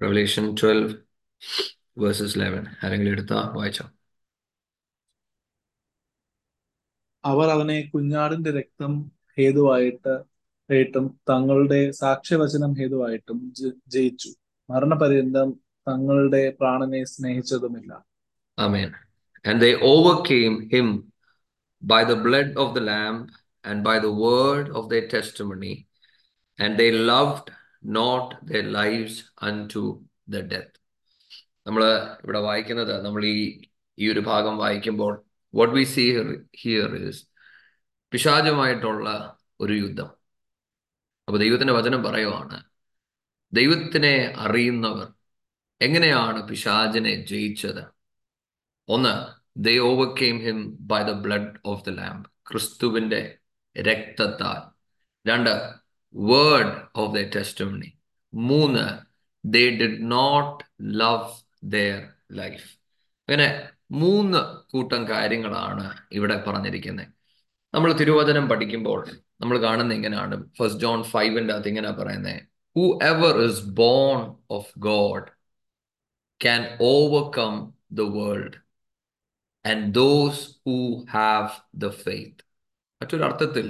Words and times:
Revelation 0.00 0.44
12 0.54 0.90
verses 1.96 2.32
11 2.36 2.60
ആരെങ്കിലും 2.84 3.14
എടുത്താ 3.14 3.38
വായിച്ചോ 3.56 3.84
അവർ 7.24 7.48
അവനെ 7.54 7.78
കുഞ്ഞാടിന്റെ 7.92 8.50
രക്തം 8.58 8.92
ഹേതുവായിട്ട് 9.38 10.14
ആയിട്ടും 10.70 11.06
തങ്ങളുടെ 11.30 11.80
സാക്ഷ്യവചനം 12.00 12.72
ഹേതുവായിട്ടും 12.80 13.38
ജയിച്ചു 13.94 14.30
മരണപര്യന്തം 14.68 15.50
തങ്ങളുടെ 15.86 16.44
പ്രാണനെ 16.60 17.02
സ്നേഹിച്ചതുമില്ല 17.14 17.92
Amen. 18.58 18.90
And 19.44 19.56
they 19.62 19.74
overcame 19.90 20.56
him 20.68 21.12
by 21.82 22.04
the 22.04 22.16
blood 22.16 22.48
of 22.56 22.74
the 22.74 22.82
Lamb 22.82 23.18
and 23.64 23.82
by 23.82 23.98
the 23.98 24.12
word 24.24 24.66
of 24.70 24.90
their 24.90 25.06
testimony, 25.08 25.72
and 26.58 26.76
they 26.76 26.90
loved 27.84 28.44
the 28.44 28.52
their 28.52 29.08
unto 29.74 30.04
the 30.28 30.36
death 30.36 30.80
നമ്മൾ 31.66 31.82
ഇവിടെ 32.24 32.38
വായിക്കുന്നത് 32.38 33.04
നമ്മൾ 33.04 33.24
ഈ 33.24 33.60
ഈ 33.98 34.12
ഒരു 34.12 34.20
ഭാഗം 34.20 34.58
വായിക്കുമ്പോൾ 34.58 35.24
what 35.54 35.74
we 35.74 35.84
see 35.84 36.22
here 36.60 36.94
is 36.96 37.26
പിശാചുമായിട്ടുള്ള 38.10 39.36
ഒരു 39.60 39.72
യുദ്ധം. 39.72 40.06
അപ്പൊ 41.28 41.38
ദൈവത്തിന്റെ 41.38 41.72
വചനം 41.72 42.02
പറയുവാണ് 42.02 42.62
ദൈവത്തിനെ 43.52 44.34
അറിയുന്നവർ 44.36 45.12
എങ്ങനെയാണ് 45.80 46.48
പിശാചിനെ 46.48 47.26
ജയിച്ചത്? 47.26 47.92
ഒന്ന് 48.88 49.40
they 49.56 49.78
overcame 49.78 50.38
him 50.38 50.76
by 50.80 51.02
the 51.02 51.10
blood 51.10 51.58
of 51.64 51.84
the 51.84 51.88
lamb 51.88 52.26
ക്രിസ്തുവിന്റെ 52.50 53.38
രക്തത്താൽ. 53.80 54.60
രണ്ട് 55.30 55.79
വേർഡ് 56.14 56.72
of 56.94 57.08
their 57.14 57.30
testimony. 57.30 57.90
മൂന്ന് 58.32 58.84
they 59.44 59.62
did 59.70 59.98
not 60.10 60.56
love 61.00 61.30
their 61.64 62.00
life 62.32 62.66
അങ്ങനെ 63.28 63.46
മൂന്ന് 63.92 64.40
കൂട്ടം 64.72 65.08
കാര്യങ്ങളാണ് 65.08 65.84
ഇവിടെ 66.12 66.36
പറഞ്ഞിരിക്കുന്നത് 66.36 67.08
നമ്മൾ 67.74 67.92
തിരുവചനം 67.92 68.48
പഠിക്കുമ്പോൾ 68.48 69.00
നമ്മൾ 69.40 69.56
കാണുന്ന 69.58 69.92
ഇങ്ങനെയാണ്. 69.94 70.36
ഫസ്റ്റ് 70.58 70.80
ജോൺ 70.80 71.04
ഫൈവിന്റെ 71.04 71.52
അകത്ത് 71.54 71.68
ഇങ്ങനെ 71.68 71.92
പറയുന്നത് 71.92 72.40
whoever 73.02 73.34
is 73.44 73.62
born 73.74 74.18
of 74.50 74.72
God 74.78 75.28
can 76.40 76.62
overcome 76.80 77.54
the 77.90 78.00
world 78.00 78.56
and 79.64 79.94
those 79.94 80.42
who 80.66 80.76
have 81.10 81.50
the 81.74 81.88
faith 82.04 82.42
മറ്റൊരർത്ഥത്തിൽ 83.00 83.68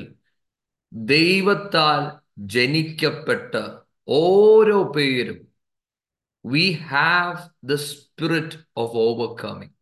ദൈവത്താൽ 0.92 2.02
ജനിക്കപ്പെട്ട 2.40 3.54
ഓരോ 4.08 4.92
പേരും 4.96 5.46
we 6.46 6.70
have 6.70 7.36
the 7.64 7.74
spirit 7.74 8.56
of 8.76 8.96
overcoming 8.96 9.72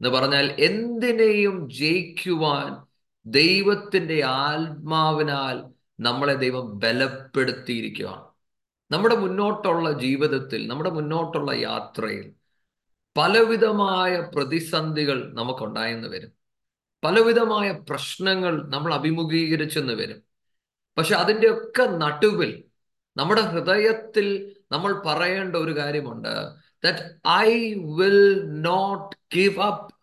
എന്ന് 0.00 0.08
പറഞ്ഞാൽ 0.08 0.56
എന്തിനേയും 0.58 1.68
ജയിക്കുവാൻ 1.70 2.86
ദൈവത്തിന്റെ 3.26 4.22
ആത്മാവിനാൽ 4.22 5.64
നമ്മളെ 6.00 6.34
ദൈവം 6.34 6.78
ബലപ്പെടുത്തിയിരിക്കുകയാണ്. 6.78 8.24
നമ്മുടെ 8.90 9.16
മുന്നോട്ടുള്ള 9.16 9.92
ജീവിതത്തിൽ 9.92 10.66
നമ്മുടെ 10.66 10.90
മുന്നോട്ടുള്ള 10.90 11.52
യാത്രയിൽ 11.52 12.32
പലവിധമായ 13.16 14.30
പ്രതിസന്ധികൾ 14.34 15.32
നമുക്കുണ്ടായെന്ന് 15.34 16.08
വരും. 16.08 16.32
പലവിധമായ 17.04 17.70
പ്രശ്നങ്ങൾ 17.70 18.68
നമ്മൾ 18.68 18.94
അഭിമുഖീകരിച്ചെന്ന് 18.94 19.92
വരും. 19.92 20.27
പക്ഷെ 20.98 21.14
അതിന്റെയൊക്കെ 21.14 21.82
നടുവിൽ 21.82 22.64
നമ്മുടെ 23.16 23.40
ഹൃദയത്തിൽ 23.40 24.56
നമ്മൾ 24.72 25.02
പറയേണ്ട 25.06 25.56
ഒരു 25.56 25.76
കാര്യമുണ്ട്. 25.76 26.52
That 26.84 27.28
I 27.28 27.74
will 27.74 28.60
not 28.60 29.16
give 29.34 29.60
up 29.60 29.94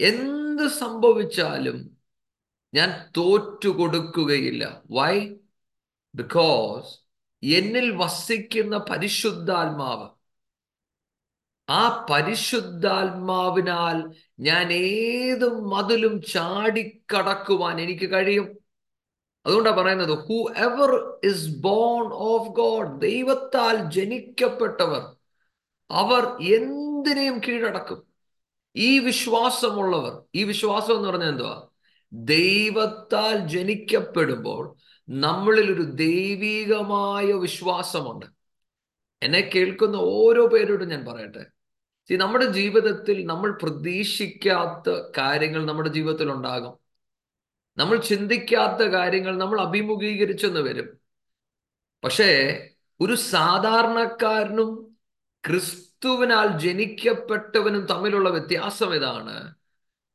എന്ത് 0.00 0.68
സംഭവിച്ചാലും 0.68 1.96
ഞാൻ 2.74 3.10
തോറ്റു 3.16 3.68
കൊടുക്കുകയില്ല. 3.68 4.82
വൈ 4.90 5.36
ബിക്കോസ് 6.14 6.98
എന്നിൽ 7.42 7.96
വസിക്കുന്ന 7.96 8.78
പരിശുദ്ധാത്മാവ്. 8.78 10.08
ആ 11.70 12.06
പരിശുദ്ധാത്മാവിനാൽ 12.10 14.14
ഞാൻ 14.40 14.72
ഏത് 14.72 15.62
മതിലും 15.62 16.22
ചാടിക്കടക്കുവാൻ 16.22 17.80
എനിക്ക് 17.80 18.10
കഴിയും. 18.10 18.63
അതുകൊണ്ടാണ് 19.46 19.76
പറയുന്നത് 19.76 20.10
whoever 20.56 21.18
is 21.24 21.56
born 21.56 22.12
of 22.12 22.48
God 22.48 23.00
ദൈവത്താൽ 23.00 23.90
ജനിക്കപ്പെട്ടവർ 23.90 25.02
അവർ 25.90 26.24
എന്തിനേയും 26.54 27.38
കീഴടക്കും. 27.38 28.02
ഈ 28.76 28.98
വിശ്വാസമുള്ളവർ 28.98 30.22
ഈ 30.34 30.44
വിശ്വാസം 30.44 30.96
എന്ന് 30.96 31.08
പറഞ്ഞാൽ 31.08 31.28
എന്തുവാ? 31.28 31.62
ദൈവത്താൽ 32.12 33.46
ജനിക്കപ്പെടുമ്പോൾ 33.48 34.74
നമ്മളിൽ 35.08 35.72
ഒരു 35.72 35.82
ദൈവീകമായ 35.82 37.32
വിശ്വാസമുണ്ട്. 37.32 38.26
എന്നെ 39.22 39.50
കേൾക്കുന്ന 39.54 39.96
ഓരോ 39.96 40.46
പേരോടും 40.46 40.88
ഞാൻ 40.88 41.04
പറയട്ടെ. 41.04 41.54
നമ്മുടെ 42.16 42.44
ജീവിതത്തിൽ 42.44 43.26
നമ്മൾ 43.26 43.58
പ്രതീക്ഷിക്കാത്ത 43.62 45.02
കാര്യങ്ങൾ 45.18 45.66
നമ്മുടെ 45.66 45.88
ജീവിതത്തിൽ 45.88 46.30
ഉണ്ടാകും 46.30 46.83
നമ്മൾ 47.76 47.96
ചിന്തിക്കാത്ത 47.96 48.82
കാര്യങ്ങൾ 48.82 49.38
നമ്മൾ 49.38 49.60
അഭിമുഖീകരിച്ചെന്ന് 49.60 50.60
വരും. 50.60 50.88
പക്ഷേ 52.04 52.68
ഒരു 53.00 53.14
സാധാരണക്കാരനും 53.14 54.96
ക്രിസ്തുവിനാൽ 55.46 56.58
ജനിക്കപ്പെട്ടവനും 56.58 57.86
തമ്മിലുള്ള 57.86 58.28
വ്യത്യാസം 58.28 58.94
ഇതാണ്. 58.94 59.54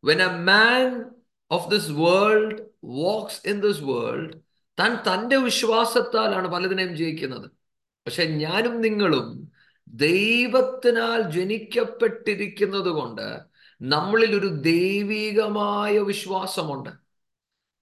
When 0.04 0.22
a 0.22 0.28
man 0.28 1.06
of 1.52 1.72
this 1.72 1.92
world 1.92 2.62
walks 2.84 3.48
in 3.48 3.60
this 3.60 3.84
world 3.84 4.34
താൻ 4.80 4.96
തന്റെ 4.96 5.36
വിശ്വാസത്താലാണ് 5.36 6.48
പലതിനെയും 6.48 6.98
ജയിക്കുന്നത്. 6.98 7.52
പക്ഷെ 8.06 8.24
ഞാനും 8.24 8.82
നിങ്ങളും 8.82 9.52
ദൈവത്തിനാൽ 9.88 11.22
ജനിക്കപ്പെട്ടിരിക്കുന്നത് 11.22 12.90
കൊണ്ട് 12.90 13.40
നമ്മളിൽ 13.82 14.36
ഒരു 14.36 14.48
ദൈവികമായ 14.48 16.00
വിശ്വാസമുണ്ട്. 16.00 17.09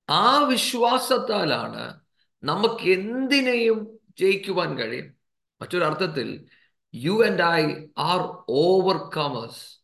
ആ 0.10 0.44
വിശ്വാസത്താലാണ് 0.44 2.00
നമുക്ക് 2.44 2.90
എന്തിനേയും 2.90 4.00
ജയിക്കുവാൻ 4.20 4.78
കഴിയും. 4.78 5.14
മറ്റൊരർത്ഥത്തിൽ 5.62 6.46
you 6.96 7.26
and 7.26 7.42
I 7.42 7.76
are 7.98 8.46
overcomers 8.50 9.84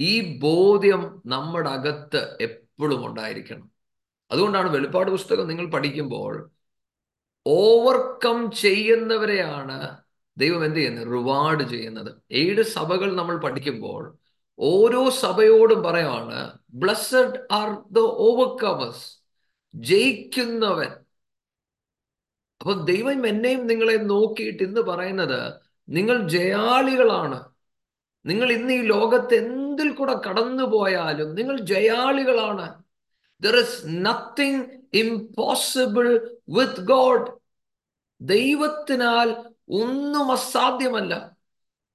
ഈ 0.00 0.38
ബോധ്യം 0.38 1.22
നമ്മുടെ 1.26 1.70
അകത്ത് 1.70 2.36
എപ്പോഴും 2.40 3.06
ഉണ്ടായിരിക്കണം. 3.06 3.70
അതുകൊണ്ടാണ് 4.30 4.70
വെളിപ്പാട് 4.70 5.10
പുസ്തകം 5.10 5.48
നിങ്ങൾ 5.48 5.70
പഠിക്കുമ്പോൾ 5.70 6.50
ഓവർകം 7.46 8.50
ചെയ്യുന്നവരെയാണ് 8.50 9.96
ദൈവം 10.36 10.64
എന്ത് 10.64 10.76
ചെയ്യുന്നത്? 10.76 11.06
റിവാർഡ് 11.06 11.68
ചെയ്യുന്നത്. 11.68 12.22
ഏഴ് 12.32 12.62
സഭകൾ 12.62 13.16
നമ്മൾ 13.16 13.36
പഠിക്കുമ്പോൾ 13.36 14.16
ഓരോ 14.58 15.10
സഭയോടും 15.10 15.82
പറയാണ് 15.82 16.58
ബ്ലസ്സഡ് 16.74 17.52
ആർ 17.52 17.82
ദ 17.90 17.98
ഓവർകമേഴ്സ് 17.98 19.19
ജയിക്കുന്നവൻ. 19.74 20.90
അപ്പൊ 22.60 22.72
ദൈവം 22.72 23.26
എന്നെയും 23.26 23.66
നിങ്ങളെ 23.66 23.94
നോക്കിയിട്ട് 23.94 24.62
ഇന്ന് 24.62 24.80
പറയുന്നത് 24.80 25.60
നിങ്ങൾ 25.88 26.28
ജയാളികളാണ്. 26.28 27.44
നിങ്ങൾ 28.26 28.52
ഇന്ന് 28.52 28.72
ഈ 28.72 28.82
ലോകത്ത് 28.82 29.34
എന്തിൽ 29.34 29.94
കൂടെ 29.94 30.20
കടന്നു 30.26 30.62
പോയാലും 30.62 31.34
നിങ്ങൾ 31.34 31.60
ജയാളികളാണ്. 31.60 32.82
There 33.40 33.56
is 33.56 33.82
nothing 33.86 34.64
impossible 34.94 36.36
with 36.48 36.80
God 36.80 37.26
ദൈവത്തിനാൽ 38.20 39.28
ഒന്നും 39.68 40.32
അസാധ്യമല്ല. 40.32 41.36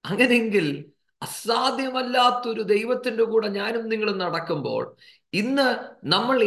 അങ്ങനെയെങ്കിൽ 0.05 0.85
അസാധ്യമല്ലാത്തൊരു 1.21 2.61
ദൈവത്തിന്റെ 2.61 3.23
കൂടെ 3.23 3.47
ഞാനും 3.47 3.89
നിങ്ങളും 3.89 4.17
നടക്കുമ്പോൾ 4.17 4.95
ഇന്ന് 5.33 5.75
നമ്മൾ 6.03 6.44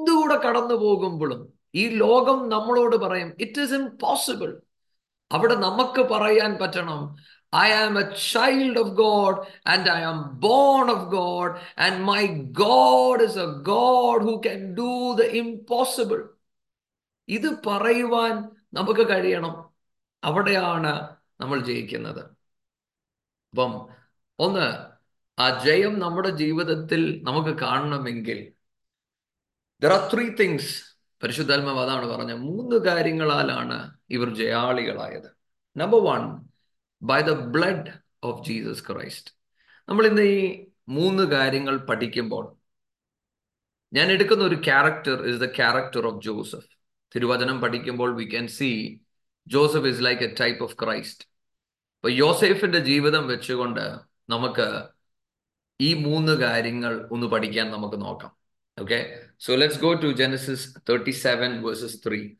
എന്തുകൂടെ 0.00 0.36
കടന്നു 0.36 0.74
പോകുമ്പോഴും 0.74 1.52
ഈ 1.74 1.88
ലോകം 1.88 2.48
നമ്മളോട് 2.48 2.96
പറയും 2.96 3.32
ഇറ്റ് 3.40 3.60
ഈസ് 3.60 3.72
ഇംപോസിബിൾ 3.72 4.62
അവിടെ 5.32 5.54
നമുക്ക് 5.54 6.02
പറയാൻ 6.02 6.58
പറ്റണം. 6.60 7.16
I 7.56 7.72
am 7.72 7.98
a 7.98 8.02
child 8.32 8.78
of 8.78 8.88
God 8.88 9.46
and 9.66 9.90
I 9.90 10.00
am 10.02 10.30
born 10.34 10.90
of 10.90 11.04
God 11.10 11.80
and 11.80 12.04
my 12.04 12.26
God 12.36 13.22
is 13.22 13.38
a 13.38 13.46
God 13.46 14.24
who 14.24 14.40
can 14.46 14.74
do 14.74 15.12
the 15.12 15.22
impossible 15.22 16.28
ഇത് 17.28 17.64
പറയുവാൻ 17.66 18.50
നമുക്ക് 18.72 19.08
കഴിയണം. 19.08 19.70
അവിടെയാണ് 20.24 21.16
നമ്മൾ 21.40 21.60
ജയിക്കുന്നത്. 21.60 22.20
അപ്പം 23.52 23.88
ഒന്ന് 24.38 24.66
ആ 25.40 25.64
ജയം 25.64 25.98
നമ്മുടെ 25.98 26.30
ജീവിതത്തിൽ 26.30 27.20
നമുക്ക് 27.24 27.58
കാണണമെങ്കിൽ 27.58 28.52
ദർ 29.82 29.92
ആർ 29.92 30.02
ത്രീ 30.12 30.24
തിങ്സ് 30.40 30.70
പരിശുദ്ധാത്മാവ് 31.22 31.80
അതാണ് 31.80 32.06
പറഞ്ഞത്. 32.06 32.38
മൂന്ന് 32.38 32.76
കാര്യങ്ങളാലാണ് 32.86 33.76
ഇവർ 34.10 34.28
ജയാളികളായത്. 34.34 35.28
Number 35.76 36.00
one 36.00 36.22
by 37.02 37.20
the 37.22 37.32
blood 37.54 37.92
of 38.22 38.40
Jesus 38.48 38.82
Christ 38.88 39.30
നമ്മൾ 39.88 40.06
ഇന്ന് 40.06 40.22
ഈ 40.22 40.40
മൂന്ന് 40.88 41.22
കാര്യങ്ങൾ 41.22 41.76
പഠിക്കുമ്പോൾ 41.90 42.44
ഞാൻ 43.92 44.12
എടുക്കുന്ന 44.12 44.44
ഒരു 44.44 44.54
character 44.54 45.16
is 45.30 45.40
the 45.40 45.46
character 45.58 46.06
of 46.06 46.20
Joseph 46.24 46.68
തിരുവചനം 47.14 47.60
പഠിക്കുമ്പോൾ 47.60 48.10
we 48.16 48.24
can 48.24 48.46
see 48.48 48.68
Joseph 49.46 49.86
is 49.86 50.04
like 50.04 50.22
a 50.22 50.30
type 50.40 50.62
of 50.64 50.76
Christ 50.82 51.24
അപ്പൊ 51.96 52.10
യോസെഫിന്റെ 52.10 52.78
ജീവിതം 52.78 53.24
വെച്ചുകൊണ്ട് 53.26 53.84
നമുക്ക് 54.28 54.68
ഈ 55.80 55.88
മൂന്ന് 56.04 56.32
കാര്യങ്ങൾ 56.32 56.92
ഒന്ന് 57.10 57.26
പഠിക്കാൻ 57.26 57.66
നമുക്ക് 57.70 58.00
നോക്കാം. 58.00 58.32
Okay 58.78 59.29
So 59.40 59.54
let's 59.54 59.78
go 59.78 59.98
to 59.98 60.12
Genesis 60.12 60.76
37 60.84 61.62
verses 61.62 61.96
3. 61.96 62.36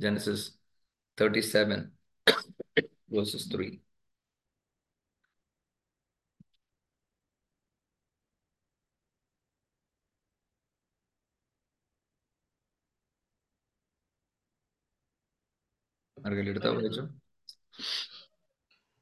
Genesis 0.00 0.50
37 1.16 1.92
verses 3.08 3.46
3. 3.46 3.80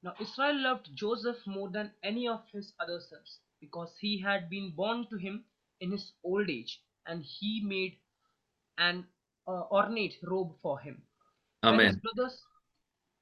Now 0.03 0.15
Israel 0.21 0.61
loved 0.61 0.91
Joseph 0.95 1.39
more 1.47 1.71
than 1.71 1.93
any 2.03 2.29
of 2.29 2.43
his 2.53 2.75
other 2.79 3.01
sons 3.01 3.39
because 3.59 3.95
he 3.99 4.21
had 4.21 4.51
been 4.51 4.73
born 4.77 5.07
to 5.09 5.17
him 5.17 5.45
in 5.81 5.91
his 5.91 6.13
old 6.25 6.49
age, 6.49 6.81
and 7.07 7.23
he 7.23 7.63
made 7.65 7.97
an 8.79 9.05
uh, 9.47 9.63
ornate 9.71 10.17
robe 10.23 10.53
for 10.63 10.79
him. 10.81 11.03
Amen. 11.63 12.01
brothers, 12.03 12.37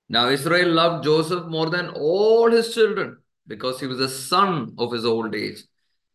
Now 0.09 0.29
Israel 0.31 0.71
loved 0.73 1.05
Joseph 1.05 1.47
more 1.47 1.71
than 1.71 1.91
all 1.91 2.51
his 2.51 2.75
children 2.75 3.19
because 3.47 3.81
he 3.81 3.87
was 3.87 3.99
the 3.99 4.09
son 4.09 4.75
of 4.79 4.93
his 4.93 5.05
old 5.05 5.35
age. 5.35 5.65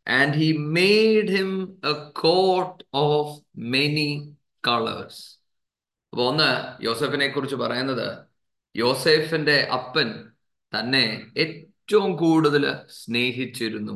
And 0.05 0.35
he 0.35 0.53
made 0.53 1.29
him 1.29 1.77
a 1.83 2.11
coat 2.11 2.83
of 2.93 3.39
many 3.55 4.33
colors. 4.61 5.15
അപ്പോൾ 6.13 6.25
ഒന്ന് 6.31 6.49
യോസഫിനെ 6.87 7.27
കുറിച്ച് 7.27 7.55
പറയുന്നത് 7.55 8.07
യോസേഫിന്റെ 8.75 9.55
അപ്പൻ 9.77 10.09
തന്നെ 10.73 11.05
ഏറ്റവും 11.43 12.11
കൂടുതൽ 12.15 12.63
സ്നേഹിച്ചിരുന്നു 12.99 13.95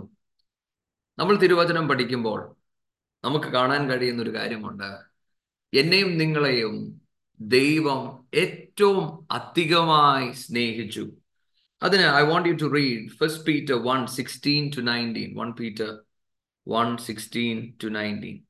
നമ്മൾ 1.19 1.35
തിരുവചനം 1.35 1.87
പഠിക്കുമ്പോൾ 1.87 2.55
നമുക്ക് 3.23 3.45
കാണാൻ 3.45 3.89
കഴിയുന്ന 3.89 4.23
ഒരു 4.23 4.35
കാര്യമുണ്ട്. 4.35 4.89
എന്നെയും 5.73 6.17
നിങ്ങളെയും 6.17 7.01
ദൈവം 7.39 8.27
ഏറ്റവും 8.33 9.27
അധികമായി 9.31 10.31
സ്നേഹിച്ചു. 10.31 11.11
അതിന് 11.83 12.01
I 12.01 12.21
want 12.21 12.49
you 12.49 12.53
to 12.53 12.73
read 12.73 13.09
first 13.09 13.45
Peter 13.45 13.73
one 13.73 14.07
sixteen 14.07 14.71
to 14.77 14.81
nineteen 14.81 15.37
one 15.37 15.51
Peter 15.51 15.99
one 16.67 16.97
sixteen 16.97 17.73
to 17.83 17.87
nineteen 17.87 18.46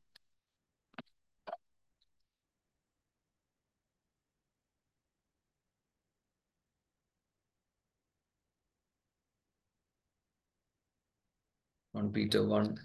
1 11.97 12.11
Peter 12.11 12.45
1. 12.45 12.77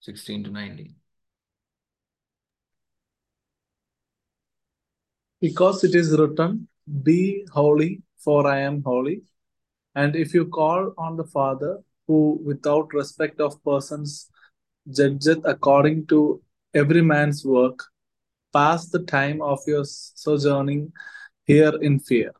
Sixteen 0.00 0.42
to 0.44 0.50
nineteen. 0.50 0.94
Because 5.42 5.84
it 5.84 5.94
is 5.94 6.18
written, 6.18 6.68
Be 7.02 7.46
holy, 7.52 8.00
for 8.16 8.46
I 8.46 8.60
am 8.60 8.82
holy. 8.82 9.20
And 9.94 10.16
if 10.16 10.32
you 10.32 10.46
call 10.46 10.94
on 10.96 11.18
the 11.18 11.24
Father, 11.24 11.82
who 12.06 12.40
without 12.42 12.94
respect 12.94 13.38
of 13.38 13.62
persons 13.62 14.30
judgeth 14.90 15.44
according 15.44 16.06
to 16.06 16.40
every 16.72 17.02
man's 17.02 17.44
work, 17.44 17.84
pass 18.54 18.88
the 18.88 19.00
time 19.00 19.42
of 19.42 19.58
your 19.66 19.84
sojourning 19.84 20.90
here 21.47 21.75
in 21.81 21.99
fear. 21.99 22.31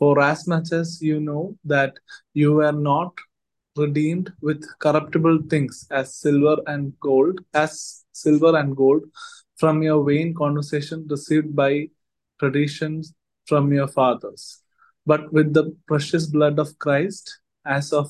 For 0.00 0.20
as 0.22 0.46
much 0.46 0.72
as 0.72 1.02
you 1.02 1.18
know 1.20 1.56
that 1.64 1.94
you 2.34 2.52
were 2.54 2.76
not 2.90 3.12
redeemed 3.76 4.32
with 4.40 4.62
corruptible 4.78 5.38
things 5.50 5.86
as 5.90 6.14
silver 6.14 6.56
and 6.66 6.98
gold, 7.00 7.40
as 7.54 8.04
silver 8.12 8.56
and 8.56 8.76
gold 8.76 9.02
from 9.56 9.82
your 9.82 10.04
vain 10.04 10.34
conversation 10.34 11.06
received 11.10 11.54
by 11.54 11.88
traditions 12.40 13.14
from 13.46 13.72
your 13.72 13.88
fathers, 13.88 14.62
but 15.06 15.32
with 15.32 15.52
the 15.52 15.76
precious 15.86 16.26
blood 16.26 16.58
of 16.58 16.78
Christ, 16.78 17.40
as 17.66 17.92
of 17.92 18.08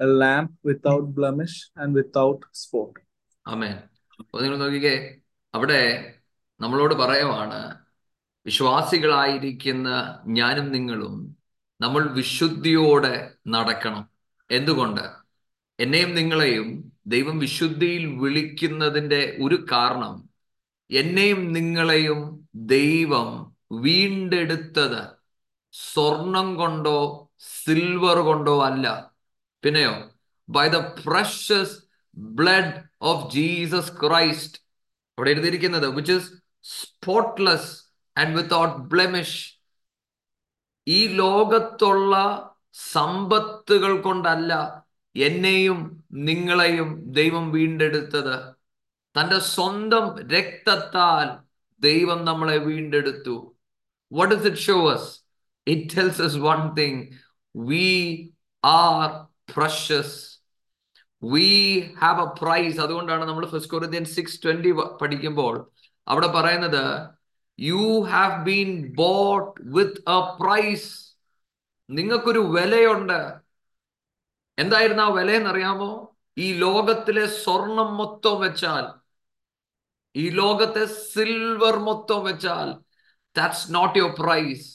a 0.00 0.06
lamb 0.06 0.56
without 0.62 1.14
blemish 1.14 1.70
and 1.76 1.94
without 1.94 2.40
spot. 2.52 2.92
അമേൻ 3.46 3.76
അപ്പൊ 4.20 4.36
നിങ്ങൾ 4.42 4.56
നോക്കിക്കേ 4.56 4.94
അവിടെ 5.54 5.80
നമ്മളോട് 6.60 6.94
പറയുവാണ് 6.94 7.60
വിശ്വാസികളായിരിക്കുന്ന 8.45 9.89
ഞാനും 10.27 10.71
നിങ്ങളും 10.71 11.37
നമ്മൾ 11.81 12.13
വിശുദ്ധിയോടെ 12.13 13.31
നടക്കണം. 13.47 14.09
എന്തുകൊണ്ട്? 14.51 15.01
എന്നെയും 15.79 16.15
നിങ്ങളെയും 16.15 16.93
ദൈവം 17.07 17.39
വിശുദ്ധിയിൽ 17.39 18.05
വിളിക്കുന്നതിന്റെ 18.05 19.37
ഒരു 19.41 19.65
കാരണം 19.71 20.29
എന്നെയും 20.91 21.53
നിങ്ങളെയും 21.53 22.47
ദൈവം 22.55 23.55
വീണ്ടെടുത്തത് 23.71 25.07
സ്വർണം 25.71 26.55
കൊണ്ടോ 26.55 27.29
സിൽവർ 27.39 28.19
കൊണ്ടോ 28.19 28.63
അല്ല. 28.63 29.11
പിന്നെയോ 29.63 30.11
by 30.49 30.67
the 30.67 30.75
precious 30.75 31.77
blood 32.17 32.83
of 33.01 33.33
Jesus 33.33 33.91
Christ 33.91 34.57
അവിടെ 35.17 35.31
എഴുതിയിരിക്കുന്നത് 35.31 35.87
which 35.87 36.11
is 36.11 36.31
spotless 36.61 37.82
and 38.15 38.35
without 38.35 38.77
blemish 38.87 39.39
ഈ 40.87 41.07
ലോകത്തുള്ള 41.15 42.13
സമ്പത്തുകൾ 42.93 44.01
കൊണ്ടല്ല 44.01 44.51
എന്നെയും 45.15 45.79
നിങ്ങളെയും 46.29 46.89
ദൈവം 47.11 47.51
വീണ്ടെടുത്തത് 47.51 48.35
തന്റെ 49.15 49.39
സ്വന്തം 49.55 50.05
രക്തത്താൽ 50.29 51.27
ദൈവം 51.81 52.19
നമ്മളെ 52.23 52.57
വീണ്ടെടുത്തു 52.69 53.35
what 54.11 54.29
does 54.29 54.45
it 54.45 54.57
show 54.57 54.87
us? 54.87 55.03
It 55.67 55.89
tells 55.89 56.19
us 56.19 56.35
one 56.35 56.75
thing 56.75 56.95
we 57.55 58.33
are 58.63 59.27
precious. 59.47 60.09
We 61.23 61.47
have 61.95 62.19
a 62.19 62.29
price. 62.41 62.77
അതുകൊണ്ടാണ് 62.77 63.23
നമ്മൾ 63.25 63.45
ഫസ്റ്റ് 63.45 63.71
കൊറിയൻ 63.71 64.05
സിക്സ് 64.05 64.39
ട്വന്റി 64.43 64.71
പഠിക്കുമ്പോൾ 65.01 65.55
അവിടെ 66.07 66.27
പറയുന്നത് 66.27 66.83
you 67.59 67.83
have 68.11 68.43
been 68.45 68.69
bought 68.95 69.61
with 69.75 70.01
a 70.09 70.19
price 70.39 70.89
നിങ്ങൾക്കൊരു 71.89 72.39
വിലയുണ്ട്. 72.55 73.19
എന്തായിരുന്നു 74.57 75.03
ആ 75.03 75.09
വില 75.09 75.31
എന്നറിയാമോ 75.31 75.91
ഈ 76.37 76.47
ലോകത്തിലെ 76.57 77.25
സ്വർണം 77.43 77.97
മൊത്തം 77.97 78.35
വെച്ചാൽ 78.39 78.85
ഈ 80.15 80.29
ലോകത്തെ 80.29 80.83
സിൽവർ 81.13 81.75
മൊത്തം 81.79 82.23
വെച്ചാൽ 82.23 82.69
that's 83.35 83.73
not 83.73 83.99
your 83.99 84.13
price 84.19 84.65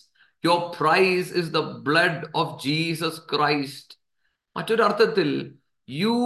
your 0.44 0.62
price 0.78 1.30
is 1.40 1.52
the 1.52 1.60
blood 1.86 2.24
of 2.34 2.62
Jesus 2.64 3.20
Christ 3.34 3.94
മറ്റൊരു 4.56 4.82
അർത്ഥത്തിൽ 4.82 5.30
you 5.88 6.16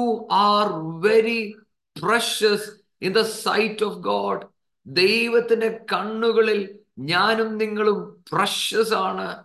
are 0.47 0.67
very 0.99 1.41
precious 1.97 2.69
in 3.03 3.13
the 3.13 3.23
sight 3.45 3.85
of 3.85 3.99
God 4.11 4.43
ദൈവത്തിന്റെ 4.87 5.85
കണ്ണുകളിൽ 5.93 6.79
ഞാനും 6.99 7.59
നിങ്ങളും 7.59 8.25
പ്രഷസ് 8.33 8.95
ആണ്. 8.95 9.45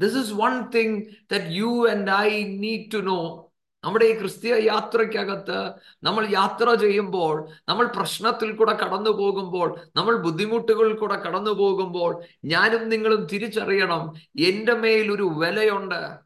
This 0.00 0.16
is 0.16 0.32
one 0.32 0.70
thing 0.70 1.04
that 1.32 1.44
you 1.44 1.90
and 1.90 2.10
I 2.10 2.44
need 2.44 2.90
to 2.94 2.96
know 2.96 3.44
നമ്മുടെ 3.84 4.04
ഈ 4.04 4.18
ക്രിസ്തീയ 4.18 4.54
യാത്രയ്ക്കകത്ത് 4.54 5.74
നമ്മൾ 6.02 6.28
യാത്ര 6.30 6.74
ചെയ്യുമ്പോൾ 6.74 7.48
നമ്മൾ 7.68 7.86
പ്രശ്നത്തിൽ 7.86 8.56
കൂടെ 8.56 8.72
കടന്നു 8.72 9.10
പോകുമ്പോൾ 9.10 9.80
നമ്മൾ 9.96 10.16
ബുദ്ധിമുട്ടുകളിൽ 10.16 10.94
കൂടെ 10.94 11.14
കടന്നു 11.14 11.50
പോകുമ്പോൾ 11.50 12.24
ഞാനും 12.44 12.88
നിങ്ങളും 12.88 13.26
തിരിച്ചറിയണം 13.26 14.12
എന്റെ 14.38 14.74
മേൽ 14.74 15.12
ഒരു 15.12 15.22
വിലയുണ്ട്. 15.22 16.18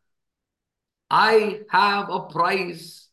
ഐ 1.12 1.55
ഹാവ് 1.73 2.12
എ 2.12 2.33
പ്രൈസ് 2.35 3.12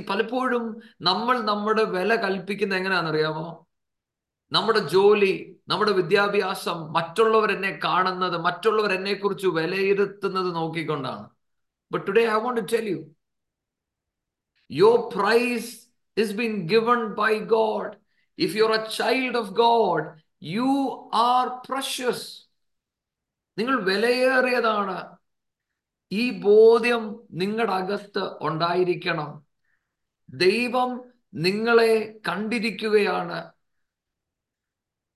പലപ്പോഴും 0.00 0.80
നമ്മൾ 1.00 1.40
നമ്മുടെ 1.40 1.82
വില 1.82 2.16
കൽപ്പിക്കുന്ന 2.16 2.74
എങ്ങനെയാണെന്നറിയാമോ? 2.74 3.66
നമ്മുടെ 4.52 4.78
ജോലി 4.78 5.56
നമ്മുടെ 5.68 5.92
വിദ്യാഭ്യാസം 5.92 6.92
മറ്റുള്ളവർ 6.92 7.52
എന്നെ 7.52 7.80
കാണുന്നത് 7.84 8.38
മറ്റുള്ളവർ 8.38 8.92
എന്നെ 8.92 9.14
കുറിച്ച് 9.14 9.46
വിലയിരുത്തുന്നത് 9.46 10.54
നോക്കിക്കൊണ്ടാണ്. 10.54 11.30
But 11.92 12.06
today 12.06 12.28
I 12.28 12.34
want 12.34 12.60
to 12.60 12.76
tell 12.76 12.88
you 12.88 13.10
your 14.70 15.18
price 15.18 15.86
has 16.16 16.32
been 16.32 16.68
given 16.68 17.04
by 17.06 17.38
God 17.38 17.92
if 18.38 18.56
you 18.56 18.64
are 18.64 18.72
a 18.72 18.90
child 18.96 19.36
of 19.36 19.50
God 19.50 20.20
you 20.42 21.10
are 21.14 21.48
precious 21.48 22.46
നിങ്ങൾ 23.58 23.82
വിലയേറിയതാണ്. 23.82 25.16
ഈ 26.12 26.40
ബോധ്യം 26.40 27.20
നിങ്ങളുടെ 27.30 27.72
അകത്ത് 27.72 28.44
ഉണ്ടായിരിക്കണം. 28.46 29.51
ദൈവം 30.32 31.00
നിങ്ങളെ 31.34 32.20
കണ്ടിരിക്കുകയാണ്. 32.28 33.52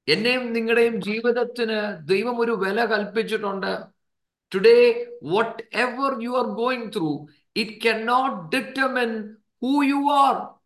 എന്നെയും 0.09 0.53
നിങ്ങളുടെയും 0.53 1.03
ജീവിതത്തിന് 1.03 2.09
ദൈവം 2.09 2.41
ഒരു 2.41 2.53
വില 2.53 2.85
കൽപ്പിച്ചിട്ടുണ്ട്. 2.85 3.87
Today 4.55 5.07
whatever 5.75 6.23
you 6.23 6.31
are 6.31 6.45
going 6.45 6.93
through 6.97 7.27
it 7.57 7.89
can 7.89 8.07
not 8.07 8.57
determine 8.57 9.37
who 9.63 9.83
you 9.83 10.13
are 10.13 10.57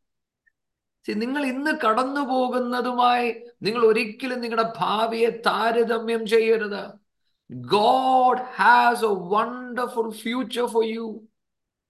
നിങ്ങൾ 1.16 1.46
ഇന്ന് 1.46 1.70
കടന്നു 1.70 2.20
പോകുന്നതുമായി 2.20 3.34
നിങ്ങൾ 3.62 3.86
ഒരിക്കലും 3.86 4.40
നിങ്ങളുടെ 4.40 4.72
ഭാവിയെ 4.78 5.30
താരതമ്യം 5.46 6.26
ചെയ്യരുത്. 6.26 6.92
God 7.50 8.38
has 8.38 9.04
a 9.04 9.08
wonderful 9.08 10.10
future 10.10 10.66
for 10.66 10.84
you 10.84 11.29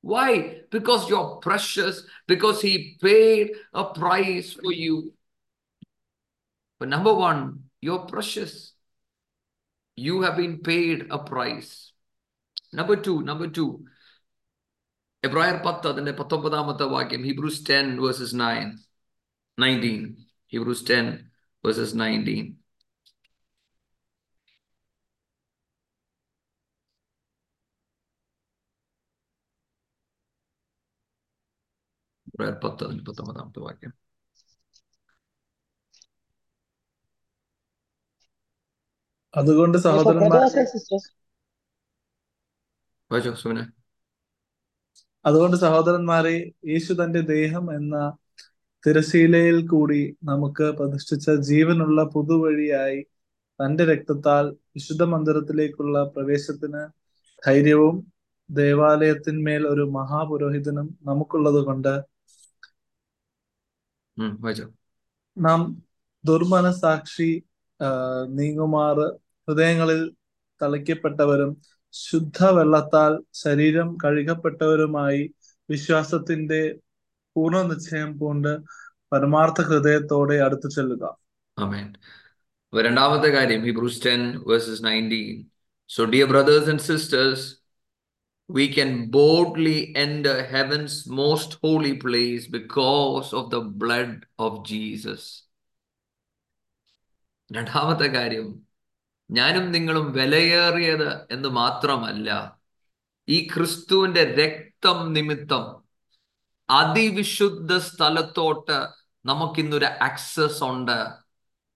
Why 0.04 0.30
because 0.76 1.04
you 1.10 1.16
are 1.16 1.28
precious 1.46 2.00
because 2.28 2.58
he 2.68 2.74
paid 3.06 3.50
a 3.84 3.86
price 4.00 4.52
for 4.64 4.76
you 4.86 4.96
But 6.82 6.90
number 6.90 7.14
one, 7.14 7.40
you're 7.82 8.06
precious. 8.06 8.54
You 9.98 10.22
have 10.24 10.38
been 10.38 10.60
paid 10.60 11.08
a 11.10 11.20
price. 11.20 11.70
Number 12.74 12.96
two, 12.98 13.18
number 13.24 13.48
two. 13.50 13.70
എബ്രായർ 15.24 15.56
പത്ത് 15.66 15.86
അതിന്റെ 15.92 16.12
പത്തൊമ്പതാമത്തെ 16.12 16.86
വാക്യം 16.88 17.22
Hebrews 17.28 17.62
ten 17.70 17.86
verses 18.02 18.36
nine 18.42 18.68
nineteen 19.58 20.02
Hebrews 20.54 20.86
ten 20.90 21.06
verses 21.64 21.96
nineteen 22.02 22.46
എബ്രായർ 32.41 32.55
പത്ത് 32.63 32.83
അതിന്റെ 32.85 33.05
പത്തൊമ്പതാമത്തെ 33.07 33.61
വാക്യം 33.61 33.93
അതുകൊണ്ട് 39.35 39.77
സഹോദരന്മാരെ 39.79 40.49
അതുകൊണ്ട് 45.25 45.57
സഹോദരന്മാരെ 45.57 46.37
യേശു 46.69 46.93
തന്റെ 46.95 47.21
ദേഹം 47.29 47.65
എന്ന 47.75 47.97
തിരശീലയിൽ 48.85 49.59
കൂടി 49.67 50.01
നമുക്ക് 50.23 50.67
പ്രതിഷ്ഠിച്ച 50.79 51.31
ജീവനുള്ള 51.49 52.03
പുതുവഴിയായി 52.15 53.01
തന്റെ 53.61 53.85
രക്തത്താൽ 53.85 54.45
വിശുദ്ധ 54.75 55.05
മന്ദിരത്തിലേക്കുള്ള 55.05 55.97
പ്രവേശത്തിന് 56.15 56.83
ധൈര്യവും 57.43 57.97
ദേവാലയത്തിന്മേൽ 58.51 59.63
ഒരു 59.67 59.85
മഹാപുരോഹിതനും 59.91 60.89
നമുക്കുള്ളത് 61.03 61.61
കൊണ്ട് 61.65 61.93
നാം 65.37 65.61
ദുർമനസാക്ഷി 66.25 67.31
നീങ്ങുമാറ് 68.35 69.07
ഹൃദയങ്ങളിൽ 69.49 70.01
തളിക്കപ്പെട്ടവരും 70.61 71.51
ശുദ്ധ 71.95 72.39
വെള്ളത്താൽ 72.57 73.13
ശരീരം 73.35 73.89
കഴുകപ്പെട്ടവരുമായി 74.03 75.23
വിശ്വാസത്തിന്റെ 75.69 76.61
പൂർണ 77.37 77.63
നിശ്ചയം 77.63 78.19
പൂണ്ട് 78.19 78.53
പരമാർത്ഥ 79.13 79.61
ഹൃദയത്തോടെ 79.63 80.37
അടുത്തു 80.39 80.69
ചെല്ലുക. 80.69 81.05
രണ്ടാമത്തെ 82.73 83.29
കാര്യം 83.31 83.63
Hebrews 83.65 84.03
ten 84.05 84.21
verses 84.49 84.85
nineteen 84.85 85.37
so 85.91 86.03
dear 86.13 86.27
brothers 86.29 86.71
and 86.71 86.85
sisters 86.89 87.47
we 88.51 88.65
can 88.69 88.93
boldly 89.11 89.95
enter 89.97 90.35
heaven's 90.45 90.95
most 91.21 91.51
holy 91.63 91.95
place 91.97 92.47
because 92.49 93.29
of 93.33 93.45
the 93.51 93.61
blood 93.83 94.13
of 94.39 94.53
Jesus. 94.65 95.23
രണ്ടാമത്തെ 97.51 98.09
കാര്യം 98.17 98.49
ഞാനും 99.31 99.67
നിങ്ങളും 99.71 100.07
വിലയേറിയത് 100.13 101.11
എന്ന് 101.35 101.49
മാത്രമല്ല 101.61 102.29
ഈ 103.29 103.39
ക്രിസ്തുവിന്റെ 103.53 104.23
രക്തം 104.41 104.99
നിമിത്തം 105.17 105.65
അതിവിശുദ്ധ 106.69 107.73
സ്ഥലത്തോട്ട് 107.89 108.79
നമുക്കിന്നൊരു 109.25 109.89
ആക്സസ് 110.09 110.63
ഉണ്ട് 110.71 110.99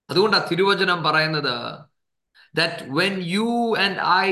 അതുകൊണ്ടാണ് 0.09 0.49
തിരുവചനം 0.51 1.01
പറയുന്നത് 1.09 1.55
that 2.53 2.75
when 2.97 3.13
you 3.33 3.47
and 3.75 3.95
I 4.25 4.29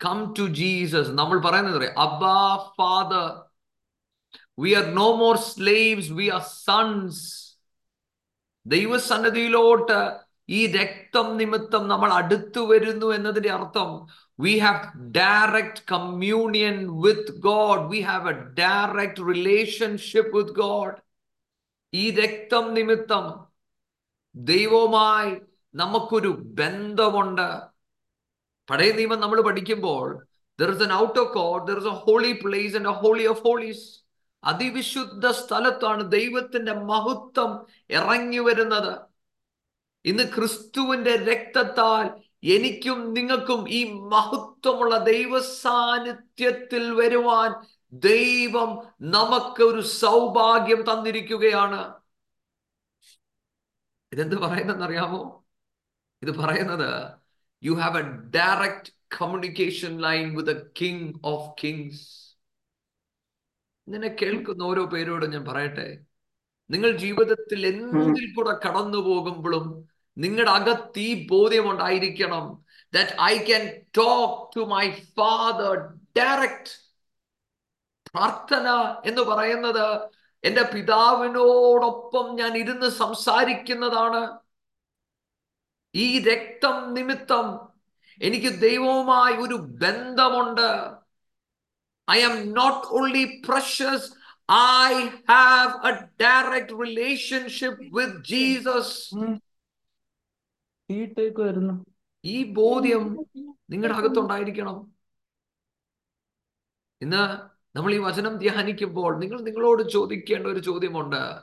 come 0.00 0.22
to 0.38 0.44
Jesus, 0.60 1.06
നമ്മൾ 1.20 1.38
പറയുന്നത് 1.46 1.86
Abba 2.06 2.38
father 2.78 3.28
we 4.62 4.70
are 4.78 4.88
no 5.02 5.08
more 5.20 5.36
slaves, 5.52 6.06
we 6.20 6.26
are 6.36 6.44
sons. 6.66 7.14
ദൈവസന്നദ്ധിയിലോട്ട് 8.66 9.98
ഈ 10.48 10.60
രക്തം 10.78 11.26
നിമിത്തം 11.40 11.82
നമ്മൾ 11.92 12.10
അടുത്തു 12.12 12.60
വരുന്നു 12.72 13.06
എന്നതിന്റെ 13.16 13.52
അർത്ഥം 13.58 13.90
we 14.38 14.52
have 14.58 14.82
direct 15.12 15.78
communion 15.86 16.76
with 17.04 17.24
God. 17.48 17.78
We 17.90 18.00
have 18.00 18.24
a 18.26 18.36
direct 18.60 19.18
relationship 19.32 20.28
with 20.38 20.50
God. 20.56 20.92
ഈ 21.92 22.04
രക്തം 22.20 22.64
നിമിത്തം 22.74 23.24
ദൈവവുമായി 24.34 25.32
നമുക്കൊരു 25.74 26.30
ബന്ധമുണ്ട് 26.60 27.48
പഴയ 28.70 28.92
നിയമം 28.92 29.20
നമ്മൾ 29.20 29.40
പഠിക്കുമ്പോൾ 29.40 30.26
there 30.60 30.70
is 30.70 30.82
an 30.82 30.92
out 30.92 31.20
of 31.20 31.32
court 31.34 31.72
there 31.72 31.78
is 31.78 31.86
a 31.86 31.90
holy 31.90 32.32
place 32.32 32.76
and 32.76 32.88
a 32.88 32.92
holy 32.92 33.26
of 33.26 33.40
holies 33.40 34.00
അതിവിശുദ്ധ 34.44 35.26
സ്ഥലത്താണ് 35.26 36.12
ദൈവത്തിന്റെ 36.12 36.72
മഹത്വം 36.72 37.66
ഇറങ്ങി 37.90 38.38
വരുന്നത്. 38.38 38.92
ഇന്ന് 40.04 40.22
ക്രിസ്തുവിന്റെ 40.22 41.16
രക്തത്താൽ 41.16 42.06
എനിക്കും 42.42 43.12
നിങ്ങൾക്കും 43.14 43.68
ഈ 43.68 43.80
മഹത്വമുള്ള 43.92 44.96
ദൈവ 44.96 45.40
സാന്നിധ്യത്തിൽ 45.40 46.94
വരുവാൻ 46.94 47.50
ദൈവം 47.92 48.70
നമുക്ക് 49.00 49.62
ഒരു 49.62 49.80
സൗഭാഗ്യം 49.80 50.82
തന്നിരിക്കുകയാണ്. 50.82 51.80
ഇതെന്ത് 54.12 54.36
പറയുന്നറിയാമോ 54.36 55.44
ഇത് 56.22 56.30
പറയുന്നത് 56.38 57.19
you 57.64 57.72
have 57.72 57.96
a 57.96 58.06
direct 58.38 58.86
communication 59.18 59.98
line 59.98 60.28
with 60.36 60.46
the 60.48 60.58
King 60.80 61.00
of 61.32 61.40
Kings. 61.62 61.98
നിന്നെ 63.88 64.08
കേൾക്കുന്ന 64.08 64.62
ഓരോ 64.62 64.84
പേരോടും 64.86 65.30
ഞാൻ 65.30 65.44
പറയട്ടെ. 65.44 65.98
നിങ്ങൾ 66.70 66.96
ജീവിതത്തിൽ 66.96 67.66
എന്തിൽ 67.66 68.34
കൂടെ 68.34 68.52
കടന്നു 68.66 68.98
പോകുമ്പോഴും 68.98 69.88
നിങ്ങളുടെ 70.18 70.50
അകത്ത് 70.50 70.98
ഈ 70.98 71.26
ബോധ്യം 71.26 71.70
ഉണ്ടായിരിക്കണം. 71.70 72.44
That 72.94 73.10
I 73.22 73.34
can 73.46 73.64
talk 73.96 74.56
to 74.56 74.60
my 74.60 74.90
father 74.90 75.74
direct 76.18 76.72
പ്രാർത്ഥന 78.12 78.68
എന്ന് 79.08 79.22
പറയുന്നത് 79.22 79.86
എന്റെ 80.44 80.62
പിതാവിനോടൊപ്പം 80.62 82.34
ഞാൻ 82.34 82.56
ഇരുന്ന് 82.58 82.90
സംസാരിക്കുന്നതാണ്. 82.90 84.22
ഈ 85.94 86.24
രക്തം 86.24 86.94
നിമിത്തം 86.94 87.68
എനിക്ക് 88.22 88.60
ദൈവവുമായി 88.60 89.34
ഒരു 89.34 89.54
ബന്ധമുണ്ട്. 89.54 90.90
I 92.10 92.20
am 92.20 92.52
not 92.52 92.86
only 92.86 93.42
precious 93.48 94.12
I 94.52 95.08
have 95.30 95.88
a 95.88 96.06
direct 96.20 96.80
relationship 96.80 97.96
with 97.96 98.24
Jesus 98.24 99.14
വരുന്നു. 101.38 101.86
ഈ 102.24 102.52
ബോധ്യം 102.52 103.26
നിങ്ങളുടെ 103.70 103.98
അകത്തുണ്ടായിരിക്കണം. 103.98 104.92
ഇന്ന് 107.02 107.50
നമ്മൾ 107.76 107.94
ഈ 107.94 107.98
വചനം 107.98 108.36
ധ്യാനിക്കുമ്പോൾ 108.36 109.18
നിങ്ങൾ 109.18 109.40
നിങ്ങളോട് 109.40 109.90
ചോദിക്കേണ്ട 109.90 110.46
ഒരു 110.46 110.58
ചോദ്യമുണ്ട്. 110.58 111.42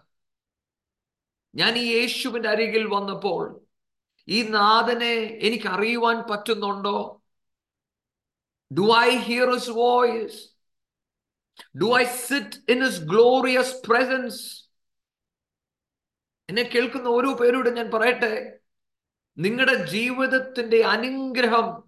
ഞാൻ 1.56 1.78
ഈ 1.78 1.82
യേശുവിന്റെ 1.82 2.50
അരികിൽ 2.50 2.86
വന്നപ്പോൾ 2.86 3.67
ഈ 4.30 4.50
നാഥനെ 4.50 5.14
എനിക്ക് 5.42 5.68
അറിയുവാൻ 5.68 6.24
പറ്റുന്നുണ്ടോ? 6.30 7.22
Do 8.78 8.98
I 8.98 9.18
hear 9.18 9.54
his 9.54 9.70
voice 9.70 10.50
do 11.82 11.98
I 12.00 12.04
sit 12.04 12.72
in 12.72 12.86
his 12.86 13.02
glorious 13.02 13.88
presence 13.88 14.68
എന്നെ 16.50 16.64
കേൾക്കുന്ന 16.64 17.08
ഓരോ 17.08 17.34
പേരോട് 17.34 17.70
ഞാൻ 17.70 17.92
പറയട്ടെ. 17.92 18.60
നിങ്ങളുടെ 19.38 19.86
ജീവിതത്തിന്റെ 19.86 20.84
അനുഗ്രഹം 20.84 21.84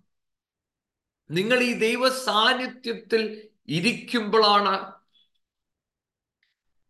നിങ്ങൾ 1.32 1.60
ഈ 1.60 1.74
ദൈവ 1.74 2.10
സാന്നിധ്യത്തിൽ 2.10 3.50
ഇരിക്കുമ്പോഴാണ്. 3.68 4.92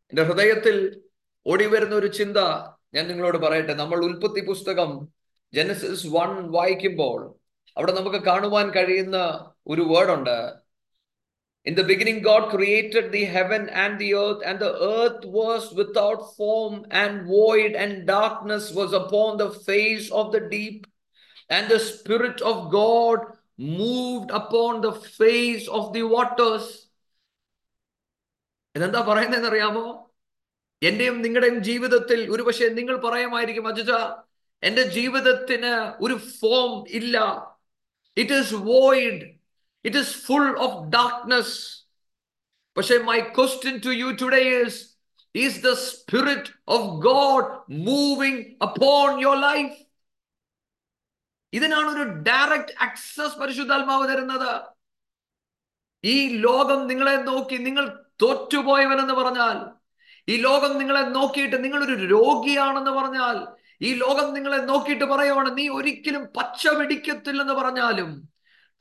എന്റെ 0.09 0.23
ഹൃദയത്തിൽ 0.23 1.01
ഓടിവരുന്ന 1.47 1.95
ഒരു 1.95 2.07
ചിന്ത 2.07 2.37
ഞാൻ 2.93 3.07
നിങ്ങളോട് 3.07 3.37
പറയട്ടെ. 3.37 3.73
നമ്മൾ 3.73 4.05
ഉൽപ്പത്തി 4.05 4.45
പുസ്തകം 4.45 5.18
ജനസിസ് 5.53 6.07
വൺ 6.15 6.31
വായിക്കുമ്പോൾ 6.55 7.19
അവിടെ 7.77 7.93
നമുക്ക് 7.99 8.19
കാണുവാൻ 8.29 8.67
കഴിയുന്ന 8.79 9.19
ഒരു 9.73 9.85
വേർഡ് 9.93 10.13
ഉണ്ട് 10.17 10.37
In 11.65 11.75
the 11.75 11.83
beginning, 11.83 12.21
God 12.21 12.49
created 12.49 13.11
the 13.11 13.25
heaven 13.25 13.67
and 13.81 13.99
the 13.99 14.13
earth, 14.15 14.41
and 14.43 14.57
the 14.59 14.69
earth 14.91 15.25
was 15.37 15.63
without 15.73 16.35
form 16.37 16.85
and 16.91 17.27
void, 17.27 17.73
and 17.81 18.07
darkness 18.07 18.71
was 18.71 18.93
upon 18.93 19.37
the 19.37 19.49
face 19.67 20.09
of 20.11 20.31
the 20.31 20.39
deep, 20.53 20.79
and 21.49 21.67
the 21.67 21.79
Spirit 21.89 22.39
of 22.41 22.71
God 22.71 23.19
moved 23.81 24.31
upon 24.31 24.81
the 24.81 24.93
face 25.19 25.67
of 25.69 25.83
the 25.93 26.03
waters. 26.15 26.65
ഇതെന്താ 28.75 29.01
പറയുന്നതെന്ന് 29.09 29.51
അറിയാമോ 29.51 29.85
എന്റെയും 30.81 31.15
നിങ്ങളുടെയും 31.25 31.59
ജീവിതത്തിൽ 31.69 32.19
ഒരുപക്ഷെ 32.33 32.69
നിങ്ങൾ 32.79 32.97
പറയാമായിരിക്കും 33.07 33.69
അജുജ 33.71 33.91
എന്റെ 34.63 34.83
ജീവിതത്തിന് 34.83 35.73
ഒരു 36.03 36.13
ഫോം 36.13 36.85
ഇല്ല. 36.89 37.17
It 38.17 38.33
is 38.33 38.53
void 38.53 39.21
it 39.85 39.97
is 39.97 40.25
full 40.25 40.59
of 40.59 40.89
darkness 40.89 41.85
പക്ഷേ 42.77 42.97
my 42.97 43.19
question 43.19 43.81
to 43.85 43.89
you 43.89 44.07
today 44.21 44.41
is 45.35 45.61
the 45.63 45.71
spirit 45.73 46.51
of 46.67 46.87
God 47.01 47.49
moving 47.71 48.43
upon 48.61 49.21
your 49.21 49.39
life 49.41 49.77
ഇതിനാണ് 51.53 51.89
ഒരു 51.89 52.03
ഡയറക്റ്റ് 52.03 52.83
ആക്സസ് 52.83 53.37
പരിശുദ്ധാത്മാവ് 53.37 54.09
തരുന്നത്. 54.09 54.51
ഈ 56.03 56.15
ലോകം 56.37 56.87
നിങ്ങളെ 56.87 57.15
നോക്കി 57.15 57.57
നിങ്ങൾ 57.57 57.85
തോറ്റുപോയവനെന്ന് 58.21 59.13
പറഞ്ഞാൽ 59.13 59.57
ഈ 60.29 60.37
ലോകം 60.37 60.77
നിങ്ങളെ 60.77 61.01
നോക്കിയിട്ട് 61.01 61.63
നിങ്ങളൊരു 61.63 62.05
രോഗിയാണെന്ന് 62.05 62.91
പറഞ്ഞാൽ 62.91 63.37
ഈ 63.81 63.89
ലോകം 64.03 64.27
നിങ്ങളെ 64.37 64.59
നോക്കിയിട്ട് 64.71 65.05
പറയുവാണ് 65.13 65.49
നീ 65.57 65.65
ഒരിക്കലും 65.77 66.23
പച്ച 66.37 66.63
പിടിക്കത്തില്ലെന്ന് 66.79 67.55
പറഞ്ഞാലും 67.61 68.09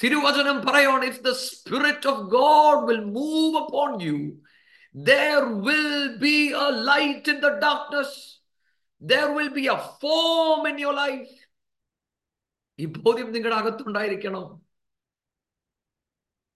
തിരുവചനം 0.01 0.59
പറയുവാണ് 0.67 1.05
if 1.05 1.23
the 1.29 1.31
spirit 1.47 2.09
of 2.13 2.23
God 2.37 2.83
will 2.91 3.05
move 3.19 3.57
upon 3.65 3.93
you 4.09 4.19
there 4.95 5.47
will 5.67 6.19
be 6.19 6.37
a 6.53 6.69
light 6.89 7.27
in 7.29 7.41
the 7.41 7.51
darkness. 7.65 8.41
There 9.03 9.29
will 9.35 9.51
be 9.51 9.65
a 9.67 9.79
form 10.01 10.63
in 10.71 10.79
your 10.85 10.95
life. 10.95 11.35
ഈ 12.79 12.87
ബോധ്യം 12.97 13.29
നിങ്ങളുടെ 13.35 13.57
അകത്തുണ്ടായിരിക്കണം. 13.61 14.45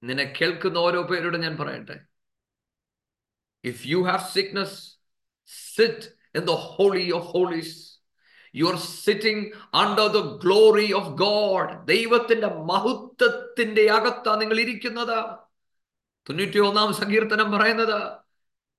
നിന്നെ 0.02 0.26
കേൾക്കുന്ന 0.38 0.78
ഓരോ 0.78 1.00
പേരോട് 1.11 1.37
ഞാൻ 1.44 1.54
പറയട്ടെ. 1.61 1.96
If 3.64 3.82
you 3.92 4.00
have 4.11 4.25
sickness 4.37 4.78
sit 5.75 6.06
in 6.38 6.44
the 6.50 6.54
holy 6.68 7.06
of 7.18 7.28
holies 7.37 7.76
you 8.54 8.66
are 8.66 8.76
sitting 8.76 9.52
under 9.75 10.06
the 10.06 10.21
glory 10.44 10.92
of 10.92 11.09
God 11.09 11.87
ദൈവത്തിന്റെ 11.87 12.47
മഹത്വത്തിന്റെ 12.47 13.90
അകത്താണ് 13.90 14.40
നിങ്ങൾ 14.40 14.61
ഇരിക്കുന്നത്. 14.61 15.18
തൊണ്ണൂറ്റി 16.28 16.59
ഒന്നാം 16.59 16.94
സങ്കീർത്തനം 16.94 17.52
പറയുന്നത് 17.52 18.18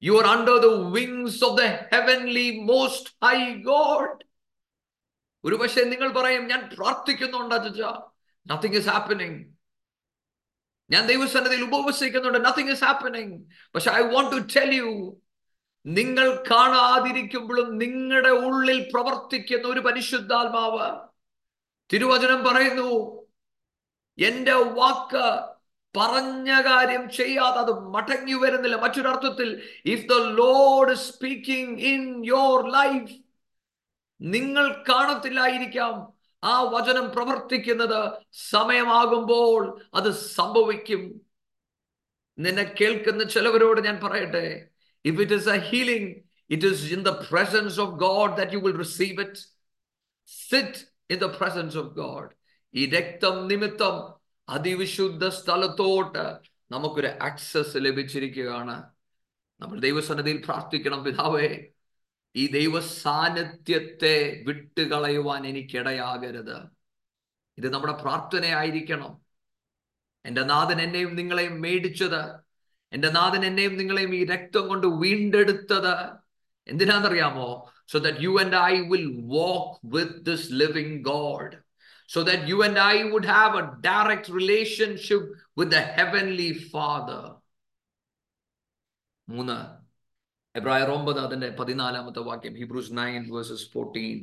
you 0.03 0.13
are 0.13 0.37
under 0.37 0.57
the 0.57 0.65
wings 0.65 1.43
of 1.43 1.57
the 1.57 1.61
heavenly 1.61 2.59
most 2.59 3.09
high 3.25 3.53
God 3.53 4.23
ഒരു 5.43 5.55
പക്ഷേ 5.55 5.83
നിങ്ങൾ 5.83 6.09
പറയും 6.13 6.47
ഞാൻ 6.47 6.69
പ്രാർത്ഥിക്കുന്നുണ്ട് 6.75 7.55
അജ 7.55 7.81
നത്തിങ് 8.47 8.75
ഇസ് 8.75 8.87
ഹാപ്പനിങ് 8.87 9.53
ഞാൻ 10.89 11.07
ദൈവസന്നതയിൽ 11.07 11.63
ഉപവസിക്കുന്നുണ്ട്. 11.63 12.45
നത്തിങ് 12.45 12.69
ഇസ് 12.69 12.83
ഹാപ്പനിങ് 12.83 13.43
പക്ഷെ 13.75 13.91
I 13.91 14.01
want 14.01 14.31
to 14.31 14.59
tell 14.59 14.73
you 14.75 15.19
നിങ്ങൾ 15.85 16.43
കാണാതിരിക്കുമ്പോഴും 16.51 17.77
നിങ്ങളുടെ 17.77 18.29
ഉള്ളിൽ 18.29 18.89
പ്രവർത്തിക്കുന്ന 18.93 19.67
ഒരു 19.67 19.79
പരിശുദ്ധാത്മാവ് 19.79 21.07
തിരുവചനം 21.93 22.43
പറയുന്നു 22.43 23.23
എന്റെ 24.19 24.53
വാക്ക് 24.53 25.53
പറഞ്ഞ 25.97 26.61
കാര്യം 26.61 27.09
ചെയ്യാതെ 27.09 27.59
അത് 27.59 27.79
മടങ്ങി 27.79 28.33
വരുന്നില്ല. 28.33 28.75
മറ്റൊരർത്ഥത്തിൽ 28.75 29.61
if 29.85 30.07
the 30.07 30.13
lord 30.13 30.93
speaking 30.93 31.81
in 31.81 32.25
your 32.25 32.71
life 32.71 33.13
നിങ്ങൾ 34.21 34.85
കാണത്തില്ലായിരിക്കാം. 34.89 36.13
ആ 36.43 36.61
വചനം 36.61 37.11
പ്രവർത്തിക്കുന്നത് 37.11 38.13
സമയമാകുമ്പോൾ 38.31 39.81
അത് 39.93 40.11
സംഭവിക്കും. 40.11 41.21
നിന്നെ 42.39 42.75
കേൾക്കുന്ന 42.81 43.23
ചിലവരോട് 43.23 43.81
ഞാൻ 43.81 43.99
പറയട്ടെ 44.03 44.72
if 45.05 45.21
it 45.21 45.31
is 45.31 45.45
a 45.47 45.59
healing, 45.61 46.05
it 46.49 46.63
is 46.63 46.79
in 46.91 47.03
the 47.03 47.15
presence 47.29 47.77
of 47.77 47.89
God 47.99 48.29
that 48.37 48.51
you 48.53 48.59
will 48.59 48.77
receive 48.85 49.17
it. 49.19 49.35
Sit 50.29 50.73
in 51.09 51.19
the 51.19 51.31
presence 51.39 51.75
of 51.75 51.87
God. 51.95 52.27
ഈ 52.73 52.83
രക്തം 52.89 53.35
നിമിത്തം 53.47 53.95
അതിവിശുദ്ധ 54.47 55.23
സ്ഥലത്തോട്ട് 55.39 56.23
നമുക്കൊരു 56.71 57.11
ആക്സസ് 57.21 57.77
ലഭിച്ചിരിക്കുകയാണ് 57.77 58.75
നമ്മൾ 59.61 59.77
ദൈവസന്നിധിയിൽ 59.79 60.39
പ്രാർത്ഥിക്കണം 60.45 61.01
പിതാവേ 61.03 61.49
ഈ 62.35 62.43
ദൈവ 62.51 62.79
സാന്നിധ്യത്തെ 63.03 64.15
വിട്ടുകളയുവാൻ 64.47 65.41
എനിക്കിടയാകരുത് 65.45 66.57
ഇത് 67.57 67.67
നമ്മുടെ 67.73 67.95
പ്രാർത്ഥനയായിരിക്കണം 68.03 69.11
എന്റെ 70.25 70.43
നാഥൻ 70.43 70.79
എന്നെയും 70.81 71.11
നിങ്ങളെയും 71.15 71.55
മേടിച്ചത് 71.61 72.21
എന്റെ 72.93 73.09
നാഥൻ 73.09 73.45
എന്നെയും 73.45 73.77
നിങ്ങളെയും 73.77 74.15
ഈ 74.15 74.25
രക്തം 74.25 74.67
കൊണ്ട് 74.67 74.87
വീണ്ടെടുത്തത് 74.87 75.93
എന്തിനാണെന്നറിയാമോ? 76.67 77.47
So 77.87 77.99
that 77.99 78.19
you 78.19 78.33
and 78.41 78.55
I 78.55 78.73
will 78.91 79.07
walk 79.35 79.95
with 79.95 80.19
this 80.25 80.47
living 80.53 80.97
God 81.03 81.53
so 82.09 82.21
that 82.21 82.43
you 82.43 82.63
and 82.63 82.79
I 82.79 83.09
would 83.11 83.25
have 83.25 83.57
a 83.61 83.65
direct 83.81 84.33
relationship 84.33 85.29
with 85.59 85.71
the 85.71 85.75
heavenly 85.75 86.51
father 86.73 87.23
മൂന്ന്. 89.27 89.57
എബ്രായർ 90.55 90.89
ഒമ്പത് 90.91 91.19
അതിന്റെ 91.19 91.49
പതിനാലാമത്തെ 91.59 92.19
വാക്യം 92.19 92.55
Hebrews 92.55 92.97
nine 92.97 93.21
verses 93.33 93.67
fourteen 93.73 94.17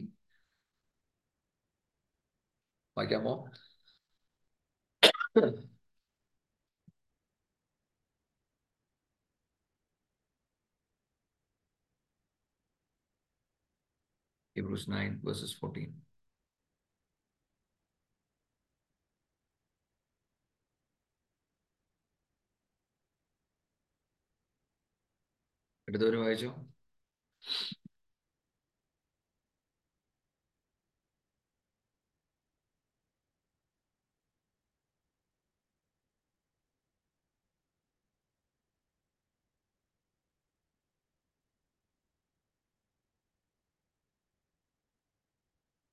വായിക്കാമോ? 2.97 3.35
Hebrews 14.56 14.88
9 14.88 15.20
verses 15.24 15.54
14. 15.54 15.94
എടുത്തവര് 25.88 26.18
വായിച്ചോ 26.18 26.52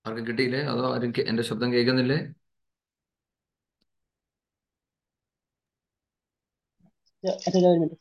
ആർക്കും 0.07 0.25
കിട്ടിയില്ലേ 0.29 0.61
അതോ 0.73 0.85
ആരും 0.95 1.13
കേ- 1.17 1.27
എന്റെ 1.33 1.45
ശബ്ദം 1.51 1.73
കേൾക്കുന്നില്ലേ 1.75 2.21
Yeah, 7.23 7.37
I 7.47 7.51
think 7.51 7.65
I 7.65 7.69
remember. 7.69 7.97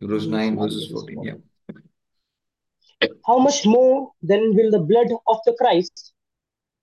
Hebrews 0.00 0.26
9 0.28 0.56
verses 0.56 0.88
14. 0.88 1.22
Yeah. 1.22 1.38
How 3.26 3.38
much 3.38 3.66
more 3.66 3.94
then 4.22 4.54
will 4.54 4.70
the 4.70 4.80
blood 4.80 5.08
of 5.26 5.38
the 5.46 5.54
Christ, 5.54 6.12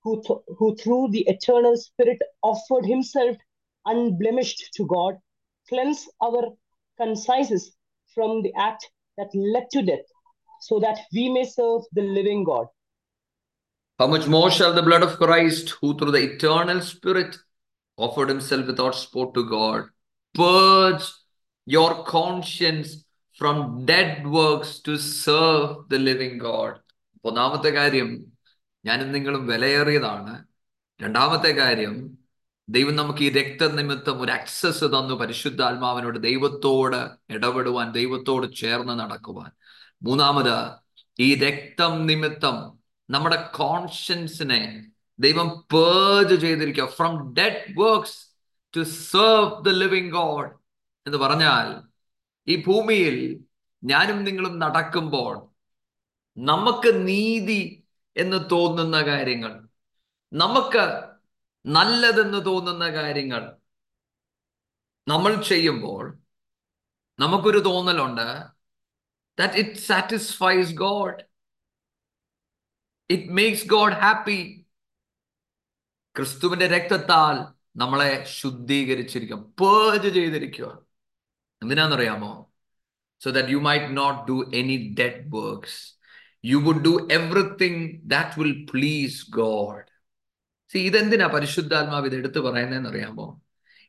who, 0.05 0.21
th- 0.23 0.39
who 0.57 0.75
through 0.75 1.09
the 1.11 1.21
eternal 1.27 1.77
Spirit 1.77 2.17
offered 2.43 2.85
himself 2.85 3.37
unblemished 3.85 4.73
to 4.75 4.85
God, 4.87 5.17
cleanse 5.69 6.07
our 6.21 6.43
consciences 6.99 7.75
from 8.15 8.41
the 8.41 8.53
act 8.57 8.89
that 9.17 9.29
led 9.35 9.67
to 9.71 9.81
death, 9.83 10.07
so 10.61 10.79
that 10.79 10.97
we 11.13 11.29
may 11.29 11.43
serve 11.43 11.81
the 11.93 12.01
living 12.01 12.43
God? 12.43 12.67
How 13.99 14.07
much 14.07 14.27
more 14.27 14.49
shall 14.49 14.73
the 14.73 14.81
blood 14.81 15.03
of 15.03 15.17
Christ, 15.17 15.75
who 15.79 15.97
through 15.97 16.11
the 16.11 16.23
eternal 16.33 16.81
Spirit 16.81 17.35
offered 17.97 18.29
himself 18.29 18.65
without 18.67 18.95
spot 18.95 19.33
to 19.35 19.43
God, 19.47 19.81
purge 20.35 21.05
your 21.67 22.03
conscience 22.05 23.05
from 23.41 23.85
dead 23.85 24.27
works 24.27 24.79
to 24.81 24.97
serve 24.97 25.67
the 25.89 25.99
living 25.99 26.37
God? 26.39 26.73
ഒന്നാമത്തെ 27.23 27.71
കാര്യം 27.71 28.09
ഞാനും 28.85 29.09
നിങ്ങളും 29.15 29.43
വിലയേറിയതാണ് 29.51 30.33
രണ്ടാമത്തെ 30.99 31.51
കാര്യം 31.61 31.93
ദൈവം 32.67 32.95
നമുക്ക് 32.95 33.23
ഈ 33.27 33.29
രക്തനിമിത്തം 33.37 34.19
ഒരു 34.23 34.31
അക്സസ് 34.31 34.85
തന്നു 34.93 35.15
പരിശുദ്ധാത്മാവിനോട് 35.21 36.17
ദൈവത്തോട് 36.27 36.99
ഇടപെടുവാൻ 37.35 37.87
ദൈവത്തോട് 37.99 38.45
ചേർന്ന് 38.61 38.95
നടക്കുവാൻ 39.01 39.51
മൂന്നാമത് 40.02 40.80
ഈ 41.20 41.34
രക്തം 41.34 42.06
നിമിത്തം 42.06 42.78
നമ്മുടെ 43.10 43.50
കോൺഷ്യൻസിനെ 43.54 44.90
ദൈവം 45.18 45.66
പേജ് 45.72 46.40
ചെയ്തിരിക്കുക. 46.40 46.86
From 46.86 47.34
dead 47.34 47.80
works 47.80 48.26
to 48.76 48.82
serve 48.82 49.64
the 49.64 49.68
living 49.68 50.12
God 50.12 50.50
എന്ന് 51.06 51.18
പറഞ്ഞാൽ 51.18 51.82
ഈ 52.48 52.64
ഭൂമിയിൽ 52.64 53.44
ഞാനും 53.84 54.24
നിങ്ങളും 54.24 54.58
നടക്കുമ്പോൾ 54.58 55.48
നമുക്ക് 56.38 57.08
നീതി 57.08 57.84
എന്ന് 58.16 58.36
തോന്നുന്ന 58.50 59.02
കാര്യങ്ങൾ 59.02 59.68
നമുക്ക് 60.32 61.02
നല്ലതെന്ന് 61.66 62.46
തോന്നുന്ന 62.46 62.88
കാര്യങ്ങൾ 62.88 63.56
നമ്മൾ 65.08 65.42
ചെയ്യുമ്പോൾ 65.42 66.18
നമുക്കൊരു 67.18 67.58
തോന്നലുണ്ട്. 67.58 68.55
That 69.38 69.54
it 69.54 69.74
satisfies 69.74 70.74
God 70.74 71.24
it 73.10 73.32
makes 73.32 73.66
God 73.66 73.92
happy 73.92 74.66
ക്രിസ്തുവിന്റെ 76.16 76.66
രക്തത്താൽ 76.66 77.54
നമ്മളെ 77.78 78.24
ശുദ്ധീകരിച്ചിരിക്കും. 78.28 79.54
പേജ് 79.60 80.14
ചെയ്തിരിക്കുക. 80.14 80.78
എന്തിനാണെന്നറിയാമോ? 81.62 82.52
So 83.24 83.30
that 83.32 83.44
you 83.44 83.60
might 83.60 83.86
not 83.98 84.16
do 84.30 84.36
any 84.52 84.76
dead 85.00 85.16
works. 85.32 85.74
You 86.46 86.58
would 86.58 86.80
do 86.88 86.94
everything 87.08 87.76
that 88.08 88.28
will 88.38 88.54
please 88.74 89.16
God. 89.36 89.84
See, 90.72 90.84
ഇതെന്തിനാ 90.84 91.26
പരിശുദ്ധാത്മാവ് 91.26 92.06
ഇത് 92.06 92.14
എടുത്തു 92.14 92.40
പറയുന്നതെന്ന് 92.40 92.88
അറിയാമോ 92.88 93.42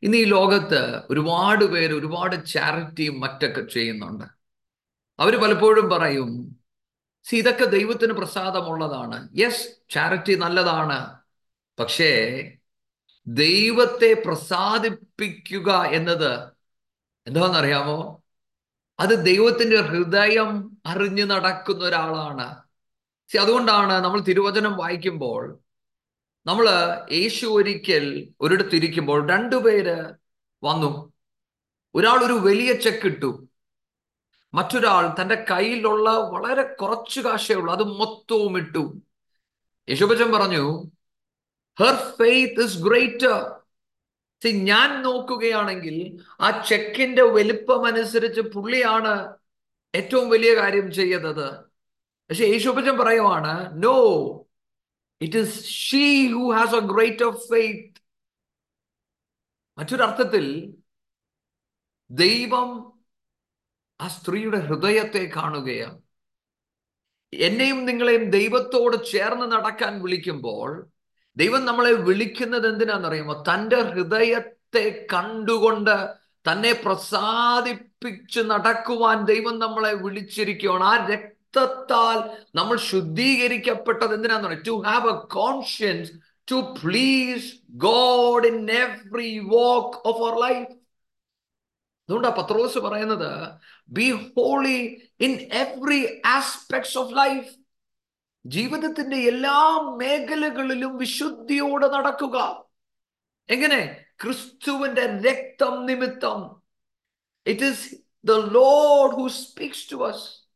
ഇന്ന് 0.04 0.18
ഈ 0.18 0.24
ലോകത്ത് 0.24 1.02
ഒരുപാട് 1.10 1.66
പേര് 1.66 1.94
ഒരുപാട് 1.94 2.46
ചാരിറ്റിയും 2.46 3.20
മറ്റൊക്കെ 3.20 3.62
ചെയ്യുന്നുണ്ട്. 3.62 4.37
അവർ 5.20 5.36
പലപ്പോഴും 5.36 5.90
പറയും 5.90 6.60
സി 7.24 7.36
ഇതൊക്കെ 7.36 7.66
ദൈവത്തിന് 7.66 8.14
പ്രസാദമുള്ളതാണ്. 8.14 9.30
യെസ് 9.38 9.68
ചാരിറ്റി 9.90 10.36
നല്ലതാണ്. 10.36 11.18
പക്ഷേ 11.80 12.42
ദൈവത്തെ 13.28 14.24
പ്രസാദിപ്പിക്കുക 14.26 15.84
എന്നത് 15.84 16.52
എന്താണെന്നറിയാമോ? 17.28 18.24
അത് 19.00 19.26
ദൈവത്തിന്റെ 19.26 19.78
ഹൃദയം 19.78 20.78
അറിഞ്ഞു 20.86 21.26
നടക്കുന്ന 21.26 21.86
ഒരാളാണ്. 21.86 22.56
സി 23.28 23.38
അതുകൊണ്ടാണ് 23.38 23.94
നമ്മൾ 23.94 24.22
തിരുവചനം 24.22 24.78
വായിക്കുമ്പോൾ 24.78 25.60
നമ്മൾ 26.46 26.70
യേശു 27.12 27.46
ഒരിക്കൽ 27.46 28.30
ഒരിടത്തിരിക്കുമ്പോൾ 28.42 29.30
രണ്ടുപേര് 29.30 30.14
വന്നു. 30.64 31.14
ഒരാൾ 31.96 32.26
ഒരു 32.26 32.34
വലിയ 32.34 32.74
ചെക്ക് 32.74 33.06
ഇട്ടു. 33.06 33.47
മറ്റൊരാൾ 34.58 35.16
തന്റെ 35.20 35.36
കയ്യിലുള്ള 35.50 36.10
വളരെ 36.28 36.64
കുറച്ചു 36.76 37.20
കാശേ 37.22 37.54
ഉള്ളൂ 37.54 37.72
അത് 37.74 37.84
മൊത്തവും 38.00 38.54
ഇട്ടു. 38.58 38.84
യശുഭജൻ 39.88 40.30
പറഞ്ഞു 40.32 40.64
ഹെർ 41.78 41.96
ഫെയ്ത്ത് 42.16 42.64
ഇസ് 42.64 42.80
ഗ്രേറ്റർ 42.84 43.36
ഞാൻ 44.66 44.90
നോക്കുകയാണെങ്കിൽ 45.04 45.96
ആ 46.42 46.50
ചെക്കിന്റെ 46.70 47.24
വലിപ്പം 47.32 47.88
അനുസരിച്ച് 47.88 48.42
പുള്ളിയാണ് 48.54 49.14
ഏറ്റവും 49.94 50.30
വലിയ 50.30 50.56
കാര്യം 50.56 50.92
ചെയ്യുന്നത് 50.92 51.48
പക്ഷെ 52.30 52.46
യേശുപ്പച്ചൻ 52.46 52.96
പറയുവാണ് 52.98 53.54
no 53.84 53.96
it 55.22 55.38
is 55.38 55.56
she 55.80 56.04
who 56.28 56.44
has 56.52 56.76
a 56.76 56.84
great 56.92 57.24
of 57.24 57.42
faith 57.50 58.00
മറ്റൊരർത്ഥത്തിൽ 59.78 60.46
ദൈവം 62.10 62.70
ആ 64.02 64.08
സ്ത്രീയുടെ 64.08 64.58
ഹൃദയത്തെ 64.58 65.32
കാണുകയാണ്. 65.36 66.00
എന്നെയും 67.34 67.86
നിങ്ങളെയും 67.86 68.30
ദൈവത്തോട് 68.30 69.06
ചേർന്ന് 69.12 69.52
നടക്കാൻ 69.52 70.02
വിളിക്കുമ്പോൾ 70.02 70.86
ദൈവം 71.38 71.66
നമ്മളെ 71.66 71.92
വിളിക്കുന്നത് 71.92 72.68
എന്തിനാണെന്നറിയുമോ? 72.68 73.44
തന്റെ 73.54 73.82
ഹൃദയത്തെ 73.82 75.08
കണ്ടുകൊണ്ട് 75.14 76.10
തന്നെ 76.46 76.82
പ്രസാദിപ്പിച്ച് 76.86 78.40
നടക്കുവാൻ 78.40 79.26
ദൈവം 79.26 79.60
നമ്മളെ 79.60 79.94
വിളിച്ചിരിക്കുകയാണ്. 79.94 80.84
ആ 80.84 81.08
രക്തത്താൽ 81.08 82.18
നമ്മൾ 82.56 82.78
ശുദ്ധീകരിക്കപ്പെട്ടത് 82.78 84.14
എന്തിനാന്ന് 84.14 84.48
പറയും 84.48 84.64
to 84.68 84.82
have 84.88 85.10
a 85.10 85.26
conscience 85.26 86.12
to 86.52 86.76
please 86.84 87.54
God 87.70 88.48
in 88.48 88.72
every 88.72 89.40
walk 89.40 90.08
of 90.08 90.22
our 90.22 90.50
life 90.50 90.77
അതുകൊണ്ടാ 92.10 92.30
പത്രോസ് 92.30 92.78
പറയുന്നത് 92.78 93.52
be 93.90 94.12
holy 94.12 95.10
in 95.20 95.32
every 95.54 96.22
aspects 96.26 96.98
of 96.98 97.18
life 97.18 97.56
ജീവിതത്തിന്റെ 98.46 99.18
എല്ലാ 99.18 99.80
മേഖലകളിലും 99.98 100.98
വിശുദ്ധിയോടെ 100.98 101.88
നടക്കുക. 101.88 102.66
എങ്ങനെ? 103.50 104.06
ക്രിസ്തുവിന്റെ 104.24 105.02
രക്തം 105.02 105.86
നിമിത്തം. 105.86 106.62
It 107.48 107.66
is 107.66 107.96
the 108.26 108.32
lord 108.32 109.16
who 109.16 109.28
speaks 109.28 109.92
to 109.92 110.08
us 110.08 110.48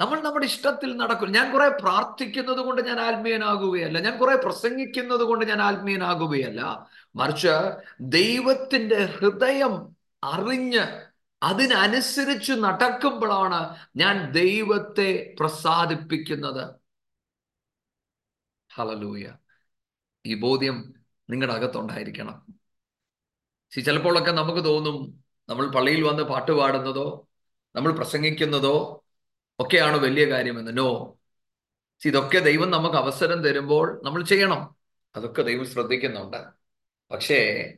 നമ്മൾ 0.00 0.20
നമ്മുടെ 0.20 0.46
ഇഷ്ടത്തിൽ 0.46 0.96
നടക്കും. 0.96 1.32
ഞാൻ 1.32 1.52
കുറെ 1.52 1.68
പ്രാർത്ഥിക്കുന്നത് 1.68 2.58
കൊണ്ട് 2.58 2.82
ഞാൻ 2.82 3.00
ആത്മീയനാകുകയല്ല. 3.00 4.00
ഞാൻ 4.00 4.18
കുറെ 4.18 4.36
പ്രസംഗിക്കുന്നത് 4.36 5.20
കൊണ്ട് 5.20 5.44
ഞാൻ 5.44 5.62
ആത്മീയനാകുകയല്ല. 5.62 6.90
മറിച്ച് 7.16 7.48
ദൈവത്തിന്റെ 8.00 9.04
ഹൃദയം 9.04 9.99
അറിഞ്ഞ് 10.24 11.10
അതിനനുസരിച്ച് 11.42 12.52
നടക്കുമ്പോഴാണ് 12.52 13.76
ഞാൻ 13.96 14.32
ദൈവത്തെ 14.32 15.36
പ്രസാദിപ്പിക്കുന്നത്. 15.40 16.74
ഹലലൂയ 18.74 19.34
ഈ 20.26 20.40
ബോധ്യം 20.40 20.94
നിങ്ങളുടെ 21.30 21.56
അകത്തുണ്ടായിരിക്കണം. 21.56 22.46
ശരി 23.70 23.80
ചിലപ്പോഴൊക്കെ 23.80 24.30
നമുക്ക് 24.30 24.64
തോന്നും 24.64 25.24
നമ്മൾ 25.48 25.70
പള്ളിയിൽ 25.70 26.02
വന്ന് 26.02 26.22
പാട്ട് 26.22 26.52
പാടുന്നതോ 26.52 27.28
നമ്മൾ 27.76 27.92
പ്രസംഗിക്കുന്നതോ 27.92 29.04
ഒക്കെയാണ് 29.58 29.96
വലിയ 29.96 30.30
കാര്യമെന്ന്. 30.30 30.78
നോ. 30.78 31.18
ഇതൊക്കെ 32.04 32.38
ദൈവം 32.38 32.70
നമുക്ക് 32.70 32.96
അവസരം 32.96 33.42
തരുമ്പോൾ 33.42 34.00
നമ്മൾ 34.04 34.24
ചെയ്യണം. 34.24 34.76
അതൊക്കെ 35.16 35.42
ദൈവം 35.42 35.66
ശ്രദ്ധിക്കുന്നുണ്ട്. 35.66 36.46
പക്ഷേ 37.10 37.72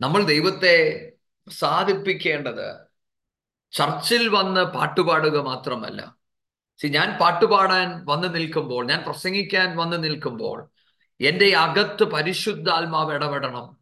നമ്മൾ 0.00 0.24
ദൈവത്തെ 0.24 1.12
സാധിപ്പിക്കേണ്ടത് 1.50 2.86
ചർച്ചിൽ 3.72 4.28
വന്ന് 4.28 4.60
പാട്ടുപാടുക 4.60 5.38
മാത്രമല്ല. 5.38 6.16
സി 6.78 6.86
ഞാൻ 6.86 7.18
പാട്ടുപാടാൻ 7.20 8.04
വന്നു 8.04 8.28
നിൽക്കുമ്പോൾ 8.28 8.86
ഞാൻ 8.86 9.04
പ്രസംഗിക്കാൻ 9.04 9.76
വന്നു 9.76 9.96
നിൽക്കുമ്പോൾ 9.96 10.68
എന്റെ 11.20 11.54
അകത്ത് 11.54 12.04
പരിശുദ്ധ 12.04 12.70
ആത്മാവ് 12.70 13.14
ഇടപെടണം. 13.14 13.76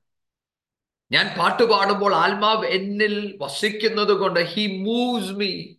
ഞാൻ 1.12 1.34
പാട്ടുപാടുമ്പോൾ 1.38 2.14
ആത്മാവ് 2.14 2.66
എന്നിൽ 2.66 3.38
വസിക്കുന്നത് 3.40 4.12
കൊണ്ട് 4.12 4.40
he 4.40 4.82
moves 4.82 5.32
me 5.32 5.74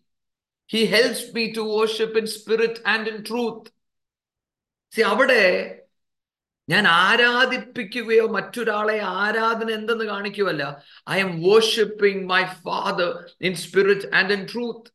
he 0.73 0.85
helps 0.85 1.35
me 1.35 1.51
to 1.51 1.61
worship 1.61 2.19
in 2.19 2.25
spirit 2.25 2.87
and 2.87 3.09
in 3.09 3.23
truth 3.29 3.71
see 4.95 5.01
അവിടെ 5.01 5.43
ഞാൻ 6.67 6.87
ആരാധിപ്പിക്കുകയോ 7.01 8.27
മറ്റൊരാളെ 8.27 8.99
ആരാധന 9.17 9.69
എന്തെന്ന് 9.69 10.05
കാണിക്കുമല്ല 10.05 10.63
I 11.09 11.19
am 11.19 11.41
worshipping 11.41 12.23
my 12.25 12.43
father 12.65 13.09
in 13.41 13.55
spirit 13.55 14.07
and 14.15 14.33
in 14.33 14.43
truth 14.51 14.89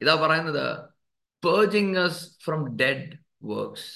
ഇതാ 0.00 0.14
പറയുന്നത് 0.14 0.64
purging 1.42 1.98
us 1.98 2.22
from 2.44 2.76
dead 2.76 3.10
works 3.42 3.90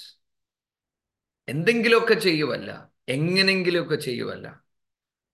എന്തെങ്കിലുമൊക്കെ 1.48 2.14
ചെയ്യുവല്ല 2.26 2.70
എങ്ങനെങ്കിലുമൊക്കെ 3.08 3.96
ചെയ്യുവല്ല 3.96 4.46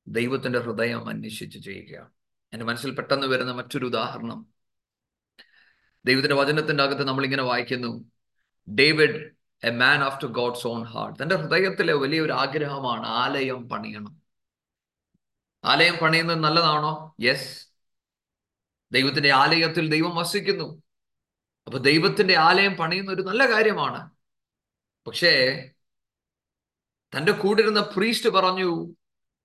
ദൈവത്തിന്റെ 0.06 0.58
ഹൃദയം 0.58 1.08
അന്വേഷിച്ച് 1.08 1.58
ചെയ്യുക 1.58 1.96
എന്റെ 2.52 2.64
മനസ്സിൽ 2.64 2.90
പെട്ടെന്ന് 2.96 3.26
വരുന്ന 3.26 3.52
മറ്റൊരു 3.52 3.86
ഉദാഹരണം. 3.86 4.38
ദൈവത്തിന്റെ 6.04 6.34
വചനത്തിന്റെ 6.34 6.82
അകത്ത് 6.82 7.04
നമ്മൾ 7.08 7.24
ഇങ്ങനെ 7.24 7.42
വായിക്കുന്നു. 7.42 7.90
David 8.68 9.20
a 9.64 9.70
man 9.70 10.02
after 10.02 10.28
God's 10.28 10.66
own 10.66 10.84
heart 10.84 11.22
തന്റെ 11.22 11.36
ഹൃദയത്തിലെ 11.36 11.92
വലിയൊരു 11.92 12.32
ആഗ്രഹമാണ് 12.32 13.06
ആലയം 13.06 13.68
പണിയണം. 13.68 14.22
ആലയം 15.64 15.96
പണിയുന്നത് 16.02 16.38
നല്ലതാണോ? 16.38 17.16
യെസ് 17.20 17.68
ദൈവത്തിന്റെ 18.92 19.30
ആലയത്തിൽ 19.32 19.90
ദൈവം 19.90 20.16
വസിക്കുന്നു. 20.16 20.82
അപ്പൊ 21.66 21.78
ദൈവത്തിന്റെ 21.78 22.36
ആലയം 22.36 22.74
പണിയുന്ന 22.74 23.10
ഒരു 23.10 23.22
നല്ല 23.22 23.50
കാര്യമാണ്. 23.50 24.10
പക്ഷേ 25.06 25.32
തന്റെ 27.16 27.32
കൂടിരുന്ന 27.32 27.80
പ്രീസ്റ്റ് 27.80 28.28
പറഞ്ഞു 28.28 28.94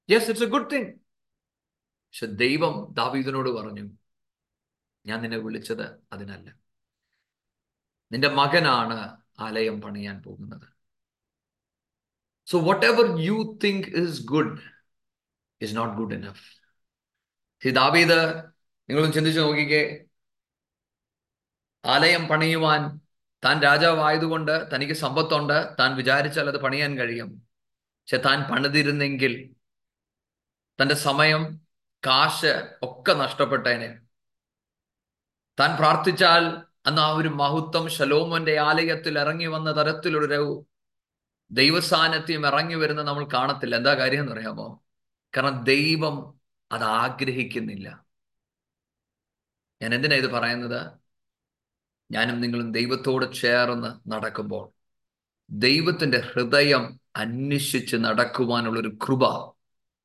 yes 0.09 0.29
it's 0.29 0.43
a 0.43 0.47
good 0.47 0.71
thing 0.71 0.93
പക്ഷെ 2.07 2.25
ദൈവം 2.25 2.93
ദാവീദിനോട് 2.93 3.49
പറഞ്ഞു 3.49 3.89
ഞാൻ 5.05 5.21
നിന്നെ 5.21 5.37
വിളിച്ചത് 5.37 5.99
അതിനല്ല. 6.13 6.55
നിന്റെ 8.11 8.27
മകനാണ് 8.27 9.24
ആലയം 9.39 9.81
പണിയാൻ 9.81 10.21
പോകുന്നത്. 10.21 10.67
So 12.45 12.59
whatever 12.85 13.19
you 13.19 13.59
think 13.63 13.87
is 13.87 14.25
good 14.25 14.59
is 15.61 15.77
not 15.77 15.97
good 15.97 16.13
enough 16.13 16.55
ദാവീദ് 17.69 18.43
നിങ്ങളും 18.89 19.11
ചിന്തിച്ചു 19.11 19.41
നോക്കിക്കേ. 19.41 20.03
ആലയം 21.85 22.27
പണിയുവാൻ 22.27 22.99
താൻ 23.45 23.61
രാജാവായതുകൊണ്ട് 23.61 24.75
തനിക്ക് 24.75 24.93
സമ്പത്തുണ്ട്. 24.93 25.75
താൻ 25.79 25.95
വിചാരിച്ചാൽ 25.95 26.47
അത് 26.47 26.61
പണിയാൻ 26.61 26.97
കഴിയും. 26.97 27.47
പക്ഷെ 27.79 28.17
താൻ 28.17 28.53
പണിതിരുന്നെങ്കിൽ 28.53 29.55
തന്റെ 30.81 30.95
സമയം 30.95 31.61
കാശ് 32.05 32.77
ഒക്കെ 32.81 33.13
നഷ്ടപ്പെട്ടേനെ. 33.13 33.99
താൻ 35.59 35.77
പ്രാർത്ഥിച്ചാൽ 35.77 36.63
അന്ന് 36.87 37.01
ആ 37.01 37.07
ഒരു 37.09 37.27
മഹത്വം 37.27 37.89
ശലോമോന്റെ 37.89 38.57
ആലയത്തിൽ 38.57 39.19
ഇറങ്ങി 39.19 39.45
വന്ന 39.45 39.71
തരത്തിലൊരു 39.71 40.65
ദൈവസാന്നിധ്യം 41.51 42.47
ഇറങ്ങി 42.47 42.75
വരുന്ന 42.75 43.01
നമ്മൾ 43.01 43.27
കാണത്തില്ല. 43.33 43.75
എന്താ 43.75 43.93
കാര്യം 43.93 44.19
എന്ന് 44.19 44.31
അറിയാമോ? 44.31 44.83
കാരണം 45.37 45.63
ദൈവം 45.63 46.39
അത് 46.71 46.83
ആഗ്രഹിക്കുന്നില്ല. 46.83 48.05
ഞാൻ 49.81 49.95
എന്തിനാ 49.95 50.15
ഇത് 50.15 50.31
പറയുന്നത്? 50.31 50.91
ഞാനും 52.11 52.41
നിങ്ങളും 52.41 52.71
ദൈവത്തോട് 52.71 53.33
ചേർന്ന് 53.33 54.11
നടക്കുമ്പോൾ 54.11 54.69
ദൈവത്തിന്റെ 55.49 56.19
ഹൃദയം 56.19 56.99
അന്വേഷിച്ച് 57.15 57.97
നടക്കുവാനുള്ളൊരു 57.97 58.97
കൃപ 59.03 59.53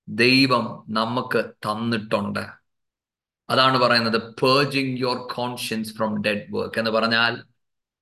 ദൈവം 0.09 0.87
നമുക്ക് 0.89 1.45
തന്നിട്ടുണ്ട്. 1.51 2.60
അതാണ് 3.51 3.79
പറയുന്നത് 3.79 4.35
purging 4.35 4.99
your 4.99 5.17
conscience 5.17 5.97
from 5.97 6.23
dead 6.23 6.47
work 6.51 6.79
എന്ന് 6.79 6.91
പറഞ്ഞാൽ 6.91 7.45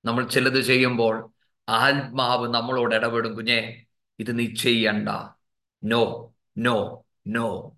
നമ്മൾ 0.05 0.29
ചിലത് 0.29 0.61
ചെയ്യുമ്പോൾ 0.61 1.31
ആത്മാവ് 1.69 2.55
നമ്മളോട് 2.55 2.95
ഇടപെടും 2.95 3.35
കുഞ്ഞെ 3.35 3.85
ഇത് 4.19 4.39
നീ 4.39 4.55
ചെയ്യണ്ട. 4.55 5.09
നോ 5.85 6.35
നോ 6.59 7.05
നോ 7.27 7.77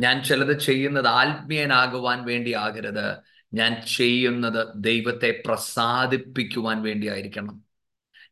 ഞാൻ 0.00 0.24
ചിലത് 0.24 0.58
ചെയ്യുന്നത് 0.58 1.06
ആത്മീയനാകുവാൻ 1.06 2.24
വേണ്ടി 2.24 2.54
ആകരുത്. 2.54 3.16
ഞാൻ 3.54 3.82
ചെയ്യുന്നത് 3.86 4.68
ദൈവത്തെ 4.76 5.42
പ്രസാദിപ്പിക്കുവാൻ 5.46 6.82
വേണ്ടി 6.82 7.08
ആയിരിക്കണം. 7.08 7.64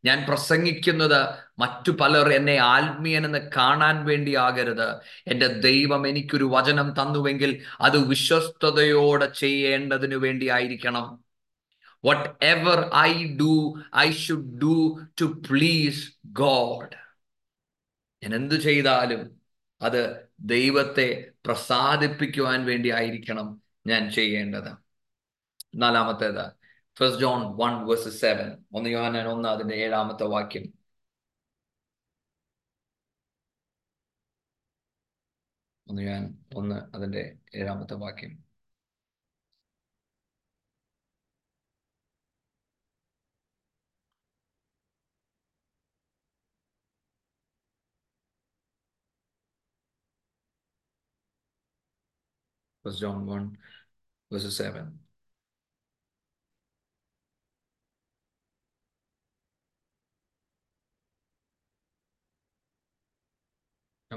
ഞാൻ 0.04 0.24
പ്രസംഗിക്കുന്നത് 0.28 1.20
മറ്റു 1.58 1.90
പലർ 1.90 2.28
എന്നെ 2.28 2.56
ആത്മീയനെന്ന് 2.56 3.50
കാണാൻ 3.56 4.04
വേണ്ടി 4.04 4.34
ആകരുത് 4.34 4.88
എന്റെ 5.28 5.46
ദൈവം 5.46 6.08
എനിക്കൊരു 6.08 6.44
വചനം 6.44 6.92
തന്നുവെങ്കിൽ 6.92 7.64
അത് 7.80 8.08
വിശ്വസ്തയോടെ 8.08 9.26
ചെയ്യേണ്ടതിനു 9.26 10.16
വേണ്ടി 10.16 10.48
ആയിരിക്കണം 10.48 11.18
whatever 12.44 12.90
I 12.96 13.36
do 13.36 13.74
I 13.96 14.12
should 14.12 14.60
do 14.60 14.74
to 15.20 15.24
please 15.24 16.12
God 16.26 16.94
ഞാൻ 18.22 18.34
എന്തു 18.34 18.54
ചെയ്താലും 18.54 19.22
അത് 19.82 20.30
ദൈവത്തെ 20.40 21.30
പ്രസാദിപ്പിക്കുവാൻ 21.46 22.64
വേണ്ടി 22.64 22.90
ആയിരിക്കണം 22.90 23.62
ഞാൻ 23.86 24.10
ചെയ്യേണ്ടത്. 24.10 24.70
നാലാമത്തേത് 25.74 26.57
first 26.98 27.20
John 27.20 27.40
one 27.56 27.86
verse 27.86 28.08
seven 28.22 28.48
ഒന്ന് 28.72 28.90
യോഹന്നാൻ 28.90 29.26
ഒന്ന് 29.28 29.48
അതിന്റെ 29.48 29.74
ഏഴാമത്തെ 29.74 30.24
വാക്യം. 30.24 30.64
ഒന്ന് 35.86 36.02
ഞാൻ 36.02 36.22
ഒന്ന് 36.56 36.96
അതിന്റെ 36.96 37.36
ഏഴാമത്തെ 37.54 37.94
വാക്യം. 37.94 38.32
First 52.84 53.00
John 53.00 53.26
1 53.26 53.58
verse 54.30 54.50
7 54.60 55.07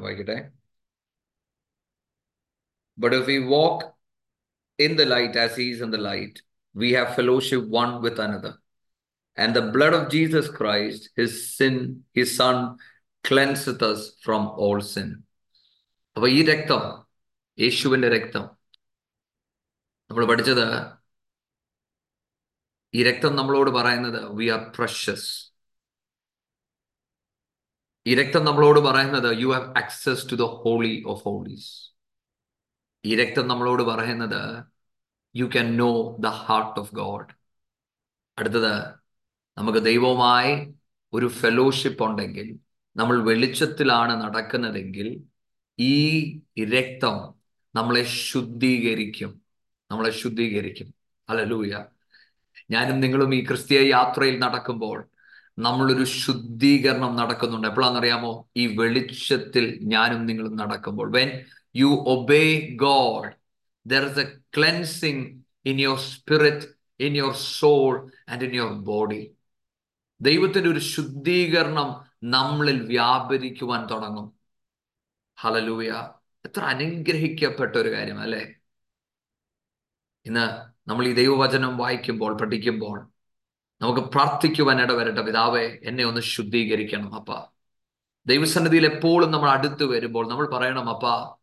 വായിക്കട്ടെ 0.05 0.37
But 2.97 3.13
if 3.13 3.25
we 3.25 3.39
walk 3.39 3.79
in 4.79 4.95
the 4.95 5.05
light 5.05 5.35
as 5.35 5.55
he 5.55 5.71
is 5.71 5.81
in 5.81 5.91
the 5.91 5.97
light, 5.97 6.35
we 6.75 6.93
have 6.93 7.15
fellowship 7.15 7.63
one 7.81 8.01
with 8.01 8.19
another. 8.19 8.51
And 9.37 9.55
the 9.55 9.63
blood 9.75 9.93
of 9.93 10.11
Jesus 10.11 10.47
Christ, 10.49 11.09
his 11.15 11.55
sin, 11.57 11.75
his 12.13 12.35
son, 12.35 12.57
cleanseth 13.25 13.81
us 13.81 14.01
from 14.25 14.47
all 14.63 14.79
sin. 14.93 15.09
അപ്പൊ 16.15 16.27
ഈ 16.27 16.39
രക്തം 16.51 16.81
യേശുവിന്റെ 17.57 18.09
രക്തം 18.15 18.45
നമ്മൾ 20.09 20.23
പഠിച്ചത് 20.25 20.65
ഈ 22.93 23.03
രക്തം 23.09 23.33
നമ്മളോട് 23.39 23.71
പറയുന്നത് 23.77 24.19
വി 24.39 24.47
ആർ 24.55 24.61
പ്രഷ്യസ് 24.77 25.29
ഈ 28.07 28.15
രക്തം 28.15 28.45
നമ്മളോട് 28.45 28.79
പറയുന്നത് 28.79 29.37
you 29.37 29.47
have 29.47 29.65
access 29.77 30.31
to 30.31 30.35
the 30.35 30.41
holy 30.41 31.03
of 31.07 31.23
holies 31.23 31.91
ഈ 33.05 33.15
രക്തം 33.15 33.47
നമ്മളോട് 33.47 33.83
പറയുന്നത് 33.83 34.63
you 35.35 35.45
can 35.45 35.77
know 35.77 36.17
the 36.19 36.27
heart 36.27 36.79
of 36.79 36.95
God 36.95 37.29
അടുത്തത് 38.39 38.73
നമുക്ക് 39.57 39.79
ദൈവവുമായി 39.79 40.73
ഒരു 41.13 41.27
ഫെലോഷിപ്പ് 41.27 42.03
ഉണ്ടെങ്കിൽ 42.03 42.59
നമ്മൾ 42.95 43.23
വെളിച്ചത്തിലാണ് 43.23 44.23
നടക്കുന്നതെങ്കിൽ 44.23 45.21
ഈ 45.79 45.93
രക്തം 46.59 47.41
നമ്മളെ 47.75 48.03
ശുദ്ധീകരിക്കും. 48.03 49.41
നമ്മളെ 49.91 50.11
ശുദ്ധീകരിക്കും. 50.11 50.93
അലലൂയ 51.29 51.85
ഞാനും 52.71 52.99
നിങ്ങളും 52.99 53.35
ഈ 53.35 53.45
ക്രിസ്തീയ 53.45 53.79
യാത്രയിൽ 53.89 54.39
നടക്കുമ്പോൾ 54.39 54.97
നമ്മളൊരു 55.59 56.03
ശുദ്ധീകരണം 56.03 57.15
നടക്കുന്നുണ്ട്. 57.15 57.67
എപ്പോഴാണെന്നറിയാമോ? 57.67 58.49
ഈ 58.57 58.75
വെളിച്ചത്തിൽ 58.75 59.79
ഞാനും 59.81 60.25
നിങ്ങളും 60.25 60.55
നടക്കുമ്പോൾ. 60.55 61.11
When 61.11 61.45
you 61.75 61.85
obey 61.85 62.69
God 62.75 63.31
there 63.85 64.05
is 64.05 64.19
a 64.19 64.37
cleansing 64.57 65.41
in 65.65 65.81
your 65.81 65.97
spirit 65.97 66.65
in 66.99 67.17
your 67.17 67.33
soul 67.35 68.11
and 68.29 68.43
in 68.43 68.55
your 68.55 68.71
body 68.71 69.31
ദൈവത്തിന്റെ 70.21 70.69
ഒരു 70.69 70.79
ശുദ്ധീകരണം 70.79 72.05
നമ്മളിൽ 72.23 72.83
വ്യാപരിക്കുവാൻ 72.85 73.87
തുടങ്ങും. 73.87 74.33
ഹലലൂയ 75.39 76.09
എത്ര 76.45 76.61
അനുഗ്രഹിക്കപ്പെട്ട 76.61 77.75
ഒരു 77.75 77.91
കാര്യം 77.91 78.19
അല്ലേ 78.19 78.53
ഇന്ന് 80.25 80.45
നമ്മൾ 80.89 81.07
ഈ 81.07 81.13
ദൈവവചനം 81.13 81.77
വായിക്കുമ്പോൾ 81.77 82.37
പഠിക്കുമ്പോൾ 82.37 83.10
നമുക്ക് 83.81 83.99
പ്രാർത്ഥിക്കുവാൻ 83.99 84.81
ഇടവരട്ടെ 84.81 85.21
പിതാവേ 85.21 85.77
എന്നെ 85.83 86.03
ഒന്ന് 86.03 86.21
ശുദ്ധീകരിക്കണം 86.21 87.15
അപ്പ. 87.15 87.31
ദൈവസന്നിധിയിൽ 88.25 88.85
എപ്പോഴും 88.85 89.31
നമ്മൾ 89.31 89.49
അടുത്ത് 89.49 89.83
വരുമ്പോൾ 89.83 90.29
നമ്മൾ 90.29 90.47
പറയണം 90.47 90.89
അപ്പ 90.89 91.35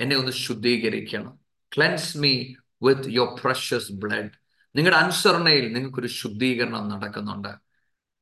എന്നെ 0.00 0.16
ഒന്ന് 0.16 0.32
ശുദ്ധീകരിക്കണം. 0.32 1.38
Cleanse 1.76 2.18
me 2.18 2.44
with 2.82 3.02
your 3.06 3.40
precious 3.44 3.92
blood 3.92 4.30
നിങ്ങളുടെ 4.76 5.00
അനുസരണയിൽ 5.00 5.72
നിങ്ങൾക്കൊരു 5.72 6.06
ശുദ്ധീകരണം 6.06 6.88
നടക്കുന്നുണ്ട്. 6.88 7.48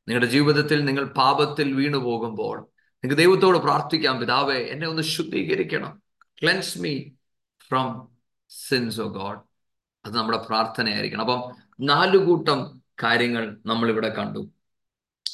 നിങ്ങളുടെ 0.09 0.27
ജീവിതത്തിൽ 0.27 0.85
നിങ്ങൾ 0.85 1.05
പാപത്തിൽ 1.05 1.73
വീണു 1.73 1.97
പോകുമ്പോൾ 1.97 2.59
നിങ്ങൾക്ക് 2.59 3.23
ദൈവത്തോട് 3.23 3.59
പ്രാർത്ഥിക്കാം 3.59 4.21
പിതാവേ 4.21 4.59
എന്നെ 4.59 4.89
ഒന്ന് 4.89 5.03
ശുദ്ധീകരിക്കണം. 5.03 6.03
Cleanse 6.43 6.79
me 6.79 7.01
from 7.69 8.09
sins 8.51 9.01
O 9.01 9.09
God 9.09 9.39
അത് 10.05 10.17
നമ്മുടെ 10.17 10.39
പ്രാർത്ഥനയായിരിക്കണം. 10.39 11.21
അപ്പം 11.21 11.55
നാലു 11.81 12.19
കൂട്ടം 12.19 12.82
കാര്യങ്ങൾ 12.99 13.61
നമ്മളിവിടെ 13.67 14.09
കണ്ടു. 14.09 14.43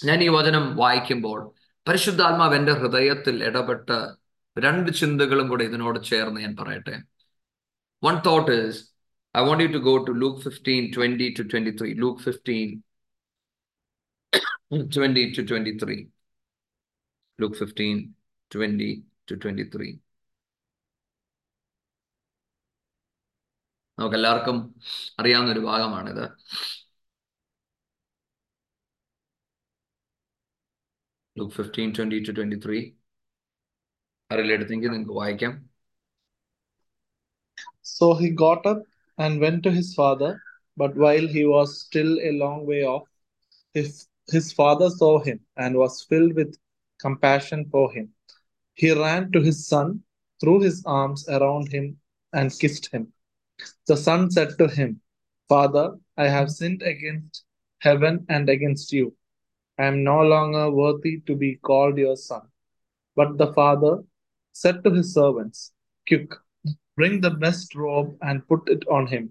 ഞാൻ 0.06 0.22
ഈ 0.22 0.28
വചനം 0.28 0.76
വായിക്കുമ്പോൾ 0.76 1.38
പരിശുദ്ധാത്മാവ് 1.88 2.54
എന്റെ 2.54 2.72
ഹൃദയത്തിൽ 2.72 3.44
ഇടപെട്ട് 3.44 3.98
രണ്ട് 4.56 4.90
ചിന്തകളും 4.92 5.48
കൂടെ 5.48 5.64
ഇതിനോട് 5.64 5.98
ചേർന്ന് 6.04 6.40
ഞാൻ 6.40 6.56
പറയട്ടെ. 6.56 6.96
One 8.04 8.22
thought 8.26 8.50
is 8.50 8.80
I 9.36 9.40
want 9.46 9.64
you 9.64 9.68
to 9.68 9.78
go 9.78 9.96
to 10.04 10.12
Luke 10.12 10.40
fifteen 10.42 10.92
twenty 10.96 11.34
two 11.38 11.42
twenty 11.42 11.70
three 11.80 11.94
Luke 11.94 12.22
fifteen 12.22 12.68
twenty 14.96 15.24
two 15.38 15.42
twenty 15.42 15.78
three 15.84 15.96
Luke 17.40 17.56
fifteen 17.56 18.14
twenty 18.54 18.90
two 19.30 19.34
twenty 19.34 19.70
three 19.76 19.98
നമുക്ക് 23.98 24.16
എല്ലാവർക്കും 24.16 24.74
അറിയാവുന്ന 25.20 25.52
ഒരു 25.52 25.60
ഭാഗമാണിത്. 25.60 26.24
Luke 31.39 31.55
fifteen 31.57 31.89
twenty 31.97 32.19
two 32.27 32.33
twenty 32.39 32.57
three 32.65 32.79
ആരെല്ലാം 34.31 34.57
എടുത്തെങ്കിൽ 34.57 34.93
നിങ്ങൾക്ക് 34.95 35.19
വായിക്കാം 35.21 35.53
So 37.95 38.05
he 38.19 38.27
got 38.29 38.61
up 38.71 38.81
and 39.23 39.41
went 39.43 39.59
to 39.65 39.71
his 39.77 39.93
father, 39.93 40.29
but 40.81 40.93
while 40.95 41.27
he 41.35 41.45
was 41.45 41.69
still 41.85 42.11
a 42.29 42.31
long 42.43 42.59
way 42.71 42.83
off, 42.93 43.07
his 43.77 43.89
his 44.35 44.47
father 44.59 44.89
saw 44.99 45.13
him 45.27 45.39
and 45.63 45.75
was 45.75 46.03
filled 46.09 46.33
with 46.39 46.51
compassion 47.05 47.61
for 47.73 47.85
him. 47.95 48.05
He 48.81 48.91
ran 48.91 49.31
to 49.33 49.41
his 49.41 49.67
son, 49.67 49.87
threw 50.39 50.57
his 50.61 50.77
arms 50.85 51.27
around 51.37 51.71
him, 51.71 51.85
and 52.33 52.59
kissed 52.63 52.87
him. 52.93 53.03
The 53.87 53.97
son 53.97 54.31
said 54.31 54.51
to 54.57 54.67
him, 54.67 55.01
Father, 55.49 55.85
I 56.17 56.27
have 56.27 56.49
sinned 56.51 56.81
against 56.81 57.43
heaven 57.79 58.25
and 58.29 58.49
against 58.49 58.91
you. 58.93 59.15
I 59.78 59.86
am 59.86 60.02
no 60.04 60.22
longer 60.24 60.70
worthy 60.72 61.20
to 61.20 61.34
be 61.36 61.56
called 61.58 61.98
your 61.98 62.16
son. 62.18 62.42
But 63.16 63.38
the 63.38 63.52
father 63.52 64.02
said 64.54 64.82
to 64.84 64.90
his 64.90 65.14
servants, 65.14 65.72
Quick, 66.06 66.32
bring 66.96 67.20
the 67.20 67.30
best 67.32 67.74
robe 67.76 68.16
and 68.20 68.46
put 68.48 68.68
it 68.68 68.86
on 68.88 69.06
him. 69.06 69.30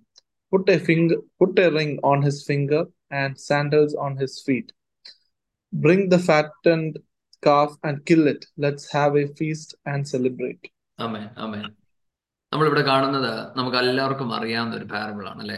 Put 0.53 0.69
a 0.69 0.79
finger, 0.79 1.17
put 1.39 1.59
a 1.59 1.69
ring 1.69 1.99
on 2.03 2.21
his 2.21 2.43
finger 2.43 2.85
and 3.11 3.37
sandals 3.39 3.93
on 3.95 4.15
his 4.17 4.41
feet. 4.41 4.71
Bring 5.73 6.09
the 6.09 6.19
fattened 6.19 6.99
calf 7.43 7.77
and 7.83 8.05
kill 8.05 8.27
it. 8.27 8.45
Let's 8.57 8.91
have 8.91 9.15
a 9.15 9.27
feast 9.29 9.75
and 9.85 10.07
celebrate. 10.07 10.63
Amen. 10.99 11.27
Amen. 11.37 11.65
നമ്മളിവിടെ 12.51 12.83
കാണുന്നത് 12.83 13.31
നമുക്ക് 13.57 13.77
എല്ലാവർക്കും 13.83 14.29
അറിയാവുന്ന 14.35 14.75
ഒരു 14.75 14.85
പാരബിളാണ് 14.91 15.41
അല്ലെ 15.43 15.57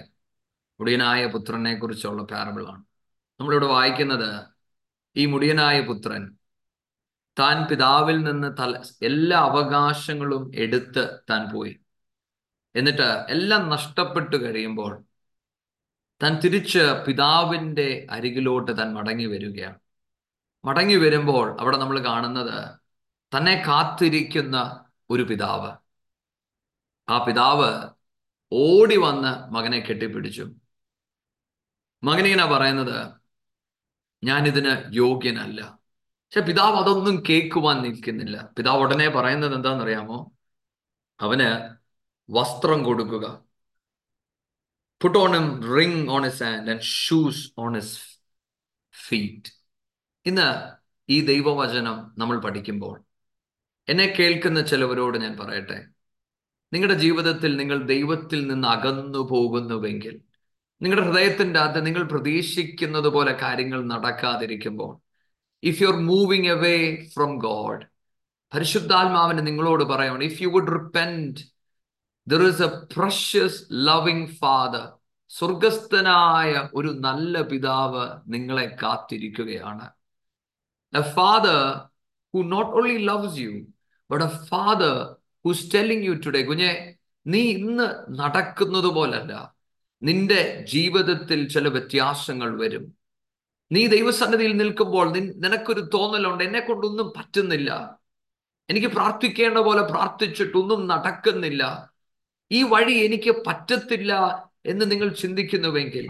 മുടിയനായ 0.80 1.28
പുത്രനെ 1.34 1.74
കുറിച്ചുള്ള 1.82 2.22
പാരബിളാണ് 2.32 2.82
നമ്മളിവിടെ 3.40 3.68
വായിക്കുന്നത് 3.76 4.30
ഈ 5.20 5.26
മുടിയനായ 5.26 5.82
പുത്രൻ 5.82 6.38
താൻ 7.40 7.68
പിതാവിൽ 7.70 8.24
നിന്ന് 8.24 8.58
തല 8.60 8.84
എല്ലാ 9.02 9.40
അവകാശങ്ങളും 9.40 10.52
എടുത്ത് 10.56 11.20
താൻ 11.30 11.54
പോയി. 11.54 11.80
എന്നിട്ട് 12.76 13.02
എല്ലാം 13.02 13.70
നഷ്ടപ്പെട്ടു 13.70 14.36
കഴിയുമ്പോൾ 14.36 15.04
താൻ 16.24 16.40
തിരിച്ച് 16.40 16.80
പിതാവിന്റെ 17.08 18.08
അരികിലോട്ട് 18.12 18.78
താൻ 18.78 18.94
മടങ്ങി 18.94 19.26
വരികയാണ്. 19.26 19.80
മടങ്ങി 20.66 20.96
വരുമ്പോൾ 20.96 21.62
അവിടെ 21.62 21.78
നമ്മൾ 21.78 22.00
കാണുന്നത് 22.00 22.80
തന്നെ 23.38 23.64
കാത്തിരിക്കുന്ന 23.68 24.86
ഒരു 25.10 25.24
പിതാവ്. 25.24 25.72
ആ 27.10 27.26
പിതാവ് 27.26 27.90
ഓടി 28.52 28.98
വന്ന് 28.98 29.54
മകനെ 29.54 29.80
കെട്ടിപ്പിടിച്ചു. 29.80 30.52
മകനിങ്ങനെ 32.04 32.46
പറയുന്നത് 32.46 33.19
ഞാനിതിന് 34.24 34.94
യോഗ്യനല്ല. 34.94 35.80
പക്ഷെ 36.02 36.40
പിതാവ് 36.40 36.76
അതൊന്നും 36.76 37.24
കേൾക്കുവാൻ 37.30 37.82
നിൽക്കുന്നില്ല. 37.82 38.54
പിതാവ് 38.58 38.82
ഉടനെ 38.82 39.10
പറയുന്നത് 39.10 39.56
എന്താണെന്നറിയാമോ? 39.56 40.32
അവന് 41.20 41.76
വസ്ത്രം 42.32 42.84
കൊടുക്കുക. 42.84 43.44
Put 45.02 45.18
on 45.18 45.36
him 45.36 45.76
ring 45.76 46.12
on 46.12 46.26
his 46.26 46.44
hand 46.44 46.72
and 46.72 46.82
shoes 46.82 47.52
on 47.58 47.78
his 47.78 48.00
feet 49.08 49.52
ഇന്ന് 50.26 50.72
ഈ 51.10 51.26
ദൈവവചനം 51.26 52.16
നമ്മൾ 52.18 52.40
പഠിക്കുമ്പോൾ 52.40 53.02
എന്നെ 53.90 54.16
കേൾക്കുന്ന 54.20 54.62
ചിലവരോട് 54.62 55.18
ഞാൻ 55.18 55.38
പറയട്ടെ? 55.38 55.88
നിങ്ങളുടെ 56.74 56.98
ജീവിതത്തിൽ 57.00 57.58
നിങ്ങൾ 57.58 57.84
ദൈവത്തിൽ 57.84 58.48
നിന്ന് 58.48 58.68
അകന്നു 58.68 59.20
പോകുന്നുവെങ്കിൽ 59.20 60.22
നിങ്ങളുടെ 60.82 61.06
ഹൃദയത്തിന്റെ 61.08 61.60
അകത്ത് 61.60 61.86
നിങ്ങൾ 61.86 62.04
പ്രതീക്ഷിക്കുന്നത് 62.08 63.08
പോലെ 63.08 63.32
കാര്യങ്ങൾ 63.42 63.80
നടക്കാതിരിക്കുമ്പോൾ 63.86 64.92
if 65.64 65.84
you 65.84 65.88
are 65.88 65.98
moving 66.10 66.50
away 66.50 66.78
from 67.14 67.32
God 67.40 67.84
പരിശുദ്ധാത്മാവിന് 68.52 69.48
നിങ്ങളോട് 69.48 69.84
പറയണം 69.84 70.24
if 70.24 70.44
you 70.44 70.50
would 70.50 70.74
repent 70.78 71.42
there 72.28 72.44
is 72.50 72.64
a 72.64 72.72
precious 72.96 73.60
loving 73.90 74.28
father 74.40 74.86
സ്വർഗസ്ഥനായ 75.32 76.70
ഒരു 76.74 76.90
നല്ല 77.00 77.42
പിതാവ് 77.42 78.04
നിങ്ങളെ 78.34 78.66
കാത്തിരിക്കുകയാണ്. 78.82 79.86
A 80.94 81.02
father 81.18 81.60
who 82.34 82.40
not 82.54 82.72
only 82.72 82.98
loves 83.06 83.38
you 83.40 83.52
but 84.10 84.26
a 84.26 84.32
father 84.48 84.96
who's 85.46 85.68
telling 85.74 86.04
you 86.04 86.14
today 86.26 86.42
കുഞ്ഞെ 86.44 86.72
നീ 87.26 87.42
ഇന്ന് 87.58 87.88
നടക്കുന്നത് 88.20 88.90
പോലല്ല 88.98 89.34
നിന്റെ 90.04 90.66
ജീവിതത്തിൽ 90.74 91.48
ചില 91.48 91.68
വ്യത്യാസങ്ങൾ 91.68 92.62
വരും. 92.62 92.94
നീ 93.72 93.88
ദൈവസന്നിധിയിൽ 93.88 94.58
നിൽക്കുമ്പോൾ 94.58 95.12
നിനക്കൊരു 95.18 95.90
തോന്നലുണ്ട്. 95.94 96.44
എന്നെ 96.44 96.60
കൊണ്ടൊന്നും 96.60 97.14
പറ്റുന്നില്ല. 97.18 98.00
എനിക്ക് 98.70 98.88
പ്രാർത്ഥിക്കേണ്ട 98.88 99.58
പോലെ 99.58 99.82
പ്രാർത്ഥിച്ചിട്ടൊന്നും 99.82 100.88
നടക്കുന്നില്ല. 100.88 101.90
ഈ 102.52 102.64
വഴി 102.64 102.94
എനിക്ക് 102.94 103.32
പറ്റത്തില്ല 103.48 104.14
എന്ന് 104.66 104.92
നിങ്ങൾ 104.92 105.08
ചിന്തിക്കുന്നുവെങ്കിൽ 105.08 106.08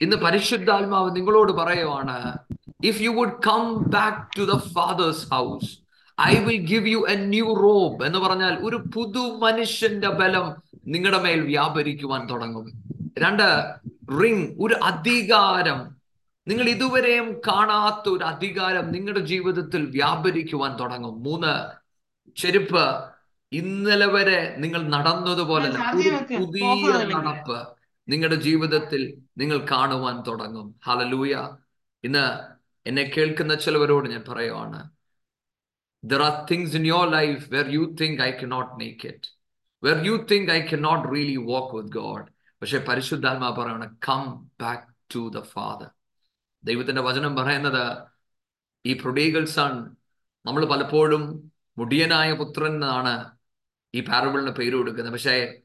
ഇന്ന് 0.00 0.16
പരിശുദ്ധാത്മാവ് 0.16 1.16
നിങ്ങളോട് 1.16 1.52
പറയുവാണ് 1.52 2.38
if 2.84 3.02
you 3.02 3.10
would 3.10 3.42
come 3.46 3.74
back 3.82 4.38
to 4.38 4.42
the 4.42 4.58
father's 4.58 5.34
house 5.34 5.78
I 6.20 6.34
will 6.34 6.66
give 6.66 6.88
you 6.88 7.06
a 7.08 7.14
new 7.16 7.54
robe 7.54 8.04
എന്ന് 8.06 8.18
പറഞ്ഞാൽ 8.18 8.58
ഒരു 8.62 8.76
പുതു 8.94 9.18
മനുഷ്യന്റെ 9.18 10.08
ബലം 10.08 10.54
നിങ്ങളുടെ 10.86 11.22
മേൽ 11.22 11.40
വ്യാപരിക്കുവാൻ 11.40 12.26
തുടങ്ങും. 12.26 12.91
രണ്ട് 13.16 13.46
റിങ് 14.20 14.46
ഒരു 14.64 14.74
അധികാരം. 14.90 15.80
നിങ്ങൾ 16.46 16.66
ഇതുവരെയും 16.68 17.26
കാണാത്ത 17.48 18.04
ഒരു 18.08 18.24
അധികാരം 18.24 18.92
നിങ്ങളുടെ 18.92 19.20
ജീവിതത്തിൽ 19.32 19.82
വ്യാപരിക്കുവാൻ 19.96 20.72
തുടങ്ങും. 20.80 21.14
മൂന്ന് 21.22 21.52
ചെരുപ്പ്. 22.36 22.84
ഇന്നലെ 23.52 24.06
വരെ 24.06 24.38
നിങ്ങൾ 24.58 24.80
നടന്നതുപോലെ 24.88 25.68
പുതിയ 26.38 26.92
നടപ്പ് 27.14 27.58
നിങ്ങളുടെ 28.08 28.38
ജീവിതത്തിൽ 28.46 29.02
നിങ്ങൾ 29.38 29.58
കാണുവാൻ 29.72 30.16
തുടങ്ങും. 30.28 30.74
ഹലലൂയ 30.86 31.34
ഇന്ന് 32.04 32.24
എന്നെ 32.86 33.02
കേൾക്കുന്ന 33.16 33.54
ചിലവരോട് 33.54 34.08
ഞാൻ 34.08 34.24
പറയുവാണ് 34.28 34.80
there 36.04 36.22
are 36.22 36.34
things 36.50 36.76
in 36.76 36.86
your 36.86 37.08
life 37.10 37.54
where 37.54 37.66
you 37.70 37.84
think 38.00 38.22
I 38.22 38.30
can 38.30 38.46
not 38.46 38.72
make 38.80 39.06
it 39.06 39.28
where 39.82 39.98
you 40.06 40.16
think 40.32 40.50
I 40.52 40.60
can 40.62 40.76
not 40.76 41.04
really 41.14 41.36
walk 41.50 41.76
with 41.76 41.92
God 41.98 42.26
പക്ഷെ 42.62 42.78
പരിശുദ്ധാത്മാ 42.78 43.50
പറയണം 43.50 43.98
come 44.08 44.50
back 44.60 44.82
to 45.14 45.28
the 45.28 45.40
father 45.40 45.90
ദൈവത്തിന്റെ 46.64 47.02
വചനം 47.02 47.36
പറയുന്നത് 47.36 48.02
ഈ 48.86 48.92
പ്രൊഡീഗൽ 48.92 49.46
സൺ 49.46 49.96
നമ്മൾ 50.46 50.64
പലപ്പോഴും 50.64 51.52
മുടിയനായ 51.78 52.32
പുത്രൻ 52.32 52.66
എന്നാണ് 52.66 53.30
ഈ 53.94 54.00
പാരബിളിന് 54.00 54.50
പേര് 54.50 54.74
കൊടുക്കുന്നത്. 54.74 55.12
പക്ഷേ 55.12 55.58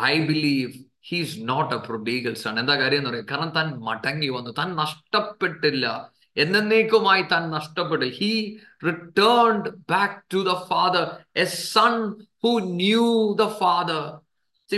I 0.00 0.26
believe 0.26 0.72
he's 1.08 1.38
not 1.40 1.74
a 1.74 1.78
prodigal 1.78 2.34
son 2.34 2.58
എന്താ 2.58 2.80
കാര്യം 2.80 2.98
എന്ന് 2.98 3.10
പറയാം 3.10 3.26
കാരണം 3.30 3.48
താൻ 3.48 3.80
മടങ്ങി 3.80 4.28
വന്നു. 4.28 4.50
താൻ 4.50 4.76
നഷ്ടപ്പെട്ടില്ല. 4.76 6.12
എന്നേക്കുമായി 6.36 7.22
താൻ 7.22 7.50
നഷ്ടപ്പെട്ടു. 7.50 8.06
He 8.06 8.58
returned 8.86 9.68
back 9.90 10.22
to 10.34 10.38
the 10.38 10.66
father 10.66 11.16
a 11.36 11.44
son 11.44 12.24
who 12.42 12.60
knew 12.60 13.36
the 13.40 13.48
father 13.48 14.21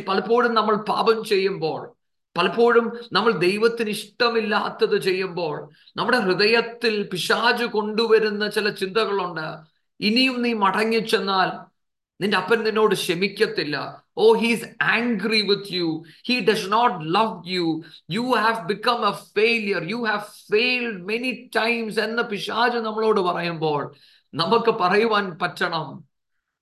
പലപ്പോഴും 0.01 0.55
നമ്മൾ 0.55 0.77
പാപം 0.77 1.25
ചെയ്യുമ്പോൾ 1.25 1.91
പലപ്പോഴും 2.39 2.99
നമ്മൾ 3.13 3.33
ദൈവത്തിന് 3.33 3.89
ഇഷ്ടമില്ലാത്തത് 3.89 5.03
ചെയ്യുമ്പോൾ 5.03 5.69
നമ്മുടെ 5.97 6.19
ഹൃദയത്തിൽ 6.19 7.03
പിശാജ് 7.03 7.65
കൊണ്ടുവരുന്ന 7.65 8.49
ചില 8.49 8.71
ചിന്തകളുണ്ട്. 8.71 9.61
ഇനിയും 10.01 10.43
നീ 10.43 10.53
മടങ്ങി 10.53 10.99
ചെന്നാൽ 10.99 11.75
നിന്റെ 12.21 12.37
അപ്പൻ 12.37 12.63
നിന്നോട് 12.63 12.95
ക്ഷമിക്കത്തില്ല. 12.95 14.05
ഓ 14.17 14.35
he's 14.35 14.65
angry 14.83 15.41
with 15.43 15.73
you 15.73 16.03
he 16.29 16.41
does 16.41 16.73
not 16.73 17.15
love 17.15 17.43
you 17.47 17.83
you 18.11 18.21
have 18.21 18.69
become 18.69 19.09
a 19.09 19.13
failure 19.13 19.85
you 19.91 19.97
have 19.97 20.21
failed 20.53 21.05
many 21.05 21.51
times 21.57 22.01
എന്ന 22.01 22.23
പിശാജ് 22.23 22.77
നമ്മളോട് 22.77 23.21
പറയുമ്പോൾ 23.21 23.95
നമുക്ക് 24.35 24.71
പറയുവാൻ 24.71 25.39
പറ്റണം. 25.43 26.05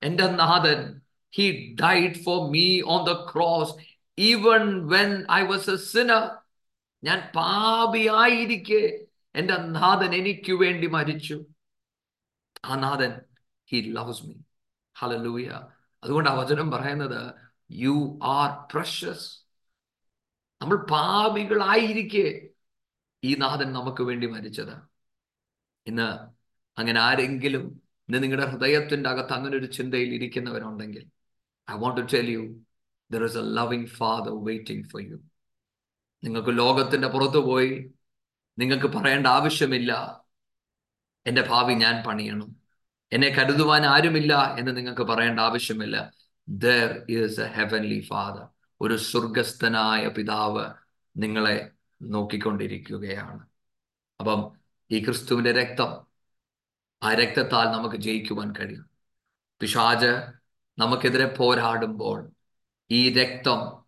എന്റെ 0.02 0.26
നാഥൻ 0.26 1.01
he 1.34 1.46
died 1.82 2.14
for 2.24 2.38
me 2.54 2.66
on 2.94 3.00
the 3.10 3.16
cross, 3.30 3.70
even 4.18 4.64
when 4.92 5.10
I 5.28 5.42
was 5.50 5.64
a 5.74 5.78
sinner. 5.92 6.22
ഞാൻ 7.02 7.18
പാപിയായിരിക്കെ. 7.36 8.82
എന്റെ 9.34 9.56
നാഥൻ 9.56 10.10
എനിക്ക് 10.14 10.52
വേണ്ടി 10.52 10.86
മരിച്ചു. 10.86 11.36
ആ 12.64 12.74
നാഥൻ 12.76 13.12
ഹി 13.68 13.78
ലവ്സ് 13.96 14.26
മീ 14.26 14.34
ഹലലൂയ 14.96 15.48
അതുകൊണ്ട് 16.02 16.30
ആ 16.30 16.34
വചനം 16.34 16.70
പറയുന്നത് 16.70 17.20
യു 17.70 18.18
ആർ 18.22 18.50
പ്രഷ്യസ് 18.72 19.28
നമ്മൾ 20.60 20.76
പാപികളായിരിക്കെ 20.90 22.26
ഈ 23.22 23.34
നാഥൻ 23.34 23.72
നമുക്ക് 23.72 24.02
വേണ്ടി 24.02 24.26
മരിച്ചത്. 24.26 24.74
ഇന്ന് 25.86 26.08
അങ്ങനെ 26.78 27.00
ആരെങ്കിലും 27.00 27.64
ഇന്ന് 28.08 28.22
നിങ്ങളുടെ 28.22 28.46
ഹൃദയത്തിന്റെ 28.46 29.08
അകത്ത് 29.10 29.32
അങ്ങനെ 29.32 29.56
ഒരു 29.56 29.66
ചിന്തയിൽ 29.66 30.14
ഇരിക്കുന്നവരുണ്ടെങ്കിൽ 30.14 31.04
I 31.70 31.74
want 31.74 32.00
to 32.00 32.16
tell 32.16 32.30
you 32.30 32.60
there 33.10 33.24
is 33.24 33.36
a 33.36 33.40
loving 33.42 33.86
father 33.86 34.44
waiting 34.44 34.88
for 34.88 35.02
you 35.02 35.20
നിങ്ങൾക്ക് 36.24 36.58
ലോകത്തിന്റെ 36.58 37.08
പുറത്തു 37.08 37.38
പോയി 37.38 37.92
നിങ്ങൾക്ക് 38.58 38.86
പറയേണ്ട 38.86 39.26
ആവശ്യമില്ല. 39.26 40.22
എന്റെ 41.26 41.46
ഭാവി 41.48 41.74
ഞാൻ 41.74 42.04
പണിയണം. 42.04 42.56
എന്നെ 43.12 43.28
കരുതുവാൻ 43.28 43.86
ആരുമില്ല 43.86 44.56
എന്ന് 44.58 44.76
നിങ്ങൾക്ക് 44.76 45.02
പറയേണ്ട 45.02 45.40
ആവശ്യമില്ല. 45.40 46.12
There 46.48 47.06
is 47.10 47.40
a 47.40 47.46
heavenly 47.46 48.00
father 48.00 48.48
ഒരു 48.80 48.96
സ്വർഗസ്ഥനായ 48.96 50.08
പിതാവ് 50.08 50.66
നിങ്ങളെ 51.16 51.70
നോക്കിക്കൊണ്ടിരിക്കുകയാണ്. 52.02 53.46
അപ്പം 54.20 54.52
ഈ 54.90 55.04
ക്രിസ്തുവിന്റെ 55.04 55.52
രക്തം 55.52 56.06
ആ 57.02 57.14
രക്തത്താൽ 57.14 57.64
നമുക്ക് 57.64 57.96
ജയിക്കുവാൻ 57.96 58.52
കഴിയും. 58.52 58.90
പിശാജ് 59.60 60.41
നമുക്കെതിരെ 60.78 61.26
പോരാടുമ്പോൾ 61.26 62.30
ഈ 62.90 63.12
രക്തം 63.12 63.82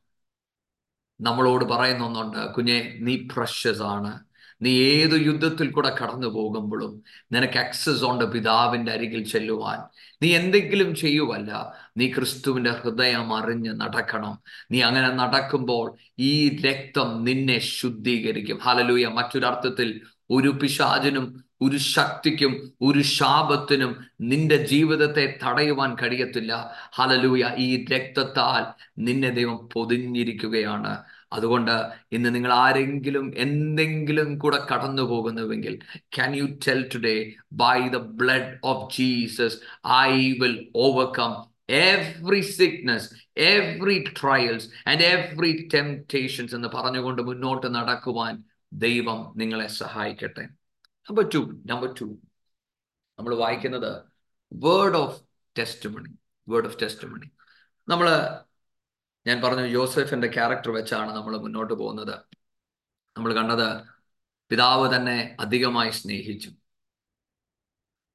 നമ്മളോട് 1.21 1.65
പറയുന്ന 1.65 2.05
ഒന്നുണ്ട് 2.05 2.55
കുഞ്ഞെ 2.55 2.97
നീ 3.01 3.17
പ്രഷ്യസ് 3.17 3.83
ആണ്. 3.83 4.21
നീ 4.63 4.71
ഏത് 4.71 5.27
യുദ്ധത്തിൽ 5.27 5.71
കൂടെ 5.71 5.97
കടന്നു 6.03 6.27
പോകുമ്പോഴും 6.27 7.03
നിനക്ക് 7.33 7.59
ആക്സസ് 7.59 8.05
ഉണ്ട് 8.05 8.33
പിതാവിന്റെ 8.33 8.93
അരികിൽ 8.93 9.29
ചെല്ലുവാൻ. 9.29 9.79
നീ 10.23 10.37
എന്തെങ്കിലും 10.37 10.95
ചെയ്യുവല്ല. 10.95 11.73
നീ 11.97 12.09
ക്രിസ്തുവിന്റെ 12.13 12.71
ഹൃദയം 12.71 13.37
അറിഞ്ഞ് 13.37 13.81
നടക്കണം. 13.81 14.39
നീ 14.71 14.83
അങ്ങനെ 14.83 15.09
നടക്കുമ്പോൾ 15.09 15.97
ഈ 16.19 16.57
രക്തം 16.57 17.25
നിന്നെ 17.25 17.59
ശുദ്ധീകരിക്കും. 17.59 18.59
ഹലലൂയ 18.59 19.07
മറ്റൊരർത്ഥത്തിൽ 19.07 20.01
ഒരു 20.31 20.49
പിശാചിനും 20.49 21.45
ഒരു 21.65 21.79
ശക്തിക്കും 21.95 22.53
ഒരു 22.81 23.03
ശാപത്തിനും 23.17 23.93
നിന്റെ 24.31 24.57
ജീവിതത്തെ 24.73 25.25
തടയുവാൻ 25.43 25.91
കഴിയത്തില്ല. 26.03 26.53
ഹലലൂയ 26.99 27.51
ഈ 27.59 27.69
രക്തത്താൽ 27.93 28.65
നിന്നെ 28.99 29.31
ദൈവം 29.31 29.59
പൊതിഞ്ഞിരിക്കുകയാണ്. 29.73 30.95
അതുകൊണ്ട് 31.33 31.75
ഇന്ന് 32.13 32.29
നിങ്ങൾ 32.35 32.53
ആരെങ്കിലും 32.53 33.27
എന്തെങ്കിലും 33.37 34.29
കൂടെ 34.39 34.59
കടന്നു 34.71 35.03
പോകുന്നുവെങ്കിൽ 35.03 35.75
can 36.17 36.37
you 36.37 36.47
tell 36.67 36.81
today 36.95 37.17
by 37.53 37.79
the 37.89 37.97
blood 38.21 38.55
of 38.65 38.85
Jesus 38.99 39.59
I 39.93 40.15
will 40.41 40.57
overcome 40.77 41.33
every 41.71 42.41
sickness 42.41 43.09
every 43.53 44.05
trials 44.23 44.69
and 44.89 45.05
every 45.15 45.53
temptations 45.75 46.55
എന്ന് 46.55 46.69
പറഞ്ഞുകൊണ്ട് 46.75 47.23
മുന്നോട്ട് 47.23 47.69
നടക്കുവാൻ 47.75 48.35
ദൈവം 48.73 49.19
നിങ്ങളെ 49.37 49.67
സഹായിക്കട്ടെ. 49.67 50.45
നമ്പർ 51.09 51.25
ടു 51.35 51.41
നമ്പർ 51.65 51.89
ടു 52.01 52.07
നമ്മൾ 53.19 53.33
വായിക്കുന്നത് 53.37 53.91
word 54.53 54.97
of 54.97 55.17
testimony 55.95 56.13
word 56.49 56.67
of 56.67 56.79
testimony 57.07 57.29
നമ്മൾ 57.89 58.09
ഞാൻ 59.27 59.43
പറഞ്ഞു 59.43 59.67
ജോസഫിന്റെ 59.67 60.29
ക്യാരക്ടർ 60.29 60.71
വെച്ചാണ് 60.71 61.11
നമ്മൾ 61.13 61.35
മുന്നോട്ട് 61.37 61.75
പോകുന്നത്. 61.75 62.15
നമ്മൾ 63.17 63.31
കണ്ടത് 63.35 63.69
പിതാവ് 64.51 64.87
തന്നെ 64.95 65.37
അധികമായി 65.41 65.91
സ്നേഹിച്ചു. 65.91 66.51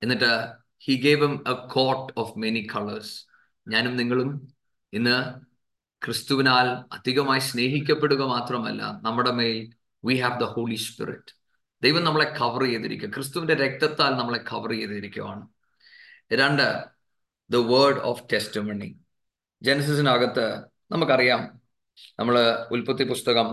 എന്നിട്ട് 0.01 0.31
he 0.85 0.95
gave 1.05 1.23
him 1.23 1.35
a 1.53 1.55
coat 1.75 2.13
of 2.21 2.33
many 2.37 2.61
colours 2.73 3.15
ഞാനും 3.67 3.95
നിങ്ങളും 3.95 4.29
ഇന്ന് 4.93 5.15
ക്രിസ്തുവിനാൽ 6.01 6.67
അധികമായി 6.97 7.41
സ്നേഹിക്കപ്പെടുക 7.49 8.23
മാത്രമല്ല 8.35 8.81
നമ്മുടെ 9.07 9.31
മേൽ 9.39 9.57
we 10.03 10.15
have 10.21 10.39
the 10.43 10.47
holy 10.53 10.77
spirit 10.87 11.33
ദൈവം 11.84 12.03
നമ്മളെ 12.03 12.25
കവർ 12.25 12.63
ചെയ്തിരിക്കുക 12.63 13.09
ക്രിസ്തുവിന്റെ 13.09 13.55
രക്തത്താൽ 13.55 14.11
നമ്മളെ 14.15 14.39
കവർ 14.39 14.71
ചെയ്തിരിക്കുകയാണ് 14.71 15.47
രണ്ട് 16.32 16.65
ദ 17.49 17.55
വേർഡ് 17.55 18.01
ഓഫ് 18.01 18.23
ടെസ്റ്റ് 18.34 18.59
മണി 18.59 18.89
ജനസിസിനകത്ത് 19.61 20.45
നമുക്കറിയാം 20.91 21.41
നമ്മൾ 22.19 22.36
ഉൽപ്പത്തി 22.71 23.03
പുസ്തകം 23.03 23.47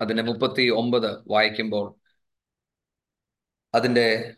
അതിന്റെ 0.00 0.22
മുപ്പത്തി 0.22 0.68
ഒമ്പത് 0.70 1.24
വായിക്കുമ്പോൾ 1.26 1.86
അതിന്റെ 3.74 4.34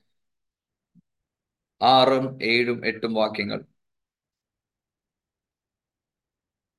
ആറും 1.82 2.38
ഏഴും 2.42 2.86
എട്ടും 2.86 3.14
വാക്യങ്ങൾ. 3.14 3.60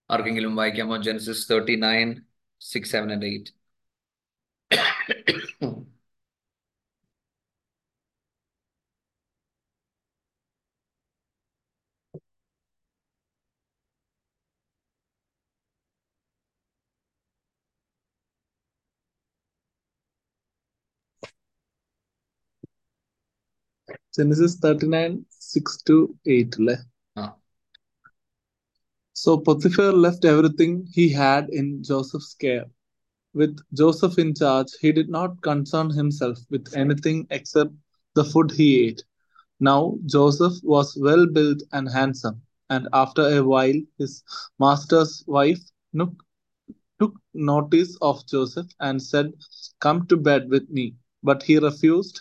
ആർക്കെങ്കിലും 0.09 0.55
വായിക്കാമോ? 0.55 0.97
Genesis 0.97 1.51
thirty 1.51 1.75
nine 1.75 2.09
six 2.61 2.91
seven 2.91 3.11
and 3.11 3.25
eight. 3.25 3.51
Genesis 24.16 24.56
39, 24.56 25.24
6 25.30 25.82
to 25.88 25.96
8. 26.26 26.56
അല്ലേ? 26.60 26.76
Ah. 27.16 27.30
So 29.22 29.30
Potiphar 29.46 29.92
left 30.04 30.24
everything 30.24 30.72
he 30.96 31.06
had 31.08 31.44
in 31.60 31.82
Joseph's 31.82 32.34
care. 32.34 32.66
With 33.34 33.54
Joseph 33.80 34.18
in 34.18 34.34
charge, 34.34 34.70
he 34.82 34.90
did 34.98 35.08
not 35.08 35.42
concern 35.42 35.90
himself 35.90 36.38
with 36.50 36.66
anything 36.82 37.18
except 37.30 37.72
the 38.14 38.24
food 38.24 38.50
he 38.58 38.68
ate. 38.86 39.02
Now 39.60 39.98
Joseph 40.06 40.56
was 40.62 40.96
well 41.08 41.26
built 41.26 41.60
and 41.72 41.88
handsome, 41.88 42.38
and 42.70 42.88
after 42.92 43.24
a 43.28 43.42
while 43.52 43.80
his 43.98 44.12
master's 44.58 45.12
wife 45.26 45.62
Nook 45.92 46.14
took 47.00 47.14
notice 47.34 47.96
of 48.00 48.26
Joseph 48.26 48.66
and 48.80 49.00
said, 49.00 49.32
Come 49.80 50.06
to 50.06 50.16
bed 50.16 50.48
with 50.50 50.68
me. 50.68 50.94
But 51.22 51.42
he 51.42 51.58
refused. 51.58 52.20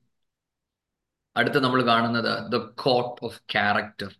അടുത്ത 1.35 1.57
നമ്മൾ 1.57 1.81
കാണുന്നത് 1.81 2.33
the 2.53 2.57
coat 2.83 3.25
of 3.25 3.39
character 3.53 4.11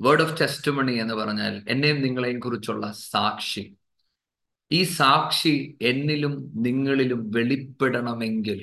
word 0.00 0.22
of 0.22 0.40
testimony 0.40 0.92
എന്ന് 0.92 1.14
പറഞ്ഞാൽ 1.14 1.64
എന്നെയും 1.68 1.98
നിങ്ങളെയും 2.02 2.40
കുറിച്ചുള്ള 2.40 2.86
സാക്ഷി. 3.10 3.64
ഈ 4.70 4.80
സാക്ഷി 4.98 5.54
എന്നിലും 5.80 6.34
നിങ്ങളിലും 6.66 7.30
വെളിപ്പെടണമെങ്കിൽ 7.30 8.60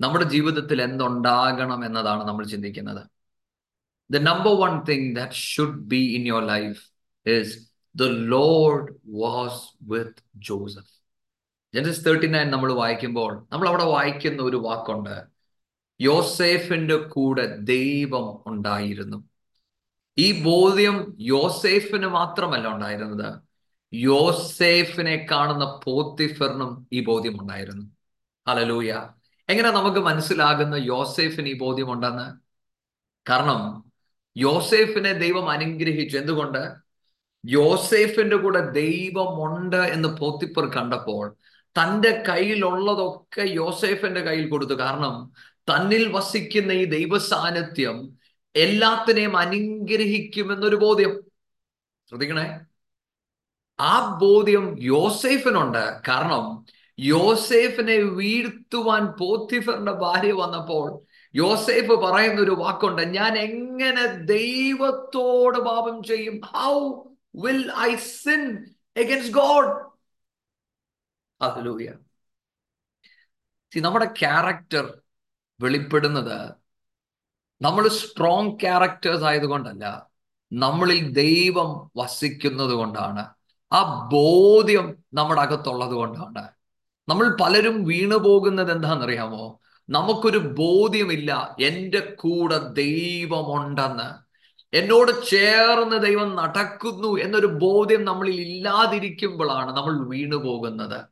നമ്മുടെ 0.00 0.24
ജീവിതത്തിൽ 0.24 0.82
എന്തുണ്ടാകണം 0.82 1.84
എന്നതാണ് 1.84 2.22
നമ്മൾ 2.28 2.44
ചിന്തിക്കുന്നത്. 2.44 3.02
The 4.10 4.16
number 4.30 4.54
one 4.64 4.72
thing 4.84 5.16
that 5.16 5.34
should 5.50 5.80
be 5.92 6.00
in 6.16 6.26
your 6.26 6.44
life 6.46 6.80
is 7.26 7.52
the 7.94 8.04
Lord 8.34 8.88
was 9.22 9.62
with 9.92 10.22
Joseph 10.48 10.92
Genesis 11.74 12.04
thirty 12.06 12.26
nine 12.26 12.50
നമ്മൾ 12.50 12.72
വായിക്കുമ്പോൾ 12.72 13.32
നമ്മൾ 13.52 13.68
അവിടെ 13.68 13.84
വായിക്കുന്ന 13.84 14.42
ഒരു 14.42 14.56
വാക്കുണ്ട് 14.56 15.14
യോസേഫിന്റെ 16.00 16.96
കൂടെ 16.96 17.56
ദൈവം 17.56 18.42
ഉണ്ടായിരുന്നു. 18.46 19.24
ഈ 20.18 20.42
ബോധ്യം 20.42 21.16
യോസേഫിന് 21.20 22.06
മാത്രമല്ല 22.06 22.68
ഉണ്ടായിരുന്നത്. 22.68 23.34
യോസേഫിനെ 23.94 25.26
കാണുന്ന 25.30 25.80
പോത്തിഫറിനും 25.84 26.88
ഈ 26.92 27.04
ബോധ്യം 27.04 27.40
ഉണ്ടായിരുന്നു. 27.40 27.86
ഹലലൂയ 28.48 29.08
എങ്ങനെ 29.48 29.70
നമുക്ക് 29.70 29.98
മനസ്സിലാകുന്ന 29.98 30.74
യോസേഫിന് 30.74 31.48
ഈ 31.48 31.58
ബോധ്യം 31.58 31.92
ഉണ്ടെന്ന്? 31.92 32.38
കാരണം 33.30 33.84
യോസേഫിനെ 34.36 35.12
ദൈവം 35.12 35.50
അനുഗ്രഹിച്ചു. 35.50 36.18
എന്തുകൊണ്ട്? 36.18 36.74
യോസേഫിന്റെ 37.46 38.36
കൂടെ 38.36 38.70
ദൈവമുണ്ട് 38.70 39.76
എന്ന് 39.76 40.08
പോത്തിപ്പർ 40.18 40.64
കണ്ടപ്പോൾ 40.66 41.36
തന്റെ 41.62 42.24
കയ്യിലുള്ളതൊക്കെ 42.28 43.42
യോസേഫിന്റെ 43.42 44.20
കയ്യിൽ 44.20 44.48
കൊടുത്തു. 44.48 44.74
കാരണം 44.74 45.32
തന്നിൽ 45.70 46.12
വസിക്കുന്ന 46.12 46.72
ഈ 46.72 46.84
ദൈവ 46.84 47.18
സാന്നിധ്യം 47.18 48.18
എല്ലാത്തിനെയും 48.56 49.36
അനുഗ്രഹിക്കുമെന്നൊരു 49.36 50.76
ബോധ്യം. 50.76 51.22
ശ്രദ്ധിക്കണേ. 52.08 52.60
ആ 53.80 54.18
ബോധ്യം 54.18 54.76
യോസേഫിനുണ്ട്. 54.80 56.00
കാരണം 56.08 56.66
യോസേഫിനെ 56.98 57.96
വീഴ്ത്തുവാൻ 57.96 59.06
പോത്തിഫറിന്റെ 59.06 59.92
ഭാര്യ 59.92 60.32
വന്നപ്പോൾ 60.32 61.00
യോസേഫ് 61.34 61.92
പറയുന്ന 61.92 62.40
ഒരു 62.40 62.50
വാക്കുണ്ട് 62.50 63.02
ഞാൻ 63.02 63.38
എങ്ങനെ 63.38 64.06
ദൈവത്തോട് 64.06 65.58
പാപം 65.58 66.02
ചെയ്യും? 66.02 66.40
How 66.40 67.02
will 67.34 67.72
I 67.72 67.94
sin 67.94 68.64
against 68.96 69.34
God 69.34 69.94
അതിലൂയ 71.42 71.92
നമ്മുടെ 73.76 74.04
ക്യാരക്ടർ 74.04 74.98
വെളിപ്പെടുന്നത്. 75.60 76.54
നമ്മൾ 77.62 77.88
സ്ട്രോങ് 77.88 78.60
ക്യാരക്ടേഴ്സ് 78.60 79.24
ആയതുകൊണ്ടല്ല 79.24 80.06
നമ്മളിൽ 80.52 81.12
ദൈവം 81.12 81.90
വസിക്കുന്നത് 81.96 82.70
കൊണ്ടാണ്. 82.70 83.26
ആ 83.72 84.08
ബോധ്യം 84.12 84.96
നമ്മുടെ 85.14 85.40
അകത്തുള്ളത് 85.40 85.90
കൊണ്ടാണ്. 85.90 86.48
നമ്മൾ 87.08 87.36
പലരും 87.40 87.84
വീണു 87.84 88.16
പോകുന്നത് 88.16 88.72
എന്താണെന്നറിയാമോ? 88.72 89.60
നമുക്കൊരു 89.90 90.38
ബോധ്യമില്ല 90.38 91.56
എന്റെ 91.60 92.16
കൂടെ 92.18 92.58
ദൈവമുണ്ടെന്ന്. 92.58 94.24
എന്നോട് 94.76 95.26
ചേർന്ന് 95.26 96.02
ദൈവം 96.02 96.36
നടക്കുന്നു 96.36 97.18
എന്നൊരു 97.18 97.46
ബോധ്യം 97.46 98.04
നമ്മളിൽ 98.04 98.40
ഇല്ലാതിരിക്കുമ്പോഴാണ് 98.40 99.76
നമ്മൾ 99.76 100.08
വീണു 100.08 100.36
പോകുന്നത്. 100.36 101.04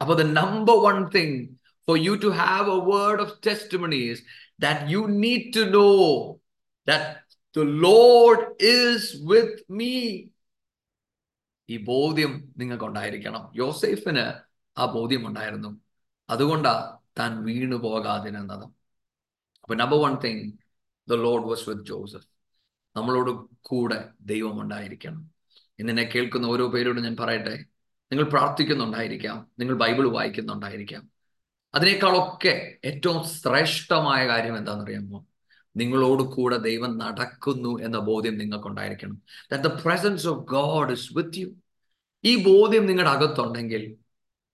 അപ്പൊ 0.00 0.14
the 0.14 0.20
number 0.20 0.74
one 0.74 1.08
thing 1.08 1.46
for 1.86 1.98
you 1.98 2.14
to 2.24 2.26
have 2.26 2.70
a 2.70 2.96
word 2.96 3.22
of 3.22 3.38
testimonies 3.46 4.22
that 4.60 4.90
you 4.90 4.98
need 4.98 5.54
to 5.56 5.60
know 5.60 5.88
that 6.88 7.24
the 7.56 7.62
Lord 7.62 8.64
is 8.64 9.16
with 9.16 9.72
me 9.72 10.22
ഈ 11.68 11.84
ബോധ്യം 11.84 12.52
നിങ്ങൾക്ക് 12.56 12.84
ഉണ്ടായിരിക്കണം 12.84 13.52
യോസേഫിന് 13.56 14.32
ആ 14.78 14.84
ബോധ്യം 14.84 15.26
ഉണ്ടായിരുന്നു 15.26 15.80
അതുകൊണ്ടാ 16.30 16.98
താൻ 17.18 17.44
വീണു 17.44 17.76
പോകാതിരുന്നത്. 17.76 18.64
അപ്പൊ 19.62 19.74
number 19.74 19.98
one 19.98 20.14
thing 20.14 20.52
the 21.08 21.14
Lord 21.14 21.46
was 21.46 21.68
with 21.68 21.84
Joseph 21.84 22.26
നമ്മളോട് 22.96 23.56
കൂടെ 23.60 24.08
ദൈവം 24.20 24.60
ഉണ്ടായിരിക്കണം. 24.60 25.30
ഇന്നെ 25.78 26.02
കേൾക്കുന്ന 26.02 26.46
ഓരോ 26.46 26.68
പേരോടും 26.68 27.02
ഞാൻ 27.02 27.16
പറയട്ടെ. 27.16 27.64
നിങ്ങൾ 28.12 28.24
പ്രാർത്ഥിക്കുന്നുണ്ടായിരിക്കാം. 28.24 29.50
നിങ്ങൾ 29.58 29.74
ബൈബിൾ 29.74 30.08
വായിക്കുന്നുണ്ടായിരിക്കാം. 30.08 31.13
അതിനേക്കാളൊക്കെ 31.74 32.76
ഏറ്റവും 32.84 33.24
ശ്രേഷ്ഠമായ 33.24 34.26
കാര്യം 34.26 34.56
എന്താണെന്നറിയാമോ? 34.56 35.26
നിങ്ങളോട് 35.76 36.22
കൂടെ 36.22 36.56
ദൈവം 36.56 36.98
നടക്കുന്നു 36.98 37.82
എന്ന 37.82 37.98
ബോധ്യം 37.98 38.38
നിങ്ങൾക്കുണ്ടായിരിക്കണം. 38.38 39.22
That 39.52 39.64
the 39.64 39.66
presence 39.66 40.26
of 40.26 40.38
God 40.38 40.92
is 40.92 41.16
with 41.16 41.36
you 41.36 41.54
ഈ 42.24 42.44
ബോധ്യം 42.44 42.86
നിങ്ങളുടെ 42.86 43.10
അകത്തുണ്ടെങ്കിൽ 43.10 43.94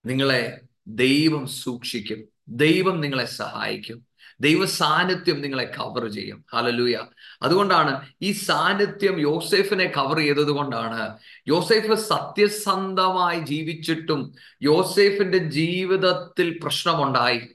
നിങ്ങളെ 0.07 0.61
ദൈവം 0.89 1.47
സൂക്ഷിക്കും. 1.47 2.25
ദൈവം 2.49 3.01
നിങ്ങളെ 3.01 3.25
സഹായിക്കും. 3.25 4.07
ദൈവ 4.41 4.67
സാന്നിധ്യം 4.67 5.41
നിങ്ങളെ 5.41 5.65
കവർ 5.65 6.13
ചെയ്യും. 6.13 6.45
ഹലലൂയ 6.55 6.99
അതുകൊണ്ടാണ് 7.43 8.07
ഈ 8.23 8.33
സാന്നിധ്യം 8.33 9.21
യോസെഫിനെ 9.21 9.85
കവർ 9.85 10.17
ചെയ്തത് 10.19 10.51
കൊണ്ടാണ്. 10.51 11.19
യോസെഫ് 11.49 11.95
സത്യസന്ധമായി 11.95 13.41
ജീവിച്ചിട്ടും 13.41 14.35
യോസെഫിന്റെ 14.63 15.39
ജീവിതത്തിൽ 15.39 16.61
പ്രശ്നമുണ്ടായി. 16.63 17.49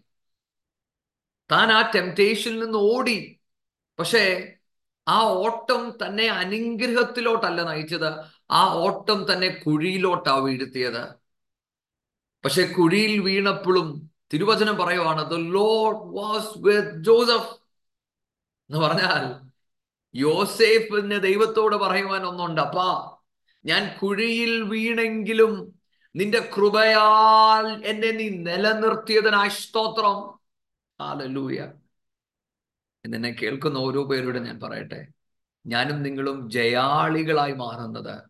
താൻ 1.52 1.72
ആ 1.72 1.92
ടെംപ്റ്റേഷനിൽ 1.96 2.64
നിന്ന് 2.64 2.78
ഓടി. 2.78 3.40
പക്ഷേ 4.00 4.52
ആ 5.08 5.22
ഓട്ടം 5.22 5.94
തന്നെ 6.06 6.28
അനുഗ്രഹത്തിലോട്ടല്ല 6.28 7.64
നയിച്ചത്. 7.64 8.24
ആ 8.52 8.74
ഓട്ടം 8.74 9.34
തന്നെ 9.34 9.50
കുഴിയിലോട്ടാ 9.50 10.36
വീഴ്ത്തിയത്. 10.36 11.26
പക്ഷെ 12.46 12.64
കുഴിയിൽ 12.64 13.20
വീണപ്പോഴും 13.20 14.10
തിരുവചനം 14.34 14.76
പറയുവാണ് 14.76 15.30
the 15.30 15.34
Lord 15.34 15.98
was 15.98 16.48
with 16.58 17.04
Joseph 17.04 17.56
എന്ന് 18.70 18.78
പറഞ്ഞാൽ 18.78 19.45
യോസേഫിന് 20.16 21.24
ദൈവത്തോട് 21.24 21.76
പറയുവാൻ 21.76 22.24
ഒന്നുണ്ട് 22.24 22.62
അപ്പാ 22.62 23.18
ഞാൻ 23.66 23.98
കുഴിയിൽ 24.02 24.62
വീണെങ്കിലും 24.62 25.80
നിന്റെ 26.16 26.52
കൃപയാൽ 26.58 27.86
എന്നെ 27.86 28.12
നീ 28.12 28.30
നിലനിർത്തിയതിനായി 28.30 29.50
സ്തോത്രം. 29.50 30.40
ഹാലലൂയ 31.02 31.72
എന്നെ 33.06 33.36
കേൾക്കുന്ന 33.42 33.78
ഓരോ 33.78 34.04
പേരോട് 34.04 34.38
ഞാൻ 34.38 34.60
പറയട്ടെ. 34.60 35.08
ഞാനും 35.68 36.04
നിങ്ങളും 36.04 36.50
ജയാളികളായി 36.50 37.54
മാറുന്നത്. 37.54 38.22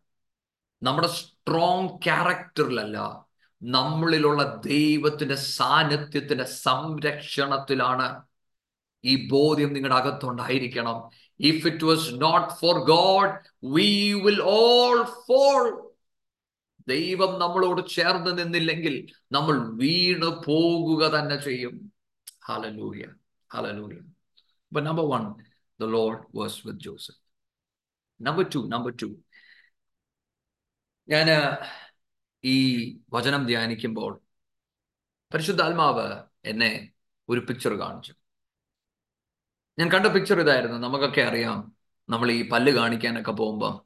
നമ്മുടെ 0.84 1.08
സ്ട്രോങ് 1.08 1.90
ക്യാരക്ടറിലല്ല 1.90 3.26
നമ്മളിലുള്ള 3.64 4.62
ദൈവത്തിന്റെ 4.66 5.36
സാന്നിധ്യത്തിന്റെ 5.36 6.44
സംരക്ഷണത്തിലാണ് 6.44 8.24
ഈ 9.04 9.28
ബോധ്യം 9.28 9.74
നിങ്ങളുടെ 9.74 9.98
അകത്തുണ്ടായിരിക്കണം. 9.98 11.10
If 11.41 11.67
it 11.67 11.85
was 11.85 12.07
not 12.25 12.49
for 12.61 12.77
God 12.91 13.33
we 13.77 13.89
will 14.27 14.41
all 14.57 14.99
fall 15.27 15.65
ദൈവം 16.89 17.33
നമ്മളോട് 17.41 17.83
ചേർന്ന് 17.97 18.33
നിന്നില്ലെങ്കിൽ 18.39 18.95
നമ്മൾ 19.33 19.57
വീണ് 19.77 20.31
പോകുക 20.47 21.03
തന്നെ 21.17 21.39
ചെയ്യും 21.49 21.75
ഹലലൂയ 22.49 23.05
ഹലലൂയ 23.51 23.99
But 24.73 24.85
number 24.85 25.05
one, 25.07 25.25
the 25.81 25.87
Lord 25.89 26.19
was 26.33 26.65
with 26.65 26.79
Joseph. 26.79 27.17
Number 28.21 28.45
two, 28.45 28.63
number 28.69 28.93
two. 28.93 29.11
ഞാൻ 31.09 31.29
ഈ 32.45 32.57
വചനം 33.15 33.43
ധ്യാനിക്കുമ്പോൾ 33.47 34.13
പരിശുദ്ധാത്മാവ് 35.31 36.07
എന്നെ 36.45 36.71
ഒരു 37.29 37.41
പിക്ചർ 37.49 37.73
കാണിച്ചു 37.83 38.13
ഞാൻ 39.80 39.92
കണ്ട 39.92 40.08
പിക്ചർ 40.08 40.40
ഇതായിരുന്നു. 40.40 40.78
നമുക്കൊക്കെ 40.78 41.22
അറിയാം. 41.22 41.76
നമ്മൾ 42.10 42.32
ഈ 42.32 42.50
പല്ല് 42.50 42.72
കാണിക്കാനൊക്കെ 42.72 43.32
പോകുമ്പോൾ 43.32 43.86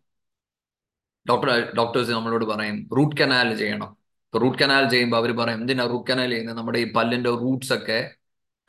ഡോക്ടർ 1.30 1.74
ഡോക്ടേഴ്സ് 1.78 2.12
നമ്മളോട് 2.12 2.46
പറയും 2.46 2.90
റൂട്ട് 2.98 3.16
കനാൽ 3.22 3.58
ചെയ്യണം. 3.58 3.88
ഇപ്പൊ 3.88 4.40
റൂട്ട് 4.40 4.64
കനാൽ 4.64 4.90
ചെയ്യുമ്പോൾ 4.90 5.18
അവർ 5.18 5.38
പറയും 5.38 5.60
എന്തിനാ 5.60 5.88
റൂട്ട് 5.88 6.12
കനാൽ 6.12 6.30
ചെയ്യുന്നത്? 6.30 6.58
നമ്മുടെ 6.58 6.80
ഈ 6.80 6.94
പല്ലിന്റെ 6.94 7.30
റൂട്ട്സ് 7.30 7.74
ഒക്കെ 7.74 8.16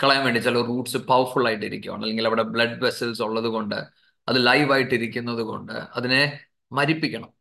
കളയാൻ 0.03 0.25
വേണ്ടി 0.25 0.41
ചില 0.41 0.61
റൂട്ട്സ് 0.61 0.97
പവർഫുൾ 0.97 1.47
ആയിട്ട് 1.47 1.67
ഇരിക്കുകയാണ് 1.67 2.03
അല്ലെങ്കിൽ 2.03 2.27
അവിടെ 2.27 2.43
ബ്ലഡ് 2.43 2.85
വെസൽസ് 2.85 3.23
ഉള്ളത് 3.23 3.45
കൊണ്ട് 3.45 3.75
അത് 4.29 4.47
ലൈവ് 4.47 4.73
ആയിട്ട് 4.73 4.95
ഇരിക്കുന്നത് 4.95 5.43
കൊണ്ട് 5.43 5.73
അതിനെ 5.73 6.41
മരിപ്പിക്കണം. 6.73 7.33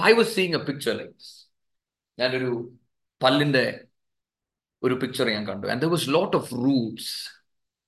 I 0.00 0.12
was 0.12 0.34
seeing 0.34 0.54
a 0.54 0.58
picture 0.58 0.96
likes 0.96 1.46
ഞാനൊരു 2.18 2.72
പല്ലിന്റെ 3.22 3.84
ഒരു 4.82 4.94
പിക്ചർ 4.94 5.28
ഞാൻ 5.28 5.46
കണ്ടു. 5.46 5.66
And 5.66 5.82
there 5.82 5.88
was 5.88 6.08
lot 6.08 6.36
of 6.36 6.52
roots 6.52 7.35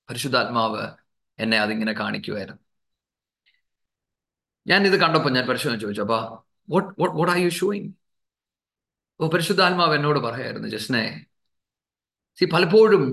പരിശുദ്ധാത്മാവ് 0.08 0.82
എന്നെ 1.38 1.58
അതിങ്ങനെ 1.58 1.92
കാണിക്കുമായിരുന്നു 1.92 2.62
ഞാൻ 4.66 4.86
ഇത് 4.86 4.96
കണ്ടപ്പോൾ 5.00 5.30
ഞാൻ 5.30 5.46
പരിശോധന 5.46 5.78
ചോദിച്ചു 5.78 6.02
അപ്പൊ 6.02 6.18
what 6.68 6.88
what 7.00 7.14
what 7.16 7.32
are 7.32 7.38
you 7.38 7.48
showing 7.50 7.90
oh 9.20 9.28
പരിശുദ്ധാത്മാവ് 9.28 9.94
എന്നോട് 9.94 10.18
പറയായിരുന്നു 10.18 10.68
ജസ്നെ 10.68 11.04
സി 12.38 12.44
പലപ്പോഴും 12.44 13.04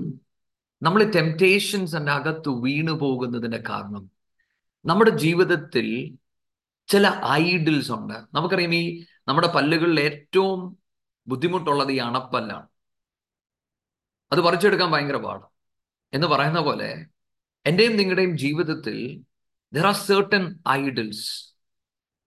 നമ്മൾ 0.82 1.04
ടെംപ്റ്റേഷൻസിന്റെ 1.16 2.12
അകത്ത് 2.12 2.48
വീണു 2.48 2.92
പോകുന്നതിന്റെ 2.92 3.58
കാരണം 3.68 4.04
നമ്മുടെ 4.84 5.10
ജീവിതത്തിൽ 5.16 5.86
ചില 6.88 7.06
ഐഡിൽസ് 7.30 7.92
ഉണ്ട്. 7.92 8.14
നമുക്കറിയാം 8.34 8.74
ഈ 8.74 8.82
നമ്മുടെ 9.28 9.48
പല്ലുകളിൽ 9.48 10.00
ഏറ്റവും 10.00 10.60
ബുദ്ധിമുട്ടുള്ളത് 11.26 11.92
ഈ 11.92 11.98
അണപ്പല്ലാണ്. 11.98 12.66
അത് 14.32 14.40
പറിച്ചെടുക്കാൻ 14.40 14.90
ഭയങ്കര 14.92 15.16
പാടാണ് 15.16 15.46
എന്ന് 16.12 16.26
പറയുന്ന 16.26 16.60
പോലെ 16.60 16.90
എന്റെയും 17.66 17.94
നിങ്ങളുടെയും 17.96 18.32
ജീവിതത്തിൽ 18.36 18.96
there 19.72 19.86
are 19.86 19.96
certain 20.04 20.44
idols. 20.76 21.20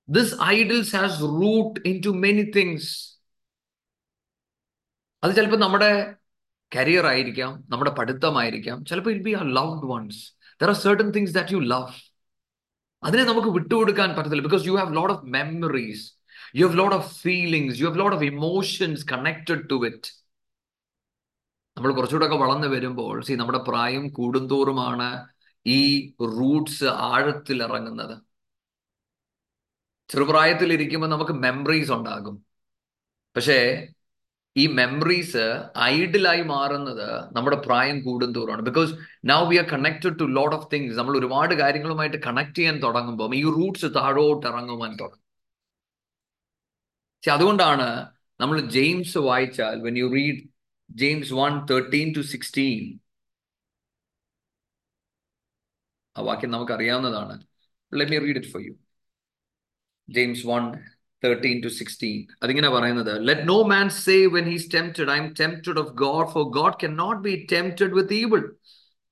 This 0.08 0.30
idols 0.54 0.90
has 0.92 1.14
root 1.34 1.74
into 1.86 2.10
many 2.26 2.46
things. 2.52 2.84
അത് 5.24 5.32
ചിലപ്പോൾ 5.38 5.60
നമ്മുടെ 5.60 5.92
കരിയർ 6.72 7.06
ആയിരിക്കാം 7.06 7.52
നമ്മുടെ 7.72 7.92
പഠിത്തമായിരിക്കാം 7.92 8.78
ചിലപ്പോൾ 8.90 9.12
it 9.16 9.26
be 9.26 9.34
our 9.40 9.46
loved 9.58 9.88
ones 9.92 10.20
there 10.62 10.70
are 10.70 10.78
certain 10.86 11.10
things 11.18 11.34
that 11.38 11.54
you 11.56 11.60
love 11.74 11.96
അതിനെ 13.04 13.24
നമുക്ക് 13.24 13.50
വിട്ടുകൊടുക്കാൻ 13.58 14.10
പറ്റത്തില്ല 14.16 14.46
because 14.48 14.66
you 14.70 14.76
have 14.78 14.94
lot 14.96 15.14
of 15.16 15.26
memories 15.36 16.04
you 16.56 16.64
have 16.66 16.78
lot 16.78 16.96
of 16.96 17.10
feelings 17.22 17.76
you 17.82 17.86
have 17.88 18.00
lot 18.00 18.16
of 18.18 18.26
emotions 18.34 19.04
connected 19.14 19.64
to 19.70 19.80
it 19.86 20.10
നമ്മൾ 21.80 21.92
കുറച്ചുകൂടെ 21.94 22.26
ഒക്കെ 22.26 22.36
വളർന്നു 22.36 22.68
വരുമ്പോൾ 22.68 23.22
C 23.22 23.34
നമ്മുടെ 23.34 23.60
പ്രായം 23.60 24.10
കൂടുന്തോറുമാണ് 24.10 25.08
ഈ 25.66 25.78
റൂട്ട്സ് 26.38 26.86
ആഴത്തിൽ 27.10 27.64
ഇറങ്ങുന്നത് 27.64 28.16
ചെറുപ്രായത്തിൽ 30.10 30.74
ഇരിക്കുമ്പോൾ 30.74 31.08
നമുക്ക് 31.08 31.32
മെമ്മറീസ് 31.46 31.92
ഉണ്ടാകും. 31.92 32.36
പക്ഷേ 33.36 33.58
ഈ 34.56 34.68
മെമ്മറീസ് 34.68 35.44
ഐഡിലായി 35.90 36.42
മാറുന്നത് 36.44 37.08
നമ്മുടെ 37.32 37.58
പ്രായം 37.58 38.04
കൂടുന്തോറാണ് 38.04 38.62
because 38.62 38.92
now 39.26 39.46
we 39.46 39.58
are 39.58 39.66
connected 39.66 40.20
to 40.20 40.24
lot 40.24 40.56
of 40.56 40.68
things 40.74 40.98
നമ്മൾ 40.98 41.18
ഒരുപാട് 41.18 41.54
കാര്യങ്ങളുമായിട്ട് 41.54 42.18
കണക്ട് 42.28 42.56
ചെയ്യാൻ 42.56 42.78
തുടങ്ങുമ്പോൾ 42.84 43.36
ഈ 43.36 43.44
റൂട്ട്സ് 43.58 43.86
താഴോട്ട് 43.86 44.48
ഇറങ്ങുവാൻ 44.48 44.92
തുടങ്ങും 45.02 45.26
അതുകൊണ്ടാണ് 47.24 47.88
നമ്മൾ 48.40 48.60
ജെയിംസ് 48.60 49.18
വായിച്ചാൽ 49.18 49.78
when 49.82 49.98
you 49.98 50.08
read 50.14 50.42
James 50.90 51.34
one 51.34 51.54
thirteen 51.72 52.10
to 52.18 52.24
sixteen 52.34 52.84
ആ 56.16 56.24
വാക്യം 56.30 56.54
നമുക്ക് 56.56 56.74
അറിയാവുന്നതാണ് 56.78 57.36
let 57.92 58.12
me 58.14 58.20
read 58.26 58.40
it 58.42 58.52
for 58.54 58.64
you 58.68 58.74
James 60.08 60.46
one 60.52 60.64
thirteen 61.24 61.58
to 61.66 61.70
sixteen 61.80 62.20
അതിങ്ങനെ 62.44 62.70
പറയുന്നത് 62.70 63.14
let 63.30 63.46
no 63.54 63.60
man 63.74 63.88
say 64.04 64.18
when 64.38 64.48
he's 64.54 64.70
tempted 64.78 65.12
I 65.16 65.18
am 65.18 65.30
tempted 65.42 65.80
of 65.80 65.92
God 66.06 66.30
for 66.34 66.46
God 66.60 66.78
can 66.84 66.94
not 67.06 67.22
be 67.28 67.36
tempted 67.56 67.94
with 68.00 68.16
evil 68.24 68.44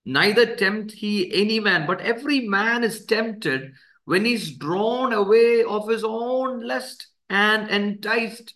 neither 0.06 0.56
tempt 0.56 0.94
he 0.94 1.30
any 1.34 1.60
man 1.60 1.86
but 1.86 2.02
every 2.02 2.48
man 2.48 2.84
is 2.84 3.06
tempted 3.06 3.74
when 4.06 4.24
he's 4.24 4.58
drawn 4.58 5.12
away 5.14 5.64
of 5.66 5.90
his 5.90 6.04
own 6.04 6.66
lust 6.66 7.08
and 7.30 7.70
enticed. 7.70 8.54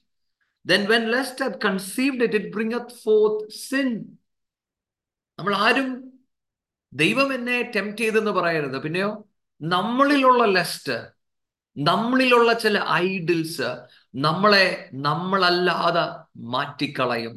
Then 0.65 0.87
when 0.89 1.11
lust 1.11 1.39
had 1.39 1.59
conceived 1.59 2.21
it, 2.21 2.33
it 2.39 2.45
bringeth 2.55 2.91
forth 3.03 3.39
sin. 3.67 4.17
നമ്മൾ 5.39 5.55
ആരും 5.55 5.89
ദൈവം 6.93 7.33
എന്നെ 7.33 7.57
tempt 7.75 8.01
ചെയ്തെന്ന് 8.01 8.31
പറയരുത്. 8.31 8.81
പിന്നെയോ 8.81 9.29
നമ്മളിലുള്ള 9.61 10.45
lust 10.45 10.97
നമ്മളിലുള്ള 11.77 12.53
ചില 12.53 12.77
ഐഡിൽസ് 12.89 13.69
നമ്മളെ 14.15 14.89
നമ്മളല്ലാതെ 14.93 16.05
മാറ്റിക്കളയും. 16.37 17.35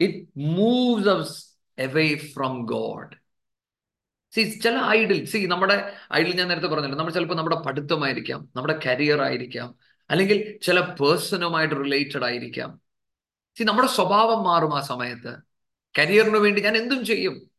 It 0.00 0.20
moves 0.36 1.08
us 1.08 1.32
away 1.78 2.16
from 2.16 2.64
God 2.64 3.14
see 4.32 4.60
ചില 4.60 4.76
ഐഡിൽ 4.88 5.24
സി 5.24 5.38
നമ്മുടെ 5.46 5.92
ഐഡിൽ 6.12 6.36
ഞാൻ 6.36 6.48
നേരത്തെ 6.48 6.66
പറഞ്ഞല്ലോ 6.66 6.98
നമ്മൾ 6.98 7.12
ചിലപ്പോൾ 7.12 7.34
നമ്മുടെ 7.34 7.56
പഠിത്തമായിരിക്കാം 7.66 8.48
നമ്മുടെ 8.56 8.78
കരിയർ 8.86 9.20
ആയിരിക്കാം 9.22 9.68
അല്ലെങ്കിൽ 10.10 10.58
ചില 10.62 10.80
പേഴ്സണുമായിട്ട് 10.80 11.74
റിലേറ്റഡ് 11.74 12.24
ആയിരിക്കാം. 12.24 12.80
സി 13.58 13.62
നമ്മുടെ 13.62 13.88
സ്വഭാവം 13.88 14.44
മാറും 14.44 14.76
ആ 14.76 14.80
സമയത്ത്. 14.80 15.36
കരിയറിന് 15.98 16.36
വേണ്ടി 16.36 16.60
ഞാൻ 16.60 16.76
എന്തും 16.76 17.04
ചെയ്യും. 17.04 17.50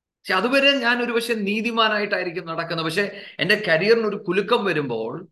പക്ഷെ 0.00 0.34
അതുവരെ 0.34 0.78
ഞാൻ 0.78 1.02
ഒരു 1.02 1.12
പക്ഷെ 1.12 1.34
നീതിമാനായിട്ടായിരിക്കും 1.34 2.46
നടക്കുന്നത്. 2.46 2.86
പക്ഷെ 2.86 3.24
എന്റെ 3.38 3.64
കരിയറിന് 3.68 4.06
ഒരു 4.06 4.16
കുലുക്കം 4.16 4.64
വരുമ്പോൾ 4.64 5.28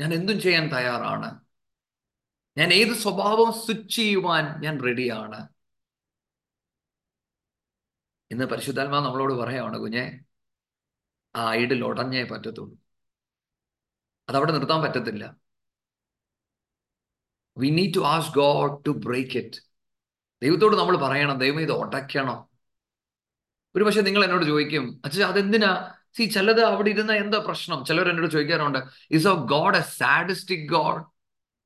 ഞാൻ 0.00 0.14
എന്തും 0.14 0.40
ചെയ്യാൻ 0.40 0.68
തയ്യാറാണ്. 0.68 1.40
ഞാൻ 2.58 2.72
ഏത് 2.72 2.92
സ്വഭാവം 2.92 3.52
സ്വിച്ച് 3.52 3.96
ചെയ്യുവാൻ 3.96 4.60
ഞാൻ 4.60 4.82
റെഡിയാണ്. 4.82 5.48
ഇന്ന് 8.30 8.44
പരിശുദ്ധാത്മാ 8.44 9.00
നമ്മളോട് 9.00 9.32
പറയാണ് 9.32 9.78
കുഞ്ഞെ 9.78 10.20
ആ 11.36 11.50
ഐഡിൽ 11.50 11.84
ഉടഞ്ഞേ 11.84 12.24
പറ്റത്തുള്ളൂ. 12.24 12.87
അതവിടെ 14.28 14.52
നിർത്താൻ 14.52 14.82
പറ്റത്തില്ല. 14.82 15.36
We 17.58 17.68
need 17.68 17.94
to 17.94 17.98
ask 17.98 18.34
God 18.34 18.84
to 18.86 18.90
break 18.90 19.38
it 19.38 19.60
ദൈവത്തോട് 20.42 20.76
നമ്മൾ 20.76 20.96
പറയണം 20.96 21.38
ദൈവം 21.38 21.60
ഇത് 21.60 21.72
ഉടയ്ക്കണം 21.72 22.48
ഒരു 23.76 23.84
പക്ഷെ 23.84 24.00
നിങ്ങൾ 24.00 24.24
എന്നോട് 24.24 24.44
ചോദിക്കും 24.44 25.02
അച്ഛാ 25.04 25.28
അതെന്തിനാ? 25.28 25.94
സി 26.16 26.24
ചിലത് 26.24 26.64
അവിടെ 26.64 26.90
ഇരുന്ന 26.90 27.12
എന്താ 27.12 27.38
പ്രശ്നം? 27.38 27.84
ചിലർ 27.84 28.10
എന്നോട് 28.10 28.30
ചോദിക്കാറുണ്ട് 28.30 28.78
is 29.10 29.28
of 29.28 29.48
God 29.48 29.76
a 29.76 29.80
sadistic 29.80 30.68
God 30.68 31.04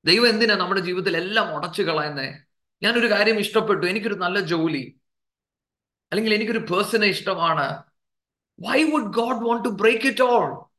ദൈവം 0.04 0.28
എന്തിനാ 0.28 0.54
നമ്മുടെ 0.54 0.80
ജീവിതത്തിൽ 0.80 1.16
എല്ലാം 1.16 1.54
ഉടച്ചു 1.54 1.82
കളയുന്നേ? 1.82 2.38
ഞാനൊരു 2.82 3.10
കാര്യം 3.10 3.38
ഇഷ്ടപ്പെട്ടു 3.38 3.86
എനിക്കൊരു 3.86 4.14
നല്ല 4.14 4.40
ജോലി. 4.40 5.00
അല്ലെങ്കിൽ 6.12 6.34
എനിക്കൊരു 6.34 6.58
പേഴ്സണെ 6.58 7.06
ഇഷ്ടമാണ്. 7.06 7.82
Why 8.60 8.82
would 8.82 9.14
God 9.14 9.44
want 9.44 9.64
to 9.64 9.68
break 9.68 10.06
it 10.06 10.22
all 10.22 10.71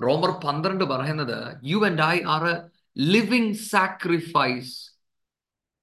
റോമർ 0.00 0.30
പന്ത്രണ്ട് 0.44 0.84
പറയുന്നത് 0.84 1.38
you 1.64 1.86
and 1.86 2.02
I 2.08 2.16
are 2.28 2.44
a 2.48 2.56
living 2.96 3.54
sacrifice 3.70 4.74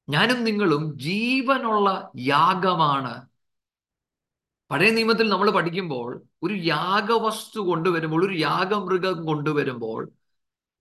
ഞാനും 0.07 0.43
നിങ്ങളും 0.43 0.84
ജീവനുള്ള 0.99 1.89
യാഗമാണ്. 2.28 3.14
പഴയ 4.72 4.89
നിയമത്തിൽ 4.89 5.30
നമ്മൾ 5.30 5.51
പഠിക്കുമ്പോൾ 5.51 6.09
ഒരു 6.43 6.53
യാഗവസ്തു 6.66 7.59
കൊണ്ടുവരുമ്പോൾ 7.59 8.26
ഒരു 8.26 8.34
യാഗമൃഗം 8.39 9.26
കൊണ്ടുവരുമ്പോൾ 9.26 10.01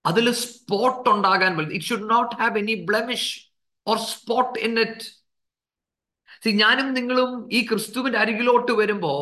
അതിൽ 0.04 0.32
സ്പോട്ട് 0.42 1.08
ഉണ്ടാകാൻ 1.10 1.56
പറ്റും 1.56 1.74
it 1.74 1.84
should 1.84 2.10
not 2.10 2.36
have 2.36 2.58
any 2.58 2.74
blemish 2.84 3.32
or 3.86 3.98
spot 4.10 4.58
in 4.58 4.74
it 4.80 5.08
ഞാനും 6.60 6.92
നിങ്ങളും 6.92 7.48
ഈ 7.52 7.66
ക്രിസ്തുവിന്റെ 7.66 8.18
അരികിലോട്ട് 8.18 8.72
വരുമ്പോ 8.72 9.12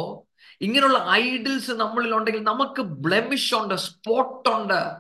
ഇങ്ങനെയുള്ള 0.61 1.07
ഐഡിൽസ് 1.11 1.71
നമ്മളിൽ 1.71 2.15
ഉണ്ടെങ്കിൽ 2.15 2.43
നമുക്ക് 2.43 2.83
ബ്ലെമിഷ് 2.83 3.55
ഉണ്ട് 3.55 3.75
സ്പോട്ട് 3.75 4.49
ഉണ്ട്. 4.49 4.97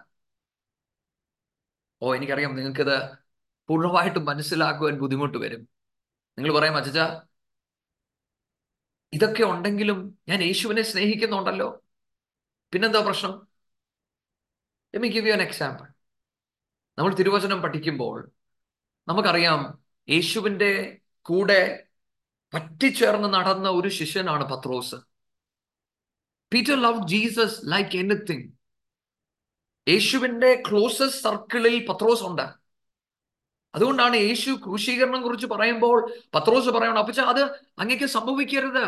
ഓ 2.02 2.14
എനിക്കറിയാം 2.14 2.56
നിങ്ങൾക്കിത് 2.56 3.10
പൂർണമായിട്ട് 3.68 4.18
മനസ്സിലാക്കുവാൻ 4.18 4.98
ബുദ്ധിമുട്ട് 4.98 5.38
വരും. 5.38 5.68
നിങ്ങൾ 6.38 6.58
പറയാം 6.58 6.76
അച്ഛാ 6.76 7.22
ഇതൊക്കെ 9.12 9.42
ഉണ്ടെങ്കിലും 9.42 10.18
ഞാൻ 10.28 10.42
യേശുവിനെ 10.42 10.82
സ്നേഹിക്കുന്നുണ്ടല്ലോ. 10.82 11.82
പിന്നെന്താ 12.72 13.00
പ്രശ്നം? 13.00 13.50
Me 14.96 15.02
give 15.02 15.24
you 15.24 15.30
an 15.30 15.40
example. 15.40 15.86
നമ്മൾ 16.98 17.14
തിരുവചനം 17.14 17.62
പഠിക്കുമ്പോൾ 17.62 18.30
നമുക്കറിയാം 19.08 19.78
യേശുവിന്റെ 20.08 21.00
കൂടെ 21.22 21.86
പറ്റിച്ചേർന്ന് 22.54 23.34
നടന്ന 23.34 23.68
ഒരു 23.68 23.88
ശിഷ്യനാണ് 23.88 24.44
പത്രോസ്. 24.44 24.94
Peter 26.52 26.82
love 26.82 27.08
Jesus 27.08 27.60
like 27.72 27.98
anything 27.98 28.48
യേശുവിന്റെ 29.88 30.62
ക്ലോസസ്റ്റ് 30.70 31.22
സർക്കിളിൽ 31.22 31.86
പത്രോസ് 31.86 32.22
ഉണ്ട്. 32.22 32.46
അതുകൊണ്ടാണ് 33.74 34.16
യേശു 34.16 34.50
ക്രൂശീകരണം 34.50 35.22
കുറിച്ച് 35.22 35.46
പറയുമ്പോൾ 35.46 35.98
പത്രോസ് 36.34 36.68
പറയണം 36.68 36.98
അപ്പച്ച 36.98 37.20
അത് 37.20 37.42
അങ്ങക്ക് 37.78 38.06
സംഭവിക്കരുത്. 38.06 38.84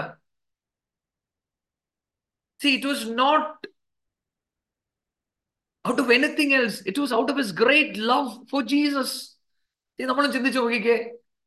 It 2.60 2.86
was 2.86 3.06
not 3.08 3.68
out 5.88 6.02
of 6.02 6.12
anything 6.12 6.54
else 6.54 6.88
it 6.88 7.00
was 7.00 7.14
out 7.14 7.32
of 7.32 7.40
his 7.40 7.52
great 7.52 7.98
love 7.98 8.46
for 8.46 8.62
Jesus 8.62 9.16
നമ്മൾ 10.00 10.26
ചിന്തിച്ചു 10.32 10.58
നോക്കിക്കേ. 10.58 10.96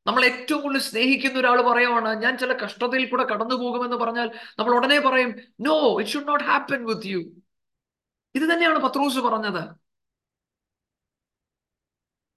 നമ്മൾ 0.08 0.22
ഏറ്റവും 0.30 0.62
കൂടുതൽ 0.64 0.82
സ്നേഹിക്കുന്ന 0.90 1.40
ഒരാൾ 1.40 1.60
പറയുവാണ് 1.70 2.10
ഞാൻ 2.24 2.34
ചില 2.42 2.54
കഷ്ടതയിൽ 2.64 3.06
കൂടെ 3.12 3.24
കടന്നു 3.32 3.56
പോകുമെന്ന് 3.64 3.98
പറഞ്ഞാൽ 4.04 4.28
നമ്മൾ 4.60 4.74
ഉടനെ 4.78 5.00
പറയും 5.08 5.32
no 5.68 5.76
it 6.02 6.12
should 6.14 6.28
not 6.32 6.46
happen 6.50 6.82
with 6.90 7.08
you 7.14 7.22
ഇത് 8.36 8.44
തന്നെയാണ് 8.52 8.80
പത്രോസ് 8.86 9.20
പറഞ്ഞത്. 9.28 9.64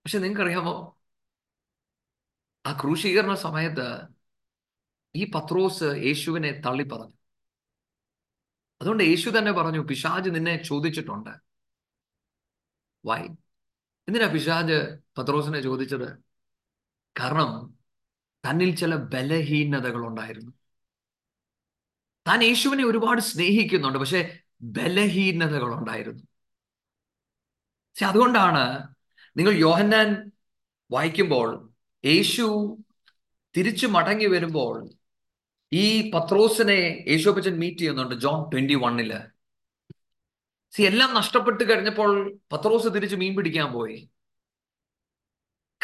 പക്ഷെ 0.05 0.19
നിങ്ങൾക്കറിയാമോ? 0.19 0.75
ആ 2.65 2.73
ക്രൂശീകരണ 2.81 3.35
സമയത്ത് 3.47 3.87
ഈ 5.15 5.25
പത്രോസ് 5.35 5.89
യേശുവിനെ 6.07 6.51
തള്ളി 6.67 6.85
പറഞ്ഞു 6.93 7.17
അതുകൊണ്ട് 8.81 9.05
യേശു 9.05 9.29
തന്നെ 9.37 9.53
പറഞ്ഞു 9.53 9.81
പിശാജ് 9.91 10.31
നിന്നെ 10.37 10.55
ചോദിച്ചിട്ടുണ്ട്. 10.71 11.33
വൈ 13.05 13.23
എന്തിനാ 14.09 14.29
പിശാജ് 14.33 14.77
പത്രോസിനെ 15.19 15.61
ചോദിച്ചത്? 15.61 16.28
കാരണം 17.19 17.51
തന്നിൽ 18.45 18.77
ചില 18.77 18.95
ബലഹീനതകൾ 18.95 20.03
ഉണ്ടായിരുന്നു 20.07 20.53
താൻ 22.27 22.43
യേശുവിനെ 22.45 22.85
ഒരുപാട് 22.85 23.21
സ്നേഹിക്കുന്നുണ്ട് 23.21 23.99
പക്ഷെ 23.99 24.21
ബലഹീനതകൾ 24.77 25.71
ഉണ്ടായിരുന്നു 25.79 26.23
പക്ഷെ 27.91 28.07
അതുകൊണ്ടാണ് 28.07 28.65
നിങ്ങൾ 29.37 29.53
യോഹന്നാൻ 29.59 30.09
വായിക്കുമ്പോൾ 30.91 31.49
യേശു 32.05 32.45
തിരിച്ചു 33.55 33.87
മടങ്ങി 33.87 34.27
വരുമ്പോൾ 34.27 34.75
ഈ 35.73 36.11
പത്രോസിനെ 36.11 36.79
യേശോപ്പച്ചൻ 37.09 37.59
മീറ്റ് 37.59 37.79
ചെയ്യുന്നുണ്ട് 37.79 38.15
ജോൺ 38.15 38.51
ട്വന്റി 38.51 38.75
വണ്ണിൽ. 38.75 39.11
സി 40.73 40.83
എല്ലാം 40.83 41.15
നഷ്ടപ്പെട്ട് 41.15 41.65
കഴിഞ്ഞപ്പോൾ 41.65 42.11
പത്രോസ് 42.53 42.89
തിരിച്ച് 42.95 43.17
മീൻ 43.17 43.37
പിടിക്കാൻ 43.37 43.73
പോയി. 43.73 43.97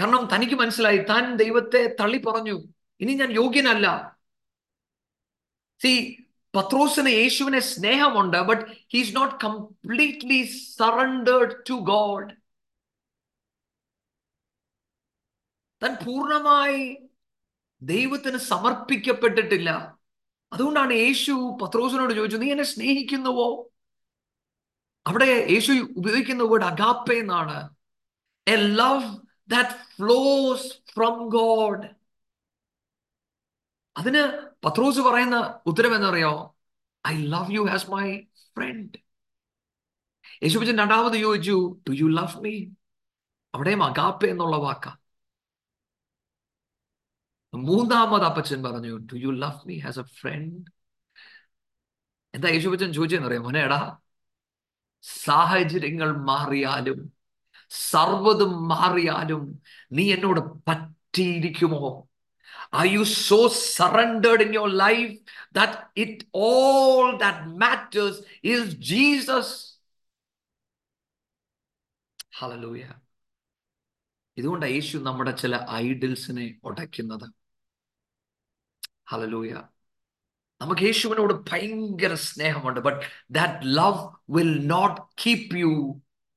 കാരണം 0.00 0.28
തനിക്ക് 0.34 0.54
മനസ്സിലായി 0.54 0.98
താൻ 0.98 1.36
ദൈവത്തെ 1.36 1.96
തള്ളി 2.00 2.18
പറഞ്ഞു 2.18 2.64
ഇനി 3.00 3.12
ഞാൻ 3.12 3.32
യോഗ്യനല്ല. 3.32 4.16
സി 5.82 6.16
പത്രോസിന് 6.56 7.08
യേശുവിനെ 7.08 7.60
സ്നേഹമുണ്ട് 7.60 8.42
but 8.42 8.62
he's 8.92 9.16
not 9.16 9.34
completely 9.44 10.42
surrendered 10.78 11.64
to 11.70 11.74
God 11.74 12.34
താൻ 15.82 15.94
പൂർണമായി 16.06 16.96
ദൈവത്തിന് 17.82 18.38
സമർപ്പിക്കപ്പെട്ടിട്ടില്ല. 18.38 19.98
അതുകൊണ്ടാണ് 20.52 20.92
യേശു 20.92 21.58
പത്രോസിനോട് 21.62 22.14
ചോദിച്ചു 22.14 22.36
നീ 22.36 22.50
എന്നെ 22.50 22.64
സ്നേഹിക്കുന്നുവോ? 22.64 23.70
അവിടെ 25.06 25.46
യേശു 25.50 25.72
ഉപയോഗിക്കുന്ന 25.96 26.42
വേർഡ് 26.42 26.64
അഗാപ്പ 26.64 27.12
എന്നാണ്. 27.12 27.74
A 28.48 28.56
love 28.56 29.23
that 29.48 29.76
flows 29.90 30.68
from 30.90 31.16
God 31.30 31.86
അതിന് 33.96 34.22
പത്രോസ് 34.64 35.00
പറയുന്ന 35.00 35.36
ഉത്തരം 35.66 35.94
എന്നറിയോ 35.96 36.32
I 37.04 37.14
love 37.26 37.52
you 37.52 37.62
as 37.66 37.90
my 37.90 38.06
friend 38.56 38.96
യേശുബിജൻ 40.42 40.76
രണ്ടാമത് 40.78 41.16
ചോദിച്ചു 41.20 41.56
ഡു 41.86 41.92
യു 42.00 42.06
ലവ് 42.16 42.40
മീ 42.42 42.54
അവിടെയും 43.54 43.82
അഗാപ്പ 43.84 44.24
എന്നുള്ള 44.26 44.56
വാക്ക. 44.58 44.86
മൂന്നാമത് 47.52 48.24
അപ്പച്ചൻ 48.24 48.60
പറഞ്ഞു 48.62 48.94
do 49.10 49.16
you 49.16 49.30
love 49.42 49.60
me 49.66 49.76
as 49.80 50.00
a 50.00 50.06
friend 50.16 50.70
എന്താ 52.34 52.48
യേശുബിജൻ 52.48 52.88
ചോദിച്ചെന്നറിയാം 52.92 53.42
മോനെ 53.42 53.60
എടാ 53.64 53.80
സാഹചര്യങ്ങൾ 55.24 56.10
മാറിയാലും 56.28 56.98
സർവതും 57.84 58.54
മാറിയാലും 58.68 59.44
നീ 59.90 60.06
എന്നോട് 60.16 60.42
പറ്റിയിരിക്കുമോ 60.68 61.84
Are 62.72 62.86
you 62.86 63.04
so 63.04 63.48
surrendered 63.48 64.40
in 64.42 64.52
your 64.52 64.68
life 64.68 65.12
that 65.52 65.72
it 65.96 66.24
all 66.44 67.16
that 67.18 67.46
matters 67.56 68.16
is 68.44 68.62
Jesus? 68.90 69.48
Hallelujah. 72.32 72.92
ഇതുകൊണ്ടാണ് 74.36 74.72
യേശു 74.72 74.96
നമ്മുടെ 74.98 75.32
ചില 75.42 75.54
ഐഡിൽസിനെ 75.80 76.46
ഉടയ്ക്കുന്നത് 76.68 77.26
ഹലലൂയ 79.10 79.52
നമുക്ക് 80.60 80.82
യേശുവിനോട് 80.82 81.34
ഭയങ്കര 81.50 82.12
സ്നേഹമുണ്ട് 82.28 82.80
but 82.80 83.00
that 83.38 83.68
love 83.78 84.02
will 84.36 84.52
not 84.74 84.98
keep 85.22 85.54
you 85.62 85.70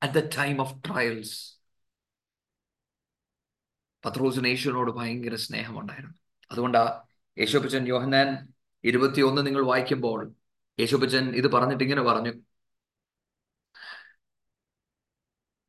at 0.02 0.14
the 0.14 0.30
time 0.38 0.62
of 0.62 0.74
trials 0.88 1.58
പത്രോസിന് 4.04 4.46
യേശുവിനോട് 4.46 4.92
ഭയങ്കര 4.92 5.36
സ്നേഹമുണ്ടായിരുന്നു. 5.36 6.16
അതുകൊണ്ടാ 6.52 7.04
യേശുപ്പച്ചൻ 7.38 7.88
യോഹന്നാൻ 7.88 8.48
ഇരുപത്തിയൊന്ന് 8.84 9.46
നിങ്ങൾ 9.46 9.66
വായിക്കുമ്പോൾ 9.66 10.32
യേശുപ്പച്ചൻ 10.80 11.36
ഇത് 11.36 11.48
പറഞ്ഞിട്ട് 11.48 11.84
ഇങ്ങനെ 11.84 12.02
പറഞ്ഞു. 12.02 12.34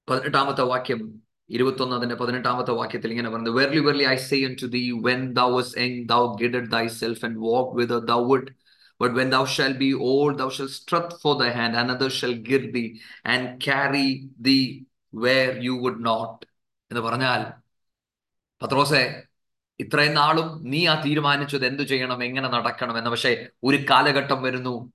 പതിനെട്ടാമത്തെ 0.09 0.62
വാക്യം 0.62 1.01
ഇരുപത്തൊന്ന് 1.51 1.97
അതിന്റെ 1.97 2.14
പതിനെട്ടാമത്തെ 2.14 2.70
വാക്യത്തിൽ 2.70 3.11
ഇങ്ങനെ 3.11 3.31
പറഞ്ഞു 3.31 3.51
verily 3.51 3.79
verily 3.79 4.05
I 4.05 4.16
say 4.16 4.55
to 4.62 4.66
thee 4.66 4.93
when 4.93 5.33
thou 5.33 5.51
was 5.57 5.79
young 5.79 6.09
thou 6.09 6.35
ഗിഡഡ് 6.35 6.70
thyself 6.87 7.24
and 7.24 7.39
walk 7.39 7.76
with 7.76 8.07
thou 8.07 8.20
would 8.24 8.49
But 9.05 9.12
when 9.12 9.32
thou 9.32 9.44
shalt 9.44 9.78
be 9.78 9.94
old, 9.94 10.40
thou 10.40 10.49
shalt 10.49 10.70
strut 10.70 11.14
for 11.22 11.34
thy 11.40 11.51
hand, 11.57 11.76
another 11.76 12.09
shall 12.09 12.34
gird 12.49 12.74
thee 12.74 13.01
and 13.24 13.61
carry 13.66 14.28
thee 14.46 14.84
where 15.22 15.62
you 15.62 15.74
would 15.84 15.99
not. 16.07 16.44
എന്ന് 16.90 17.01
പറഞ്ഞാൽ 17.01 17.53
പത്രോസെ 18.62 19.22
ഇത്രയും 19.80 20.14
നാളും 20.14 20.70
നീ 20.70 20.86
ആ 20.86 21.03
തീരുമാനിച്ചത് 21.03 21.66
എന്തു 21.66 21.82
ചെയ്യണം 21.82 22.24
എങ്ങനെ 22.24 22.49
നടക്കണം 22.49 22.99
എന്ന് 22.99 23.11
പക്ഷേ 23.11 23.46
ഒരു 23.64 23.84
കാലഘട്ടം 23.90 24.42
വരുന്നു. 24.42 24.92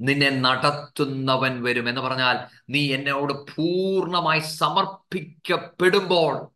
നിന്നെ 0.00 0.30
നടത്തുന്നവൻ 0.30 1.62
വരും. 1.62 1.88
എന്ന് 1.88 2.00
പറഞ്ഞാൽ 2.00 2.38
നീ 2.70 2.94
എന്നോട് 2.94 3.32
പൂർണമായി 3.32 4.40
സമർപ്പിക്കപ്പെടുമ്പോൾ 4.40 6.48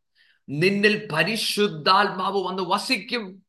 നിന്നിൽ 0.49 1.09
പരിശുദ്ധാത്മാവ് 1.13 2.45
വന്ന് 2.45 2.63
വസിക്കും. 2.63 3.43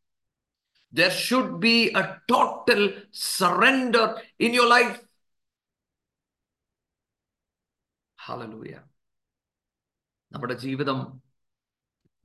There 0.93 1.11
should 1.11 1.59
be 1.59 1.89
a 1.91 2.21
total 2.27 2.89
surrender 3.11 4.15
in 4.39 4.53
your 4.53 4.67
life. 4.67 4.99
Hallelujah. 8.19 8.81
നമ്മുടെ 10.31 10.53
ജീവിതം 10.53 10.99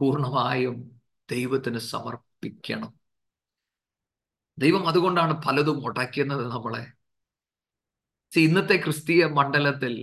പൂർണമായും 0.01 0.77
ദൈവത്തിന് 1.29 1.79
സമർപ്പിക്കണം 1.79 2.93
ദൈവം 4.59 4.87
അതുകൊണ്ടാണ് 4.87 5.35
പലതും 5.47 5.79
ഉടയ്ക്കുന്നത് 5.85 6.45
നമ്മളെ 6.47 6.83
ഇന്നത്തെ 8.33 8.77
ക്രിസ്തീയ 8.77 9.27
മണ്ഡലത്തിൽ 9.27 9.95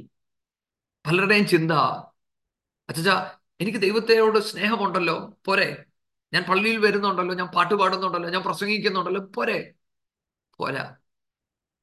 പലരുടെയും 1.05 1.45
ചിന്ത 1.47 1.71
അച്ഛാ 2.89 3.15
എനിക്ക് 3.61 3.79
ദൈവത്തെയോട് 3.79 4.39
സ്നേഹമുണ്ടല്ലോ 4.39 5.15
പോരെ 5.43 5.67
ഞാൻ 6.33 6.43
പള്ളിയിൽ 6.43 6.77
വരുന്നുണ്ടല്ലോ 6.77 7.35
ഞാൻ 7.35 7.47
പാട്ട് 7.47 7.73
പാടുന്നുണ്ടല്ലോ 7.73 8.29
ഞാൻ 8.29 8.43
പ്രസംഗിക്കുന്നുണ്ടല്ലോ 8.43 9.21
പോരെ 9.21 9.73
പോരാ. 10.57 10.95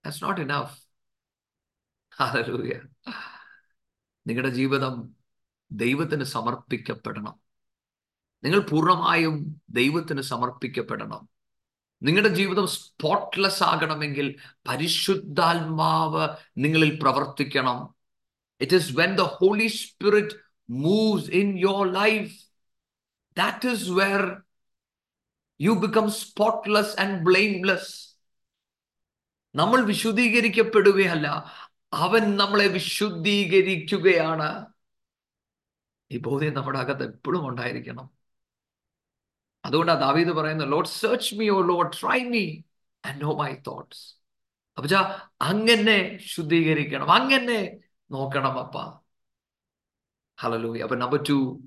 ദാറ്റ്സ് 0.04 0.24
നോട്ട് 0.24 0.40
ഇനഫ് 0.40 0.82
ഹല്ലേലൂയ 2.16 2.80
നിങ്ങളുടെ 4.26 4.54
ജീവിതം 4.54 5.14
ദൈവത്തിന് 5.72 6.24
സമർപ്പിക്കപ്പെടണം. 6.24 7.40
നിങ്ങൾ 8.44 8.60
പൂർണമായും 8.60 9.62
ദൈവത്തിന് 9.70 10.20
സമർപ്പിക്കപ്പെടണം. 10.20 11.28
നിങ്ങളുടെ 12.02 12.34
ജീവിതം 12.34 12.66
സ്പോട്ട്ലെസ് 12.66 13.62
ആകണമെങ്കിൽ 13.62 14.36
പരിശുദ്ധാത്മാവ് 14.68 16.28
നിങ്ങളിൽ 16.58 16.98
പ്രവർത്തിക്കണം. 17.02 17.94
It 18.60 18.76
is 18.76 18.98
when 18.98 19.14
the 19.14 19.20
holy 19.20 19.66
spirit 19.66 20.34
moves 20.70 21.30
in 21.30 21.58
your 21.58 21.92
life 21.92 22.51
that 23.40 23.74
is 23.74 23.98
where 23.98 24.44
you 25.62 25.86
become 25.86 26.06
spotless 26.06 26.98
and 26.98 27.28
blameless. 27.28 28.16
നമ്മൾ 29.54 29.80
വിശുദ്ധീകരിക്കപ്പെടുകയല്ല 29.80 31.52
അവൻ 31.92 32.36
നമ്മളെ 32.36 32.66
വിശുദ്ധീകരിക്കുകയാണ്. 32.66 34.66
ഈ 36.12 36.18
ബോധ്യം 36.18 36.54
നമ്മുടെ 36.54 36.78
അകത്ത് 36.78 37.04
എപ്പോഴും 37.04 37.48
ഉണ്ടായിരിക്കണം. 37.48 38.10
അതുകൊണ്ടാണ് 39.64 40.00
ദാവീദ് 40.00 40.28
പറയുന്നത് 40.28 40.72
Lord 40.72 40.86
search 40.86 41.34
me 41.34 41.50
O 41.50 41.60
Lord 41.60 42.00
try 42.00 42.24
me 42.24 42.62
and 43.04 43.22
know 43.22 43.36
my 43.36 43.54
thoughts 43.66 44.14
അപ്പൊ 44.76 44.88
അങ്ങനെ 45.42 46.16
ശുദ്ധീകരിക്കണം 46.16 47.12
അങ്ങനെ 47.12 47.76
നോക്കണം 48.10 48.58
അപ്പ. 48.58 49.02
ഹലോ 50.40 50.78
അപ്പൊ 50.78 50.96
നമ്പർ 50.96 51.24
ടു 51.28 51.60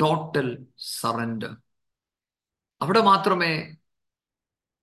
ടോട്ടൽ 0.00 0.66
സറണ്ടർ 0.78 1.56
അവിടെ 2.82 3.00
മാത്രമേ 3.00 3.76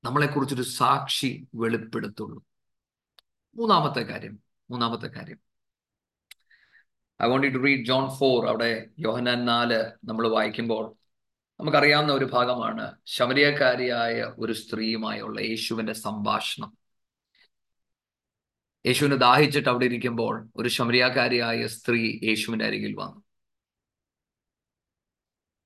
നമ്മളെക്കുറിച്ചൊരു 0.04 0.62
സാക്ഷി 0.62 1.48
വെളിപ്പെടുത്തുള്ളൂ. 1.56 2.46
മൂന്നാമത്തെ 3.56 4.02
കാര്യം 4.02 4.40
മൂന്നാമത്തെ 4.70 5.08
കാര്യം. 5.08 5.40
I 7.24 7.28
want 7.28 7.54
to 7.54 7.58
read 7.58 7.86
John 7.86 8.18
four 8.18 8.48
അവിടെ 8.48 8.88
യോഹനാൻ 9.00 9.46
നാല് 9.46 9.92
നമ്മൾ 10.06 10.28
വായിക്കുമ്പോൾ 10.28 10.96
നമുക്കറിയാവുന്ന 11.60 12.14
ഒരു 12.14 12.26
ഭാഗമാണ് 12.26 12.92
ശമരിയക്കാരിയായ 13.06 14.34
ഒരു 14.40 14.54
സ്ത്രീയുമായുള്ള 14.54 15.42
യേശുവിന്റെ 15.42 15.94
സംഭാഷണം. 15.94 16.78
യേശുവിനെ 18.86 19.16
ദാഹിച്ചിട്ട് 19.16 19.70
അവിടെ 19.70 19.86
ഇരിക്കുമ്പോൾ 19.86 20.50
ഒരു 20.56 20.70
ശമരിയാക്കാരിയായ 20.70 21.68
സ്ത്രീ 21.68 22.20
യേശുവിന്റെ 22.24 22.66
അരികിൽ 22.66 22.96
വന്നു. 22.96 23.23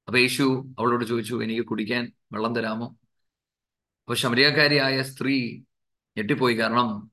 അപ്പൊ 0.08 0.20
യേശു 0.20 0.44
അവളോട് 0.80 1.06
ചോദിച്ചു 1.06 1.44
എനിക്ക് 1.44 1.62
കുടിക്കാൻ 1.62 2.12
വെള്ളം 2.34 2.56
തരാമോ? 2.56 2.98
അപ്പൊ 4.02 4.16
ശമരിയക്കാരിയായ 4.16 5.02
സ്ത്രീ 5.02 5.64
ഞെട്ടിപ്പോയി. 6.18 6.56
കാരണം 6.56 7.12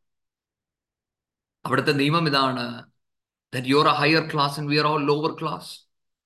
അവിടുത്തെ 1.64 1.92
നിയമം 1.92 2.26
ഇതാണ് 2.28 2.64
that 3.54 3.74
are 3.76 3.88
a 3.88 3.94
higher 4.00 4.32
class 4.32 4.60
and 4.60 4.70
we 4.70 4.78
are 4.78 4.86
all 4.86 5.06
lower 5.06 5.40
class 5.40 5.70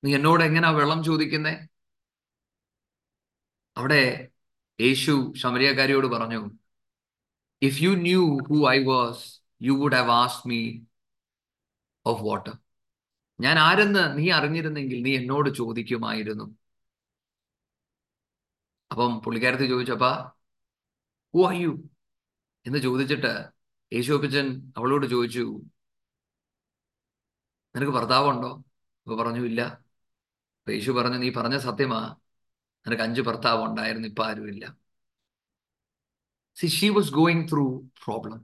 നീ 0.05 0.14
എന്നോട് 0.14 0.45
എങ്ങനെയാ 0.45 0.71
വെള്ളം 0.71 1.05
ചോദിക്കുന്നേ? 1.05 1.69
അവിടെ 3.77 4.31
യേശു 4.81 5.33
ശമരിയക്കാരിയോട് 5.37 6.07
പറഞ്ഞു 6.07 6.51
if 7.62 7.83
you 7.83 7.91
knew 7.91 8.39
who 8.49 8.69
I 8.71 8.85
was 8.85 9.41
you 9.62 9.73
would 9.73 9.95
have 9.95 10.11
as 10.11 10.49
me 10.49 10.61
of 12.07 12.23
water 12.23 12.55
ഞാൻ 13.41 13.59
ആരെന്ന് 13.59 14.19
നീ 14.19 14.31
അറിഞ്ഞിരുന്നെങ്കിൽ 14.31 15.03
നീ 15.03 15.16
എന്നോട് 15.16 15.51
ചോദിക്കുമായിരുന്നു. 15.51 16.58
അപ്പം 18.91 19.12
പുള്ളിക്കാരത്തി 19.24 19.66
ചോദിച്ചപ്പാ 19.70 20.11
ഹു 21.34 21.41
ആർ 21.47 21.55
യു 21.59 21.72
എന്ന് 22.66 22.78
ചോദിച്ചിട്ട് 22.86 23.32
യേശുപ്പച്ചൻ 23.93 24.47
അവളോട് 24.76 25.07
ചോദിച്ചു 25.12 25.45
നിനക്ക് 27.74 27.95
ഭർത്താവുണ്ടോ? 27.95 28.51
അപ്പൊ 29.07 29.14
പറഞ്ഞു 29.16 29.43
ഇല്ല. 29.45 29.61
അപ്പൊ 30.59 30.72
യേശു 30.72 30.91
പറഞ്ഞു 30.93 31.18
നീ 31.18 31.28
പറഞ്ഞ 31.32 31.57
സത്യമാ 31.66 32.01
നിനക്ക് 32.86 33.05
അഞ്ച് 33.07 33.22
ഭർത്താവ് 33.28 33.61
ഉണ്ടായിരുന്നു 33.68 34.09
ഇപ്പൊ 34.11 34.22
ആരുമില്ല 34.26 34.64
see 36.57 36.68
she 36.76 36.89
was 36.89 37.12
going 37.12 37.45
through 37.51 37.64
problem 38.01 38.39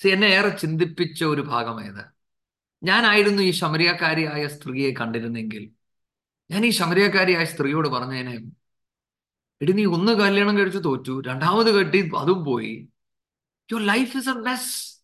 see 0.00 0.08
എന്നെ 0.08 0.28
ഏറെ 0.36 0.50
ചിന്തിപ്പിച്ച 0.62 1.20
ഒരു 1.32 1.42
ഭാഗമായത് 1.48 2.02
ഞാനായിരുന്നു 2.82 3.42
ഈ 3.42 3.52
ശമരിയക്കാരിയായ 3.60 4.44
സ്ത്രീയെ 4.54 4.90
കണ്ടിരുന്നെങ്കിൽ 5.00 5.64
ഞാൻ 6.50 6.62
ഈ 6.64 6.72
ശമരിയക്കാരിയായ 6.78 7.44
സ്ത്രീയോട് 7.52 7.88
പറഞ്ഞേനെ 7.88 8.34
എടി 9.62 9.72
നീ 9.72 9.84
ഒന്ന് 9.84 10.12
കല്യാണം 10.12 10.58
കഴിച്ച് 10.58 10.78
തോറ്റു 10.84 11.20
രണ്ടാമത് 11.26 11.78
കെട്ടി 11.78 12.10
അതും 12.16 12.44
പോയി. 12.44 12.88
Your 13.72 13.86
life 13.86 14.16
is 14.16 14.28
a 14.28 14.32
mess 14.32 15.02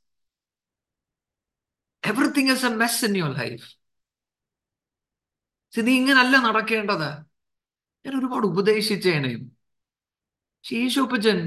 everything 2.05 2.51
is 2.51 2.67
a 2.67 2.69
mess 2.69 3.05
in 3.05 3.17
your 3.17 3.39
life 3.39 3.79
നീ 5.75 5.97
ഇങ്ങനല്ല 5.97 6.37
നടക്കേണ്ടത്. 6.37 7.09
ഞാൻ 8.05 8.19
ഒരുപാട് 8.19 8.47
ഉപദേശിച്ചേനെയും 8.47 9.57
ശേഷോപ്പച്ചൻ 10.65 11.39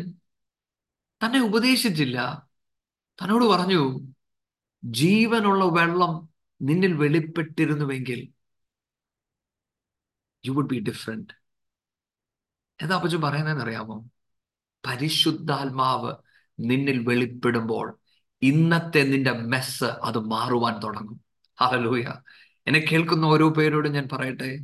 തന്നെ 1.24 1.40
ഉപദേശിച്ചില്ല. 1.40 2.18
തന്നോട് 3.22 3.46
പറഞ്ഞു 3.46 3.82
ജീവനുള്ള 4.86 5.66
വെള്ളം 5.66 6.30
നിന്നിൽ 6.62 6.94
വെളിപ്പെട്ടിരുന്നുവെങ്കിൽ 6.94 8.34
യു 10.46 10.52
വുഡ് 10.52 10.70
ബി 10.70 10.80
ഡിഫറെന്റ് 10.80 11.41
എന്താ 12.82 12.96
അപ്പച്ചു 12.96 13.18
പറയുന്നതെന്ന് 13.18 13.64
അറിയാമോ 13.64 14.06
പരിശുദ്ധാത്മാവ് 14.88 16.12
നിന്നിൽ 16.60 17.00
വെളിപ്പെടുമ്പോൾ 17.00 17.98
ഇന്നത്തെ 18.42 19.04
നിന്റെ 19.04 19.32
മെസ്സ് 19.32 19.84
അത് 19.84 20.20
മാറുവാൻ 20.20 20.82
തുടങ്ങും. 20.84 21.18
ഹലലൂയ 21.62 22.06
എന്നെ 22.68 22.80
കേൾക്കുന്ന 22.80 23.26
ഓരോ 23.26 23.50
പേരോടും 23.50 23.92
ഞാൻ 23.92 24.10
പറയട്ടെ. 24.14 24.60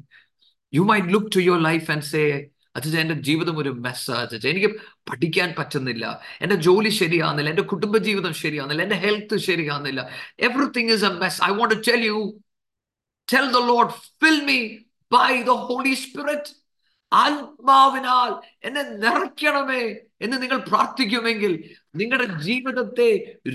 You 0.73 0.81
might 0.81 1.07
look 1.07 1.35
to 1.35 1.39
your 1.39 1.59
life 1.61 1.91
and 1.91 2.03
say 2.03 2.47
അച്ഛൻ 2.75 2.99
എന്റെ 2.99 3.13
ജീവിതം 3.13 3.57
ഒരു 3.57 3.69
മെസ്സ് 3.69 4.11
അച്ഛച്ച 4.11 4.47
എനിക്ക് 4.47 4.75
പഠിക്കാൻ 5.09 5.53
പറ്റുന്നില്ല. 5.59 6.21
എന്റെ 6.41 6.55
ജോലി 6.55 6.89
ശരിയാകുന്നില്ല 6.89 7.49
എന്റെ 7.49 7.61
കുടുംബജീവിതം 7.61 8.33
ശരിയാകുന്നില്ല 8.33 8.83
എന്റെ 8.83 8.95
health 8.95 9.37
ശരിയാകുന്നില്ല 9.37 10.09
everything 10.39 10.91
is 10.91 11.05
a 11.05 11.09
mess 11.09 11.43
I 11.43 11.49
want 11.49 11.75
to 11.75 11.91
tell 11.91 12.05
you 12.05 12.39
tell 13.33 13.47
the 13.51 13.61
Lord 13.71 13.89
fill 14.23 14.45
me 14.45 14.59
by 15.11 15.43
the 15.43 15.55
Holy 15.55 15.95
Spirit. 15.95 16.45
ആത്മാവിനാൽ 17.11 18.31
എന്നെ 18.63 18.81
നിറയ്ക്കണമേ 18.81 19.83
എന്ന് 20.21 20.41
നിങ്ങൾ 20.41 20.57
പ്രാർത്ഥിക്കുമെങ്കിൽ 20.57 21.53
നിങ്ങളുടെ 21.95 22.39
ജീവിതത്തെ 22.39 23.09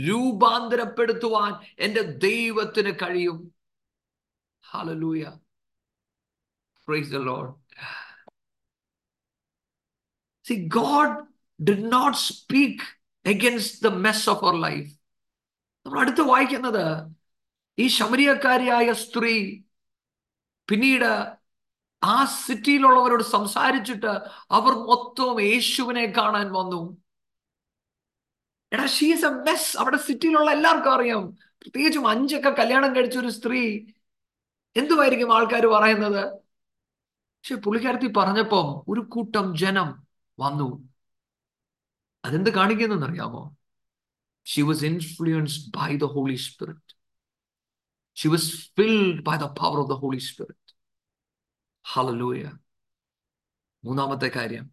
രൂപാന്തരപ്പെടുത്തുവാൻ 0.06 1.52
എന്റെ 1.78 2.02
ദൈവത്തിന് 2.02 2.92
കഴിയും. 3.02 3.38
Hallelujah 4.64 5.24
praise 6.88 7.10
the 7.10 7.16
Lord 7.16 7.52
See, 10.46 10.66
God 10.68 11.10
did 11.60 11.82
not 11.84 12.16
speak 12.30 12.80
against 13.24 13.80
the 13.82 13.90
mess 14.04 14.22
of 14.28 14.42
our 14.42 14.54
life. 14.54 14.88
നമ്മൾ 15.86 16.00
അടുത്ത് 16.00 16.22
വായിക്കുന്നത് 16.22 16.86
ഈ 17.78 17.86
ശമരിയക്കാരിയായ 17.88 18.92
സ്ത്രീ 18.92 19.34
പിന്നീട് 20.68 21.12
ആ 22.04 22.24
സിറ്റിയിലുള്ളവരോട് 22.24 23.22
സംസാരിച്ചിട്ട് 23.22 24.06
അവർ 24.50 24.72
മൊത്തവും 24.72 25.40
യേശുവിനെ 25.40 26.12
കാണാൻ 26.16 26.52
വന്നു. 26.52 26.96
എടാ 28.72 28.86
ഷീ 28.86 29.12
ഇസ് 29.12 29.24
എ 29.24 29.28
മെസ് 29.28 29.78
അവിടെ 29.78 29.96
സിറ്റിയിലുള്ള 29.96 30.50
എല്ലാവർക്കും 30.50 30.94
അറിയാം. 30.94 31.36
പ്രത്യേകിച്ചും 31.62 32.08
അഞ്ചൊക്കെ 32.08 32.50
കല്യാണം 32.50 32.96
കഴിച്ച 32.96 33.18
ഒരു 33.18 33.30
സ്ത്രീ. 33.30 33.80
എന്തുമായിരിക്കും 34.76 35.34
ആൾക്കാർ 35.34 35.66
പറയുന്നത്? 35.66 36.32
പക്ഷെ 37.38 37.54
പുള്ളിക്കാരത്തി 37.54 38.12
പറഞ്ഞപ്പം 38.16 38.84
ഒരു 38.88 39.00
കൂട്ടം 39.00 39.56
ജനം 39.56 40.06
വന്നു. 40.38 40.88
അതെന്ത് 42.24 42.50
കാണിക്കുന്നറിയാമോ 42.50 43.56
she 44.44 44.60
was 44.60 44.84
influenced 44.84 45.72
by 45.76 45.96
the 45.96 46.04
Holy 46.04 46.34
Spirit 46.34 46.96
she 48.14 48.28
was 48.28 48.52
filled 48.52 49.22
by 49.22 49.36
the 49.36 49.42
power 49.42 49.80
of 49.80 49.90
the 49.90 49.92
Holy 49.92 50.18
Spirit 50.18 50.61
hallelujah 51.84 52.50
മൂന്നാമത്തെ 53.84 54.30
കാര്യം. 54.36 54.70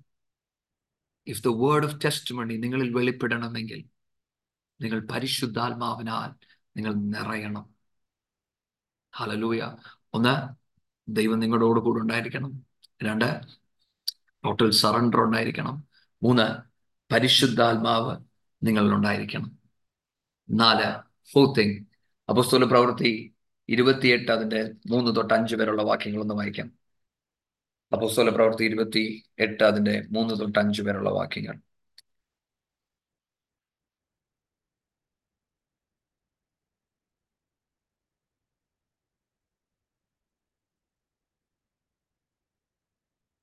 If 1.28 1.43
the 1.43 1.47
word 1.47 1.86
of 1.86 2.05
testimony 2.36 2.53
നിങ്ങളിൽ 2.53 2.93
വെളിപ്പെടണമെങ്കിൽ 2.93 3.86
നിങ്ങൾ 4.82 4.99
പരിശുദ്ധാത്മാവിനാൽ 4.99 6.45
നിങ്ങൾ 6.78 6.93
നിറയണം. 6.93 7.70
ഹലലൂയ 9.16 9.76
ഒന്ന് 10.14 10.47
ദൈവം 11.07 11.39
നിങ്ങളോട് 11.39 11.80
കൂടെ 11.80 12.01
ഉണ്ടായിരിക്കണം. 12.01 12.66
രണ്ട് 13.03 13.41
ടോട്ടൽ 14.45 14.72
സറണ്ടർ 14.72 15.20
ഉണ്ടായിരിക്കണം. 15.20 15.84
മൂന്ന് 16.24 16.43
പരിശുദ്ധാത്മാവ് 17.14 18.18
നിങ്ങളിലുണ്ടായിരിക്കണം 18.64 19.60
നാല് 20.49 20.95
ഫോത്തിങ് 21.32 21.70
തിങ് 21.70 21.86
അപസ്തോല 22.30 22.64
പ്രവൃത്തി 22.64 23.34
ഇരുപത്തിയെട്ട് 23.70 24.32
അതിന്റെ 24.32 24.72
മൂന്ന് 24.88 25.16
തൊട്ട് 25.16 25.34
അഞ്ച് 25.34 25.55
വരെയുള്ള 25.55 25.82
വാക്യങ്ങളൊന്ന് 25.82 26.34
വായിക്കാം. 26.34 26.79
അപസ്തോല 27.92 28.30
പ്രവൃത്തി 28.36 28.64
ഇരുപത്തി 28.66 29.04
എട്ട് 29.40 29.62
അതിന്റെ 29.68 29.96
മൂന്ന് 30.12 30.34
തൊട്ട് 30.40 30.60
അഞ്ച് 30.60 30.82
വരെയുള്ള 30.88 31.12
വാക്യങ്ങൾ 31.20 31.56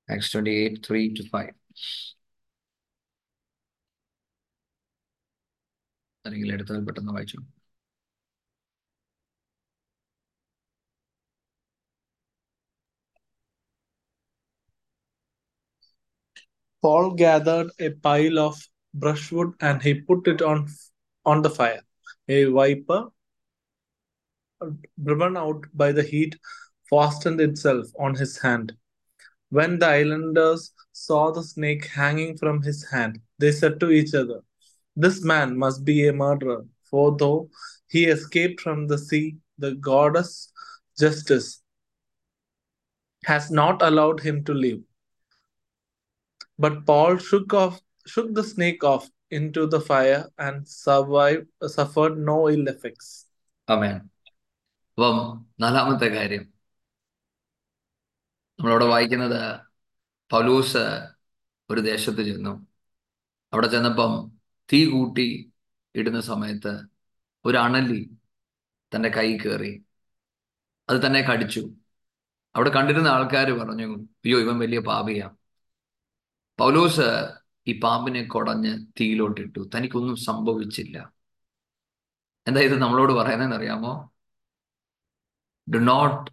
Acts 0.08 0.30
28, 0.30 0.80
3 0.82 1.12
to 1.12 1.24
5. 1.32 1.54
അല്ലെങ്കിൽ 6.24 6.52
എടുത്താൽ 6.54 6.84
പെട്ടെന്ന് 6.86 7.12
വായിച്ചു 7.12 7.38
Paul 16.86 17.14
gathered 17.14 17.72
a 17.80 17.90
pile 17.90 18.38
of 18.38 18.56
brushwood 18.94 19.54
and 19.60 19.82
he 19.82 19.94
put 20.02 20.28
it 20.28 20.40
on 20.40 20.68
on 21.24 21.42
the 21.42 21.50
fire. 21.50 21.82
A 22.28 22.44
viper, 22.44 23.06
driven 25.02 25.36
out 25.36 25.64
by 25.74 25.90
the 25.90 26.04
heat, 26.04 26.36
fastened 26.88 27.40
itself 27.40 27.88
on 27.98 28.14
his 28.14 28.38
hand. 28.38 28.72
When 29.48 29.80
the 29.80 29.88
islanders 29.88 30.72
saw 30.92 31.32
the 31.32 31.42
snake 31.42 31.86
hanging 31.86 32.36
from 32.36 32.62
his 32.62 32.88
hand, 32.88 33.18
they 33.40 33.50
said 33.50 33.80
to 33.80 33.90
each 33.90 34.14
other, 34.14 34.42
This 34.94 35.24
man 35.24 35.58
must 35.58 35.84
be 35.84 36.06
a 36.06 36.12
murderer, 36.12 36.64
for 36.88 37.16
though 37.16 37.50
he 37.88 38.04
escaped 38.04 38.60
from 38.60 38.86
the 38.86 38.98
sea, 38.98 39.38
the 39.58 39.74
goddess 39.74 40.52
justice 40.96 41.62
has 43.24 43.50
not 43.50 43.82
allowed 43.82 44.20
him 44.20 44.44
to 44.44 44.54
live. 44.54 44.85
But 46.62 46.72
Paul 46.72 47.16
shook 47.16 47.48
off 47.54 47.74
shook 48.06 48.36
the 48.36 48.42
snake 48.42 48.84
off 48.84 49.04
into 49.38 49.62
the 49.64 49.80
fire 49.80 50.22
and 50.40 50.66
survived 50.86 51.46
suffered 51.66 52.14
no 52.16 52.36
ill 52.54 52.66
effects. 52.68 53.08
അമേൻ 53.70 53.96
അപ്പം 54.96 55.46
നാലാമത്തെ 55.60 56.06
കാര്യം. 56.06 56.52
നമ്മളവിടെ 58.60 58.84
വായിക്കുന്നത് 58.84 59.60
പൗലൂസ് 60.30 61.06
ഒരു 61.70 61.80
ദേശത്ത് 61.80 62.22
ചെന്നു. 62.22 62.66
അവിടെ 63.52 63.66
ചെന്നപ്പം 63.66 64.32
തീ 64.72 64.90
കൂട്ടി 64.90 65.52
ഇടുന്ന 65.94 66.20
സമയത്ത് 66.20 66.80
ഒരു 67.44 67.56
അണലി 67.56 68.10
തന്റെ 68.94 69.08
കൈ 69.08 69.36
കയറി. 69.36 69.84
അത് 70.88 71.06
തന്നെ 71.06 71.20
കടിച്ചു. 71.20 71.70
അവിടെ 72.56 72.70
കണ്ടിരുന്ന 72.70 73.08
ആൾക്കാർ 73.08 73.50
പറഞ്ഞു 73.50 73.98
അയ്യോ 74.02 74.38
ഇവൻ 74.38 74.58
വലിയ 74.58 74.78
പാപിയാ. 74.78 75.35
പൗലോസ് 76.58 77.28
ഈ 77.66 77.80
പാമ്പിനെ 77.80 78.24
കുടഞ്ഞ് 78.24 78.86
തീയിലോട്ടിട്ടു. 79.00 79.70
തനിക്കൊന്നും 79.74 80.16
സംഭവിച്ചില്ല. 80.16 81.12
എന്താ 82.48 82.60
ഇത് 82.60 82.78
നമ്മളോട് 82.78 83.12
പറയുന്നതെന്ന് 83.12 83.56
അറിയാമോ 83.56 84.12
do 85.74 85.78
not 85.78 86.30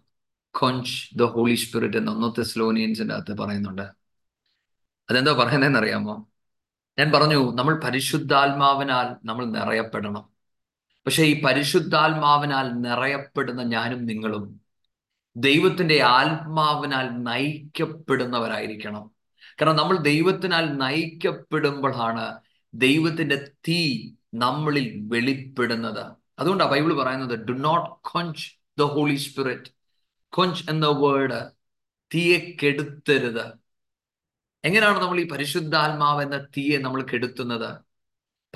quench 0.50 1.18
the 1.18 1.22
Holy 1.22 1.54
Spirit 1.54 1.96
എന്ന് 1.96 2.12
ഒന്നത്തെ 2.12 2.42
സ്ലോനിയൻസിന്റെ 2.42 3.14
അകത്ത് 3.14 3.38
പറയുന്നുണ്ട്. 3.38 3.90
അതെന്താ 5.10 5.32
പറയുന്നതെന്ന് 5.32 5.78
അറിയാമോ 5.78 6.28
ഞാൻ 6.98 7.12
പറഞ്ഞു 7.12 7.52
നമ്മൾ 7.52 7.80
പരിശുദ്ധാത്മാവിനാൽ 7.80 9.26
നമ്മൾ 9.26 9.44
നിറയപ്പെടണം. 9.44 10.28
പക്ഷേ 11.06 11.22
ഈ 11.22 11.42
പരിശുദ്ധാത്മാവിനാൽ 11.42 12.68
നിറയപ്പെടുന്ന 12.68 13.62
ഞാനും 13.62 14.06
നിങ്ങളും 14.06 14.60
ദൈവത്തിന്റെ 15.36 16.02
ആത്മാവിനാൽ 16.02 17.08
നയിക്കപ്പെടുന്നവരായിരിക്കണം. 17.08 19.13
കാരണം 19.60 19.76
നമ്മൾ 19.76 19.96
ദൈവത്തിനാൽ 19.96 20.76
നയിക്കപ്പെടുമ്പോഴാണ് 20.76 22.38
ദൈവത്തിന്റെ 22.74 23.50
തീ 23.68 24.10
നമ്മളിൽ 24.34 25.00
വെളിപ്പെടുന്നത്. 25.02 26.16
അതുകൊണ്ടാണ് 26.38 26.70
ബൈബിൾ 26.70 26.94
പറയുന്നത് 26.94 27.38
do 27.38 27.52
not 27.52 27.90
quench 28.02 28.58
the 28.78 28.82
Holy 28.82 29.14
Spirit 29.14 29.70
quench 30.28 30.70
എന്ന 30.70 30.86
വേർഡ് 30.86 31.50
തീയെ 32.14 32.56
കെടുത്തരുത്. 32.62 33.52
എങ്ങനെയാണ് 34.64 35.02
നമ്മൾ 35.02 35.20
ഈ 35.20 35.28
പരിശുദ്ധാത്മാവ് 35.28 36.22
എന്ന 36.22 36.38
തീയെ 36.38 36.78
നമ്മൾ 36.78 37.02
കെടുത്തുന്നത്? 37.02 37.78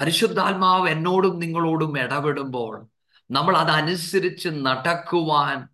പരിശുദ്ധാത്മാവ് 0.01 0.89
എന്നോടും 0.89 1.39
നിങ്ങളോടും 1.39 1.99
ഇടപെടുമ്പോൾ 1.99 2.87
നമ്മൾ 3.31 3.57
അതനുസരിച്ച് 3.57 4.49
നടക്കുവാൻ 4.49 5.69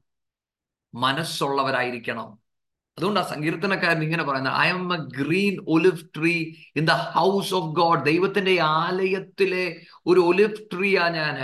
മനസ്സുള്ളവരായിരിക്കണം. 0.94 2.43
അതുകൊണ്ട് 2.98 3.20
ആ 3.20 3.22
സങ്കീർത്തനക്കാരൻ 3.22 4.02
ഇങ്ങനെ 4.02 4.24
പറയുന്നത് 4.24 4.56
I 4.56 4.66
am 4.68 4.84
a 4.94 4.98
green 5.18 5.54
olive 5.66 6.02
tree 6.16 6.34
in 6.76 6.84
the 6.86 6.94
house 7.14 7.54
of 7.54 7.70
God 7.74 8.04
ദൈവത്തിന്റെ 8.04 8.54
ആലയത്തിലെ 8.80 9.64
ഒരു 10.06 10.20
ഒലിവ് 10.20 10.60
ട്രീയാ 10.72 11.08
ഞാൻ 11.08 11.38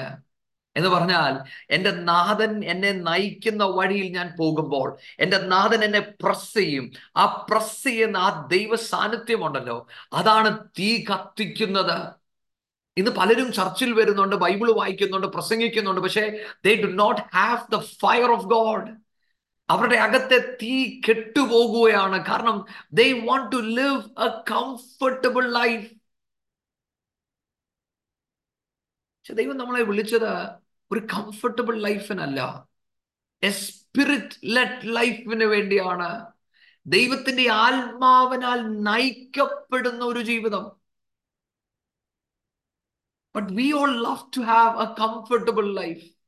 എന്ന് 0.77 0.89
പറഞ്ഞാൽ 0.89 1.33
എന്റെ 1.71 1.91
നാഥൻ 1.91 2.65
എന്നെ 2.65 2.93
നയിക്കുന്ന 3.09 3.65
വഴിയിൽ 3.79 4.09
ഞാൻ 4.13 4.29
പോകുമ്പോൾ 4.39 4.89
എന്റെ 5.19 5.39
നാഥൻ 5.53 5.85
എന്നെ 5.85 6.01
പ്രസ് 6.23 6.55
ചെയ്യും. 6.55 6.85
ആ 7.17 7.25
പ്രസ് 7.49 7.85
ചെയ്യുന്ന 7.85 8.17
ആ 8.17 8.47
ദൈവ 8.53 8.77
സാന്നിധ്യമുണ്ടല്ലോ 8.93 9.77
അതാണ് 10.13 10.51
തീ 10.79 10.91
കത്തിക്കുന്നത്. 11.11 11.97
ഇന്ന് 12.97 13.11
പലരും 13.11 13.53
ചർച്ചിൽ 13.53 13.91
വരുന്നുണ്ട് 13.93 14.37
ബൈബിൾ 14.37 14.71
വായിക്കുന്നുണ്ട് 14.73 15.27
പ്രസംഗിക്കുന്നുണ്ട് 15.27 16.01
പക്ഷേ 16.01 16.25
they 16.65 16.73
do 16.83 16.91
not 17.03 17.21
have 17.35 17.61
the 17.75 17.79
fire 18.03 18.31
of 18.31 18.49
God 18.57 18.89
അവരുടെ 19.71 19.97
അകത്തെ 19.97 20.59
തീ 20.63 21.01
കെട്ടുപോകുകയാണ്. 21.09 22.27
കാരണം 22.27 22.67
they 22.93 23.27
want 23.27 23.53
to 23.53 23.57
live 23.57 24.23
a 24.23 24.43
comfortable 24.51 25.53
life 25.53 26.01
ദൈവം 29.35 29.57
നമ്മളെ 29.57 29.83
വിളിച്ചത് 29.83 30.49
ഒരു 30.93 31.07
കംഫർട്ടബിൾ 31.07 31.83
ലൈഫിനല്ല 31.83 32.69
എ 33.43 33.51
സ്പിരിറ്റ് 33.51 34.37
ലെറ്റ് 34.45 34.97
ലൈഫിന് 34.97 35.45
വേണ്ടിയാണ്. 35.45 36.27
ദൈവത്തിന്റെ 36.87 37.51
ആത്മാവിനാൽ 37.51 38.61
നയിക്കപ്പെടുന്ന 38.83 40.05
ഒരു 40.05 40.21
ജീവിതം. 40.21 40.73
But 43.37 43.53
we 43.53 43.73
all 43.73 44.03
love 44.05 44.33
to 44.37 44.41
have 44.41 44.83
a 44.83 44.85
comfortable 44.85 45.75
life 45.75 46.20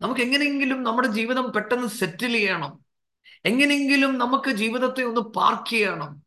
നമുക്ക് 0.00 0.20
എങ്ങനെയെങ്കിലും 0.20 0.82
നമ്മുടെ 0.82 1.08
ജീവിതം 1.08 1.52
പെട്ടെന്ന് 1.52 1.88
സെറ്റിൽ 1.88 2.32
ചെയ്യണം. 2.32 2.84
എങ്ങനെയെങ്കിലും 3.44 4.18
നമുക്ക് 4.18 4.50
ജീവിതത്തെ 4.50 5.02
ഒന്ന് 5.02 5.20
പാർക്ക് 5.20 5.70
ചെയ്യണം. 5.70 6.22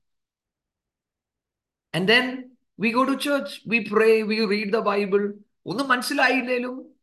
And 1.95 2.07
then 2.07 2.55
we 2.79 2.91
go 2.91 3.03
to 3.03 3.11
church 3.11 3.61
we 3.67 3.89
pray 3.91 4.21
we 4.21 4.45
read 4.45 4.73
the 4.73 4.77
Bible 4.77 5.33
ഒന്നും 5.65 5.87
മനസ്സിലായില്ലേലും 5.87 6.95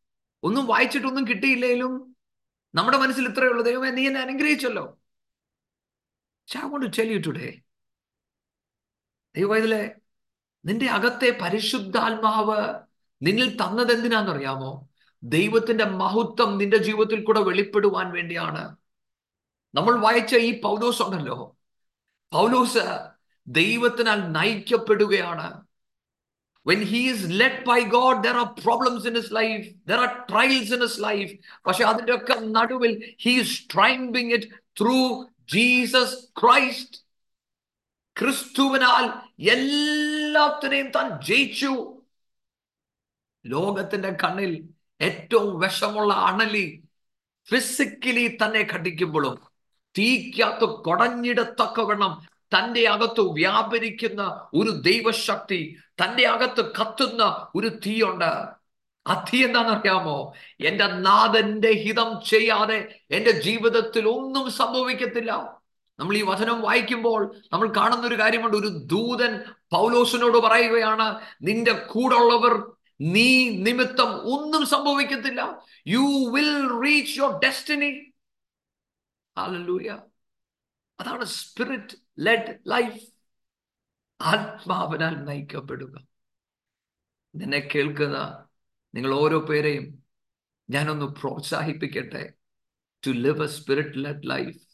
ഒന്നും 0.42 0.66
വായിച്ചിട്ടൊന്നും 0.66 1.28
കിട്ടിയില്ലേലും 1.28 2.16
നമ്മുടെ 2.74 2.98
മനസ്സിൽ 2.98 3.28
ഇത്രയേ 3.28 3.48
ഉള്ളൂ 3.48 3.64
ദൈവമേ 3.64 3.90
നീ 3.90 4.06
എന്നെ 4.06 4.20
അനുഗ്രഹിച്ചല്ലോ. 4.20 4.98
I 6.56 6.60
to 6.60 6.86
tell 6.98 7.12
you 7.12 7.18
today 7.18 7.60
ദൈവത്തിലെ 9.36 9.94
നിന്റെ 10.64 10.86
അകത്തെ 10.86 11.38
പരിശുദ്ധാത്മാവ് 11.42 12.74
നിന്നിൽ 13.22 13.56
തന്നത് 13.56 13.92
എന്തിനാണെന്നറിയാമോ 13.92 14.87
ദൈവത്തിന്റെ 15.22 15.84
മഹത്വം 15.84 16.58
നിന്റെ 16.58 16.76
ജീവിതത്തിൽ 16.76 17.24
കൂടെ 17.24 17.40
വെളിപ്പെടുവാൻ 17.40 18.12
വേണ്ടിയാണ്. 18.12 18.76
നമ്മൾ 19.74 19.98
വായിച്ച 19.98 20.36
ഈ 20.36 20.60
പൗലോസ് 20.60 21.02
ഉണ്ടല്ലോ. 21.02 21.56
പൗലോസ് 22.32 22.78
ദൈവത്തിനാൽ 23.46 24.32
നയിക്കപ്പെടുകയാണ്. 24.32 25.68
When 26.68 26.80
he 26.80 27.02
is 27.10 27.18
led 27.18 27.64
by 27.64 27.80
God 27.84 28.16
there 28.16 28.36
are 28.36 28.48
problems 28.48 29.08
in 29.08 29.14
his 29.14 29.30
life 29.32 29.66
there 29.90 30.00
are 30.00 30.10
trials 30.32 30.74
in 30.74 30.82
his 30.82 31.00
life. 31.00 31.32
പക്ഷെ 31.66 31.84
അതിന്റെ 31.84 32.14
ഒക്കെ 32.14 32.34
നടുവിൽ 32.40 33.14
he 33.26 33.40
is 33.40 33.46
triumphing 33.46 34.34
it 34.36 34.42
through 34.50 35.24
Jesus 35.54 36.10
Christ. 36.42 37.00
ക്രിസ്തുവിനാൽ 38.20 39.06
എല്ലാത്തിനെയും 39.50 40.90
താൻ 40.90 41.22
ജയിച്ചു. 41.22 42.02
ലോകത്തിന്റെ 43.46 44.10
കണ്ണിൽ 44.10 44.68
ഏറ്റവും 45.00 45.58
വിഷമുള്ള 45.58 46.14
അണലി 46.14 46.82
ഫിസിക്കലി 47.50 48.38
തന്നെ 48.42 48.66
ഘടിക്കുമ്പോഴും 48.72 49.38
തീക്കകത്ത് 49.98 50.64
കൊടഞ്ഞിടത്തക്കവണ്ണം 50.64 52.28
തന്റെ 52.36 52.88
അകത്ത് 52.88 53.20
വ്യാപരിക്കുന്ന 53.20 54.48
ഒരു 54.54 54.70
ദൈവശക്തി 54.70 55.76
തന്റെ 56.02 56.26
അകത്ത് 56.26 56.72
കത്തുന്ന 56.80 57.48
ഒരു 57.54 57.68
തീയുണ്ട്. 57.86 58.58
ആ 59.06 59.24
തീ 59.24 59.44
എന്താണെന്നറിയാമോ? 59.44 60.32
എന്റെ 60.60 60.86
നാഥന്റെ 60.86 61.72
ഹിതം 61.72 62.20
ചെയ്യാതെ 62.26 63.00
എന്റെ 63.10 63.30
ജീവിതത്തിൽ 63.30 64.08
ഒന്നും 64.08 64.50
സംഭവിക്കത്തില്ല. 64.50 65.58
നമ്മൾ 65.98 66.16
ഈ 66.16 66.22
വചനം 66.22 66.60
വായിക്കുമ്പോൾ 66.60 67.36
നമ്മൾ 67.52 67.72
കാണുന്ന 67.76 68.06
ഒരു 68.06 68.18
കാര്യമുണ്ട്. 68.18 68.56
ഒരു 68.56 68.68
ദൂതൻ 68.68 69.40
പൗലോസിനോട് 69.70 70.38
പറയുകയാണ് 70.38 71.20
നിന്റെ 71.42 71.72
കൂടുള്ളവർ 71.72 72.77
നീ 73.00 73.48
നിമിത്തം 73.48 74.10
ഒന്നും 74.12 74.66
സംഭവിക്കത്തില്ല. 74.66 75.62
You 75.86 76.30
will 76.34 76.80
reach 76.82 77.18
your 77.18 77.38
destiny 77.38 78.12
അതാണ് 81.00 81.24
സ്പിരിറ്റ് 81.24 81.96
ലെഡ് 82.18 82.58
ലൈഫ് 82.66 83.06
ആത്മാവിനാൽ 84.20 85.24
നയിക്കപ്പെടുക. 85.24 86.06
നിന്നെ 87.34 87.68
കേൾക്കുന്ന 87.74 88.46
നിങ്ങൾ 88.94 89.14
ഓരോ 89.14 89.40
പേരെയും 89.40 90.04
ഞാനൊന്ന് 90.70 91.06
പ്രോത്സാഹിപ്പിക്കട്ടെ. 91.06 92.32
To 93.06 93.10
live 93.10 93.42
a 93.42 93.46
spirit 93.46 93.92
led 93.96 94.30
life 94.30 94.68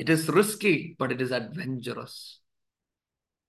it 0.00 0.10
is 0.10 0.28
risky 0.36 0.96
but 1.00 1.14
it 1.14 1.24
is 1.24 1.32
adventurous 1.32 2.40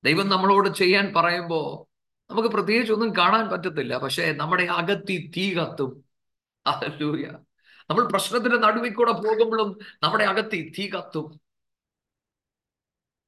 ദൈവം 0.03 0.29
നമ്മളോട് 0.29 0.69
ചെയ്യാൻ 0.69 1.13
പറയുമ്പോൾ 1.13 1.90
നമുക്ക് 2.31 2.49
പ്രത്യേകിച്ച് 2.49 2.93
ഒന്നും 2.93 3.17
കാണാൻ 3.17 3.49
പറ്റത്തില്ല. 3.49 3.97
പക്ഷേ 3.97 4.31
നമ്മുടെ 4.31 4.63
അകത്തി 4.63 5.31
തീ 5.37 5.53
കത്തും. 5.53 6.03
അല്ലൂയ 6.67 7.25
നമ്മൾ 7.89 8.07
പ്രശ്നത്തിന്റെ 8.07 8.57
നടുവിൽ 8.57 8.93
കൂടെ 8.93 9.11
പോകുമ്പോഴും 9.11 9.79
നമ്മുടെ 10.03 10.23
അകത്തി 10.23 10.73
തീ 10.79 10.89
കത്തും. 10.89 11.39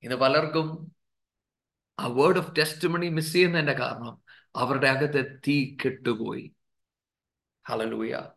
ഇന്ന് 0.04 0.16
പലർക്കും 0.16 0.92
ആ 2.00 2.08
word 2.08 2.38
of 2.38 2.56
test 2.56 2.88
money 2.88 3.08
miss 3.08 3.34
ചെയ്യുന്നതിന്റെ 3.34 3.74
കാരണം 3.74 4.22
അവരുടെ 4.56 4.88
അകത്തെ 4.88 5.38
തീ 5.48 5.78
കെട്ടുപോയി. 5.86 6.52
ഹലലൂയ 7.70 8.30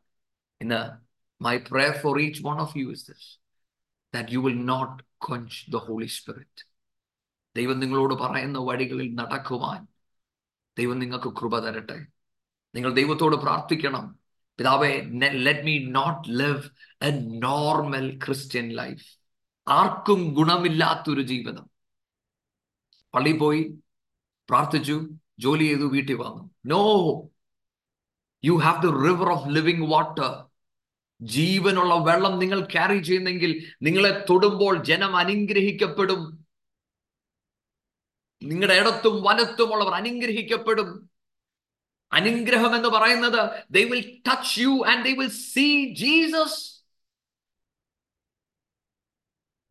ഇന്ന് 0.61 0.83
my 1.45 1.59
pray 1.59 2.01
for 2.03 2.21
each 2.21 2.43
one 2.43 2.61
of 2.61 2.79
you 2.79 2.89
is 2.91 3.07
this 3.11 3.47
that 4.15 4.29
you 4.33 4.41
will 4.45 4.61
not 4.67 4.93
quench 5.27 5.57
the 5.75 5.81
Holy 5.89 6.09
Spirit. 6.09 6.57
ദൈവം 7.57 7.81
നിങ്ങളോട് 7.81 8.15
പറയുന്ന 8.15 8.59
വഴികളിൽ 8.59 9.15
നടക്കുവാൻ 9.15 9.96
ദൈവം 10.79 10.99
നിങ്ങൾക്ക് 10.99 11.29
കൃപ 11.29 11.59
തരട്ടെ. 11.59 12.07
നിങ്ങൾ 12.75 12.93
ദൈവത്തോട് 12.93 13.37
പ്രാർത്ഥിക്കണം. 13.37 14.19
പിതാവേ 14.59 15.01
let 15.33 15.63
me 15.63 15.79
not 15.79 16.29
live 16.29 16.63
a 17.03 17.11
normal 17.39 18.19
Christian 18.25 18.69
life 18.69 19.19
ആർക്കും 19.69 20.35
ഗുണമില്ലാത്തൊരു 20.35 21.23
ജീവിതം. 21.23 21.71
പള്ളി 23.15 23.33
പോയി 23.33 23.75
പ്രാർത്ഥിച്ചു 24.49 25.09
ജോലി 25.39 25.65
ചെയ്തു 25.65 25.93
വീട്ടിൽ 25.93 26.15
വന്നു. 26.15 26.51
No 26.67 27.23
you 28.45 28.53
have 28.53 28.83
the 28.83 28.87
river 28.87 29.29
of 29.29 29.49
living 29.49 29.91
water 29.91 30.45
ജീവനുള്ള 31.21 31.95
വെള്ളം 31.95 32.39
നിങ്ങൾ 32.39 32.61
ക്യാരി 32.61 32.99
ചെയ്യുന്നെങ്കിൽ 32.99 33.73
നിങ്ങളെ 33.83 34.27
തൊടുമ്പോൾ 34.31 34.83
ജനം 34.85 35.17
അനുഗ്രഹിക്കപ്പെടും. 35.17 36.36
നിങ്ങളുടെ 38.43 38.75
ഇടത്തും 38.75 39.23
വലത്തുമുള്ളവർ 39.23 39.95
അനുഗ്രഹിക്കപ്പെടും. 39.95 41.11
അനുഗ്രഹം 42.13 42.77
എന്ന് 42.77 42.89
പറയുന്നത് 42.89 43.63
they 43.71 43.85
will 43.85 44.23
touch 44.29 44.61
you 44.61 44.85
and 44.87 45.05
they 45.05 45.13
will 45.13 45.29
see 45.29 45.95
Jesus 45.95 46.77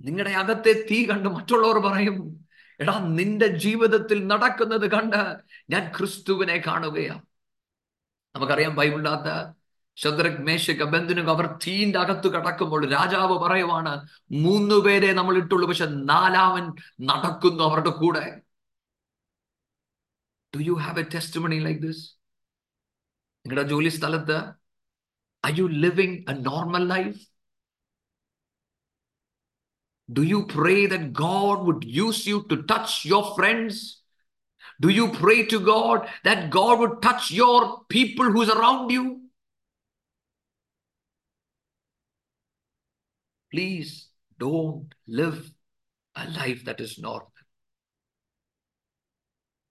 നിങ്ങളുടെ 0.02 0.32
അകത്തെ 0.32 0.88
തീ 0.92 1.06
കണ്ട് 1.06 1.30
മറ്റുള്ളവർ 1.30 1.78
പറയും 1.78 2.46
എടാ 2.80 3.00
നിന്റെ 3.00 3.48
ജീവിതത്തിൽ 3.48 4.28
നടക്കുന്നത് 4.28 4.92
കണ്ട് 4.92 5.36
ഞാൻ 5.70 5.92
ക്രിസ്തുവിനെ 5.98 6.64
കാണുകയാണ്. 6.68 7.22
നമുക്കറിയാം 8.36 8.76
ബൈബിളിനകത്ത് 8.76 9.54
ശദ്രക് 9.96 10.42
മേശക് 10.42 10.84
ബന്ധുനും 10.84 11.30
അവർ 11.30 11.60
തീന്റെ 11.68 12.00
അകത്ത് 12.00 12.28
കടക്കുമ്പോൾ 12.28 12.92
രാജാവ് 12.92 13.40
പറയുവാണ് 13.40 14.08
മൂന്നു 14.32 14.76
പേരെ 14.76 15.14
നമ്മൾ 15.14 15.38
ഇട്ടുള്ളൂ 15.38 15.68
പക്ഷെ 15.68 15.86
നാലാമൻ 15.86 16.74
നടക്കുന്നു 17.02 17.64
അവരുടെ 17.64 17.90
കൂടെ. 17.90 18.45
Do 20.55 20.61
you 20.69 20.75
have 20.85 21.01
a 21.03 21.07
test 21.15 21.43
money 21.45 21.59
like 21.67 21.81
this 21.87 22.03
നിങ്ങളുടെ 23.45 23.65
ജോലി 23.73 23.93
സ്ഥലത്ത് 23.99 24.39
I 25.45 25.53
you 25.61 25.67
living 25.87 26.17
a 26.33 26.37
normal 26.51 26.85
life 26.95 27.19
do 30.09 30.25
you 30.33 30.41
pray 30.57 30.77
that 30.95 31.09
God 31.25 31.63
would 31.69 31.87
use 32.01 32.23
you 32.33 32.39
to 32.53 32.59
touch 32.73 32.95
your 33.13 33.27
friends 33.39 33.83
do 34.85 34.91
you 34.99 35.07
pray 35.23 35.37
to 35.55 35.61
God 35.73 36.03
that 36.29 36.47
God 36.59 36.79
would 36.83 36.99
touch 37.07 37.27
your 37.41 37.65
people 37.95 38.29
who's 38.37 38.55
around 38.57 38.95
you 38.99 39.05
please 43.53 44.09
don't 44.39 44.95
live 45.09 45.39
a 46.17 46.29
life 46.31 46.65
that 46.65 46.81
is 46.81 46.99
normal. 47.01 47.34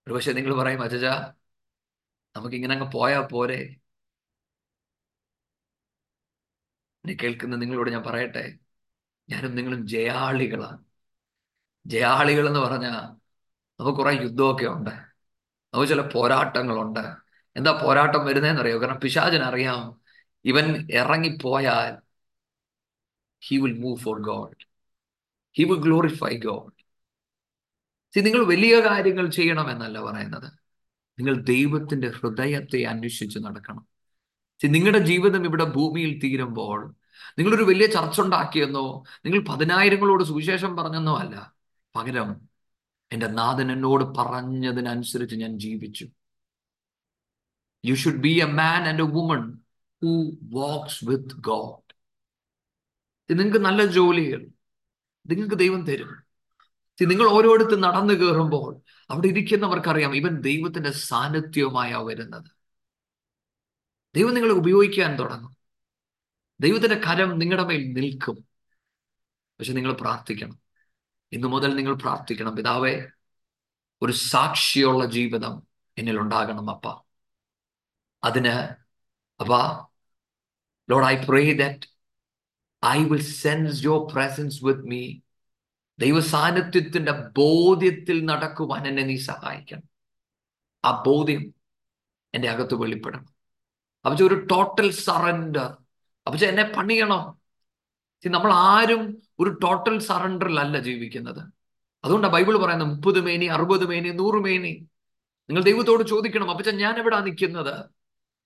ഒരു 0.07 0.15
പക്ഷെ 0.15 0.33
നിങ്ങൾ 0.37 0.53
പറയും 0.61 0.83
അജജ 0.87 1.05
നമുക്ക് 2.37 2.57
ഇങ്ങനെ 2.59 2.75
അങ്ങ് 2.77 2.91
പോയാൽ 2.93 3.23
പോരെ. 3.33 3.59
എന്നെ 7.05 7.15
കേൾക്കുന്ന 7.23 7.57
നിങ്ങളോട് 7.57 7.91
ഞാൻ 7.91 8.03
പറയട്ടെ 8.03 8.45
ഞാനും 9.29 9.55
നിങ്ങളും 9.59 9.87
ജയാളികളാണ്. 9.95 10.81
ജയാളികൾ 11.87 12.49
എന്ന് 12.49 12.61
പറഞ്ഞാൽ 12.61 12.99
നമുക്ക് 13.81 13.99
കുറെ 13.99 14.13
യുദ്ധമൊക്കെ 14.25 14.67
ഉണ്ട് 14.67 14.93
നമുക്ക് 15.75 15.89
ചില 15.93 16.03
പോരാട്ടങ്ങളുണ്ട്. 16.15 17.05
എന്താ 17.57 17.73
പോരാട്ടം 17.85 18.23
വരുന്നതെന്ന് 18.27 18.63
അറിയോ 18.63 18.79
കാരണം 18.81 19.01
പിശാചിനറിയാം 19.01 19.83
ഇവൻ 20.45 20.67
ഇറങ്ങിപ്പോയാൽ 21.01 21.93
he 23.43 23.57
will 23.63 23.77
move 23.79 23.99
for 24.05 24.17
God 24.31 24.61
he 25.57 25.65
will 25.65 25.81
glorify 25.81 26.35
God. 26.47 26.74
നിങ്ങൾ 28.21 28.45
വലിയ 28.45 28.81
കാര്യങ്ങൾ 28.81 29.31
ചെയ്യണമെന്നല്ല 29.31 30.01
പറയുന്നത്. 30.01 30.53
നിങ്ങൾ 31.19 31.41
ദൈവത്തിന്റെ 31.41 32.09
ഹൃദയത്തെ 32.09 32.83
അന്വേഷിച്ച് 32.83 33.39
നടക്കണം. 33.39 33.87
നിങ്ങളുടെ 34.65 34.99
ജീവിതം 34.99 35.45
ഇവിടെ 35.45 35.65
ഭൂമിയിൽ 35.65 36.21
തീരുമ്പോൾ 36.21 36.95
നിങ്ങളൊരു 37.39 37.63
വലിയ 37.63 37.87
ചർച്ച 37.87 38.21
ഉണ്ടാക്കിയെന്നോ 38.21 39.05
നിങ്ങൾ 39.25 39.45
പതിനായിരങ്ങളോട് 39.49 40.25
സുവിശേഷം 40.25 40.77
പറഞ്ഞെന്നോ 40.77 41.17
അല്ല. 41.17 41.55
പകരം 41.97 42.49
എന്റെ 43.13 43.27
നാഥൻ 43.27 43.73
എന്നോട് 43.73 44.05
പറഞ്ഞതിനനുസരിച്ച് 44.05 45.37
ഞാൻ 45.37 45.59
ജീവിച്ചു. 45.59 46.09
You 47.85 47.95
should 47.95 48.17
be 48.17 48.41
a 48.41 48.45
man 48.45 48.83
and 48.89 49.03
a 49.03 49.07
woman 49.07 49.59
who 50.03 50.37
walks 50.43 51.05
with 51.05 51.35
God 51.41 51.95
നിങ്ങൾക്ക് 53.39 53.59
നല്ല 53.59 53.87
ജോലികൾ. 53.87 54.49
നിങ്ങൾക്ക് 55.27 55.55
ദൈവം 55.55 55.87
തരും. 55.87 56.24
നിങ്ങൾ 57.03 57.29
ഓരോരുത്തർ 57.29 57.81
നടന്നു 57.81 58.15
കയറുമ്പോൾ 58.15 58.81
അവിടെ 59.11 59.27
ഇരിക്കുന്നവർക്കറിയാം 59.27 60.17
ഇവൻ 60.17 60.41
ദൈവത്തിന്റെ 60.41 60.91
സാന്നിധ്യവുമായാ 60.91 61.99
വരുന്നത്. 61.99 62.51
ദൈവം 64.17 64.35
നിങ്ങളെ 64.35 64.53
ഉപയോഗിക്കാൻ 64.53 65.19
തുടങ്ങും. 65.19 65.57
ദൈവത്തിന്റെ 66.61 66.97
കരം 66.97 67.39
നിങ്ങളുടെ 67.39 67.67
മേൽ 67.67 67.93
നിൽക്കും. 67.93 68.35
പക്ഷെ 69.59 69.73
നിങ്ങൾ 69.73 69.93
പ്രാർത്ഥിക്കണം. 69.93 70.59
ഇന്നു 71.33 71.49
മുതൽ 71.49 71.77
നിങ്ങൾ 71.77 71.95
പ്രാർത്ഥിക്കണം. 71.95 72.57
പിതാവേ 72.57 73.07
ഒരു 74.03 74.13
സാക്ഷിയുള്ള 74.13 75.05
ജീവിതം 75.05 75.63
എന്നിൽ 75.99 76.19
ഉണ്ടാകണം 76.19 76.71
അപ്പ. 76.71 77.05
അതിന് 78.25 78.69
അപ്പ 79.41 79.53
Lord 80.91 81.05
I 81.05 81.25
pray 81.29 81.53
that 81.53 81.89
I 82.87 83.05
will 83.05 83.23
sense 83.23 83.85
your 83.85 84.13
presence 84.13 84.65
with 84.65 84.81
me 84.81 85.21
ദൈവ 85.99 86.21
സാന്നിധ്യത്തിന്റെ 86.21 87.13
ബോധ്യത്തിൽ 87.13 88.25
നടക്കുവാൻ 88.25 88.89
എന്നെ 88.89 89.03
നീ 89.03 89.17
സഹായിക്കണം. 89.17 89.83
ആ 90.85 91.03
ബോധ്യം 91.07 91.55
എന്റെ 92.35 92.49
അകത്ത് 92.49 92.75
വെളിപ്പെടണം. 92.75 93.27
അപ്പൊ 94.05 94.27
ഒരു 94.27 94.35
ടോട്ടൽ 94.35 94.91
സറണ്ടർ 94.91 95.77
അപ്പൊ 96.27 96.47
എന്നെ 96.47 96.73
പണിയണം? 96.77 97.45
നമ്മൾ 98.27 98.53
ആരും 98.53 99.23
ഒരു 99.39 99.51
ടോട്ടൽ 99.51 99.99
സറണ്ടറിലല്ല 99.99 100.79
ജീവിക്കുന്നത്. 100.79 101.53
അതുകൊണ്ടാണ് 102.05 102.33
ബൈബിൾ 102.33 102.57
പറയുന്നത് 102.57 102.89
മുപ്പത് 102.89 103.21
മേനി 103.21 103.47
അറുപത് 103.47 103.87
മേനി 103.87 104.09
നൂറ് 104.09 104.35
മേനി. 104.35 104.89
നിങ്ങൾ 105.49 105.63
ദൈവത്തോട് 105.63 106.09
ചോദിക്കണം 106.09 106.51
അപ്പച്ച 106.51 106.71
ഞാൻ 106.71 106.99
എവിടാ 106.99 107.21
നിൽക്കുന്നത് 107.21 107.75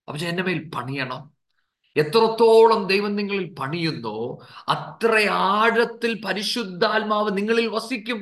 അപ്പച്ച 0.08 0.24
എന്റെ 0.24 0.42
മേൽ 0.42 0.70
പണിയണം? 0.74 1.37
എത്രത്തോളം 1.98 2.86
ദൈവം 2.86 3.16
നിങ്ങളിൽ 3.16 3.54
പണിയുന്നോ 3.54 4.18
അത്ര 4.68 5.12
ആഴത്തിൽ 5.30 6.22
പരിശുദ്ധാത്മാവ് 6.24 7.36
നിങ്ങളിൽ 7.36 7.66
വസിക്കും. 7.66 8.20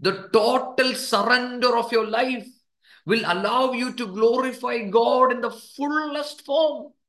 The 0.00 0.10
total 0.10 0.94
surrender 0.94 1.72
of 1.78 1.94
your 1.94 2.10
life 2.10 2.48
will 3.08 3.26
allow 3.26 3.74
you 3.74 3.88
to 4.00 4.04
glorify 4.04 4.78
God 4.78 5.34
in 5.34 5.40
the 5.40 5.46
fullest 5.46 6.44
form 6.44 7.00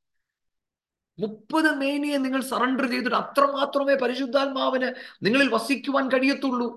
മുപ്പത് 1.19 1.71
മേനിയെ 1.75 2.17
നിങ്ങൾ 2.17 2.41
സറണ്ടർ 2.41 2.89
ചെയ്തിട്ട് 2.89 3.15
അത്രമാത്രമേ 3.15 3.95
പരിശുദ്ധാത്മാവിന് 3.95 4.93
നിങ്ങളിൽ 5.21 5.49
വസിക്കുവാൻ 5.53 6.09
കഴിയത്തുള്ളൂ. 6.09 6.69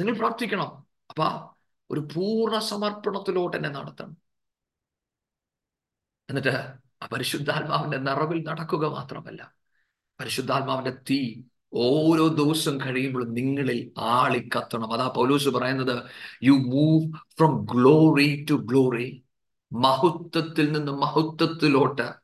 നിങ്ങൾ 0.00 0.14
പ്രാർത്ഥിക്കണം. 0.14 0.86
അപ്പ 1.10 1.22
ഒരു 1.90 2.00
പൂർണ 2.14 2.58
സമർപ്പണത്തിലോട്ട് 2.58 3.56
എന്നെ 3.56 3.68
നടത്തണം. 3.68 4.16
എന്നിട്ട് 6.32 6.54
പരിശുദ്ധാത്മാവിന്റെ 7.12 7.98
നിറവിൽ 7.98 8.44
നടക്കുക 8.48 8.86
മാത്രമല്ല 8.86 9.52
പരിശുദ്ധാത്മാവിന്റെ 10.20 10.92
തീ 11.10 11.42
ഓരോ 11.74 12.28
ദിവസം 12.28 12.80
കഴിയുമ്പോഴും 12.80 13.34
നിങ്ങളിൽ 13.34 13.92
ആളിക്കത്തണം. 13.98 14.92
അതാ 14.92 15.06
പൗലൂസ് 15.16 15.48
പറയുന്നത് 15.48 16.02
you 16.42 16.52
move 16.52 17.12
from 17.38 17.66
glory 17.72 18.46
to 18.50 18.54
glory 18.54 19.22
മഹത്വത്തിൽ 19.72 20.72
നിന്ന് 20.72 20.92
മഹത്വത്തിലോട്ട്. 20.92 22.14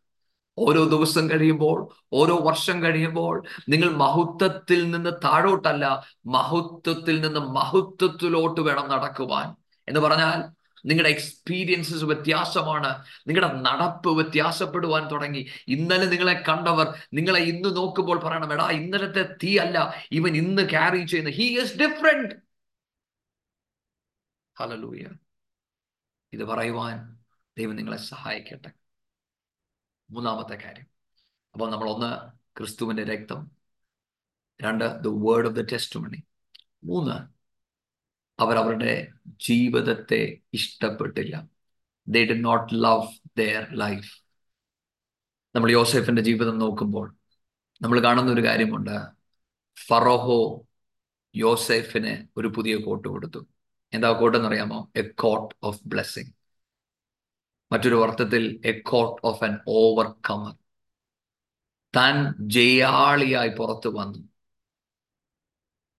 ഓരോ 0.59 0.85
ദിവസം 0.85 1.31
കഴിയുമ്പോൾ 1.31 1.89
ഓരോ 2.13 2.37
വർഷം 2.37 2.83
കഴിയുമ്പോൾ 2.83 3.43
നിങ്ങൾ 3.69 3.91
മഹത്വത്തിൽ 3.91 4.91
നിന്ന് 4.91 5.11
താഴോട്ടല്ല 5.25 6.03
മഹത്വത്തിൽ 6.27 7.21
നിന്ന് 7.21 7.41
മഹത്വത്തിലോട്ട് 7.41 8.61
വേണം 8.61 8.89
നടക്കുവാൻ. 8.89 9.55
എന്ന് 9.89 10.01
പറഞ്ഞാൽ 10.01 10.58
നിങ്ങളുടെ 10.87 11.09
എക്സ്പീരിയൻസസ് 11.09 12.05
വ്യത്യാസമാണ്. 12.05 13.05
നിങ്ങളുടെ 13.27 13.53
നടപ്പ് 13.53 14.09
വ്യത്യാസപ്പെടുവാൻ 14.09 15.11
തുടങ്ങി. 15.11 15.49
ഇന്നലെ 15.67 16.05
നിങ്ങളെ 16.05 16.45
കണ്ടവർ 16.49 16.95
നിങ്ങളെ 17.13 17.41
ഇന്ന് 17.41 17.77
നോക്കുമ്പോൾ 17.77 18.21
പറയണം 18.21 18.53
എടാ 18.53 18.71
ഇന്നലത്തെ 18.71 19.35
തീ 19.43 19.57
അല്ല 19.57 19.95
ഇവൻ 20.13 20.37
ഇന്ന് 20.37 20.71
ക്യാരി 20.71 21.07
ചെയ്യുന്ന 21.07 21.31
ഹീ 21.31 21.59
ഈസ് 21.59 21.79
ഡിഫറെന്റ് 21.79 22.35
ഹലലൂയ 24.59 25.07
ഇത് 26.33 26.45
പറയുവാൻ 26.45 27.19
ദൈവം 27.59 27.77
നിങ്ങളെ 27.77 27.97
സഹായിക്കട്ടെ. 27.97 28.73
മൂന്നാമത്തെ 30.11 30.55
കാര്യം. 30.55 30.87
അപ്പോൾ 31.53 31.71
നമ്മൾ 31.71 31.91
ഒന്ന് 31.91 32.39
ക്രിസ്തുവിന്റെ 32.57 33.05
രക്തം 33.05 33.51
രണ്ട് 34.63 34.85
the 34.85 35.07
word 35.07 35.47
of 35.47 35.57
the 35.57 35.73
testimony 36.01 36.23
മൂന്ന് 36.85 37.38
അവർ 38.41 38.57
അവരുടെ 38.57 39.09
ജീവിതത്തെ 39.49 40.39
ഇഷ്ടപ്പെട്ടില്ല. 40.55 41.49
They 42.09 42.25
did 42.25 42.33
not 42.33 42.75
love 42.75 43.09
their 43.37 43.73
life 43.73 44.23
നമ്മൾ 45.57 45.71
യോസെഫിന്റെ 45.71 46.23
ജീവിതം 46.23 46.59
നോക്കുമ്പോൾ 46.59 47.15
നമ്മൾ 47.83 48.01
കാണുന്ന 48.01 48.33
ഒരു 48.33 48.45
കാര്യമുണ്ട്. 48.45 48.97
ഫറോഹോ 49.89 50.67
യോസെഫിന് 51.37 52.27
ഒരു 52.37 52.49
പുതിയ 52.49 52.77
കോട്ട് 52.77 53.09
കൊടുത്തു. 53.09 53.47
എന്താ 53.93 54.13
കോട്ട് 54.13 54.39
എന്നറിയാമോ 54.39 54.91
എ 54.97 55.03
കോട്ട് 55.03 55.55
ഓഫ് 55.63 55.81
ബ്ലെസ്സിങ് 55.87 56.33
മറ്റൊരു 57.73 58.03
അർത്ഥത്തിൽ 58.03 58.61
a 58.65 58.81
coat 58.81 59.27
of 59.27 59.45
an 59.45 59.59
overcomer 59.69 60.55
താൻ 61.97 62.35
ജയാളിയായി 62.49 63.49
പുറത്തു 63.49 63.89
വന്നു. 63.89 64.28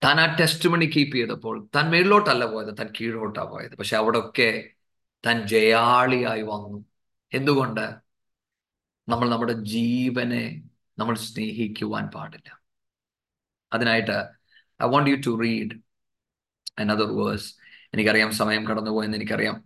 താൻ 0.04 0.20
ആ 0.20 0.36
ടെസ്റ്റ് 0.40 0.68
മണി 0.68 0.84
കീപ്പ് 0.84 1.16
ചെയ്തപ്പോൾ 1.16 1.68
താൻ 1.76 1.90
മേളിലോട്ടല്ല 1.90 2.44
പോയത് 2.44 2.78
താൻ 2.78 2.92
കീഴോട്ടാ 3.00 3.44
പോയത്. 3.44 3.76
പക്ഷെ 3.76 3.96
അവിടൊക്കെ 3.96 4.70
താൻ 5.26 5.46
ജയാളിയായി 5.46 6.42
വന്നു. 6.42 6.84
എന്തുകൊണ്ട്? 7.32 7.94
നമ്മൾ 9.08 9.30
നമ്മുടെ 9.30 9.52
ജീവനെ 9.52 10.62
നമ്മൾ 10.98 11.14
സ്നേഹിക്കുവാൻ 11.16 12.06
പാടില്ല. 12.06 12.60
അതിനായിട്ട് 13.72 14.28
I 14.82 14.86
want 14.86 15.10
you 15.10 15.16
to 15.16 15.40
read 15.40 15.70
another 16.78 17.16
verse 17.16 17.54
എനിക്കറിയാം 17.94 18.32
സമയം 18.32 18.66
കടന്നുപോയെന്ന് 18.66 19.18
എനിക്കറിയാം. 19.18 19.64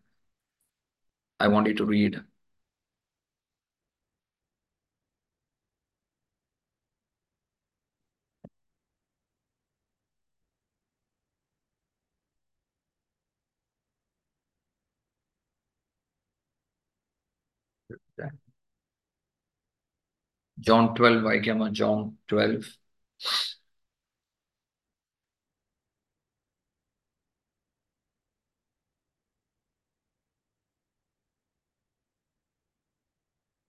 I 1.43 1.47
want 1.47 1.71
you 1.71 1.75
to 1.75 1.91
read 1.91 2.34
John 20.67 20.85
twelve 20.97 21.25
വായിക്കാമോ 21.27 21.69
John 21.81 21.99
twelve 22.31 22.69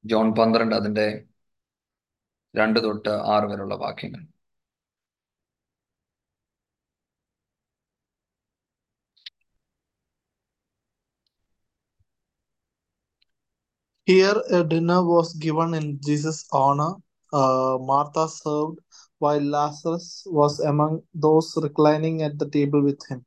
John 0.03 0.27
പന്ത്രണ്ട് 0.35 0.75
അതിന്റെ 0.75 1.07
രണ്ട് 2.55 2.79
തൊട്ട് 2.83 3.13
ആറ് 3.27 3.45
വരെയുള്ള 3.45 3.75
വാക്യങ്ങൾ. 3.75 4.21
Here 14.05 14.35
a 14.51 14.63
dinner 14.63 15.03
was 15.03 15.33
given 15.33 15.73
in 15.73 15.99
Jesus' 16.05 16.45
honor. 16.51 16.93
Uh, 17.33 17.79
Martha 17.81 18.29
served, 18.29 18.77
while 19.17 19.41
Lazarus 19.41 20.23
was 20.27 20.59
among 20.59 21.01
those 21.15 21.57
reclining 21.61 22.21
at 22.21 22.37
the 22.37 22.47
table 22.47 22.83
with 22.83 22.99
him. 23.07 23.25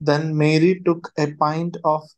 Then 0.00 0.34
Mary 0.36 0.80
took 0.84 1.12
a 1.18 1.32
pint 1.32 1.76
of 1.84 2.08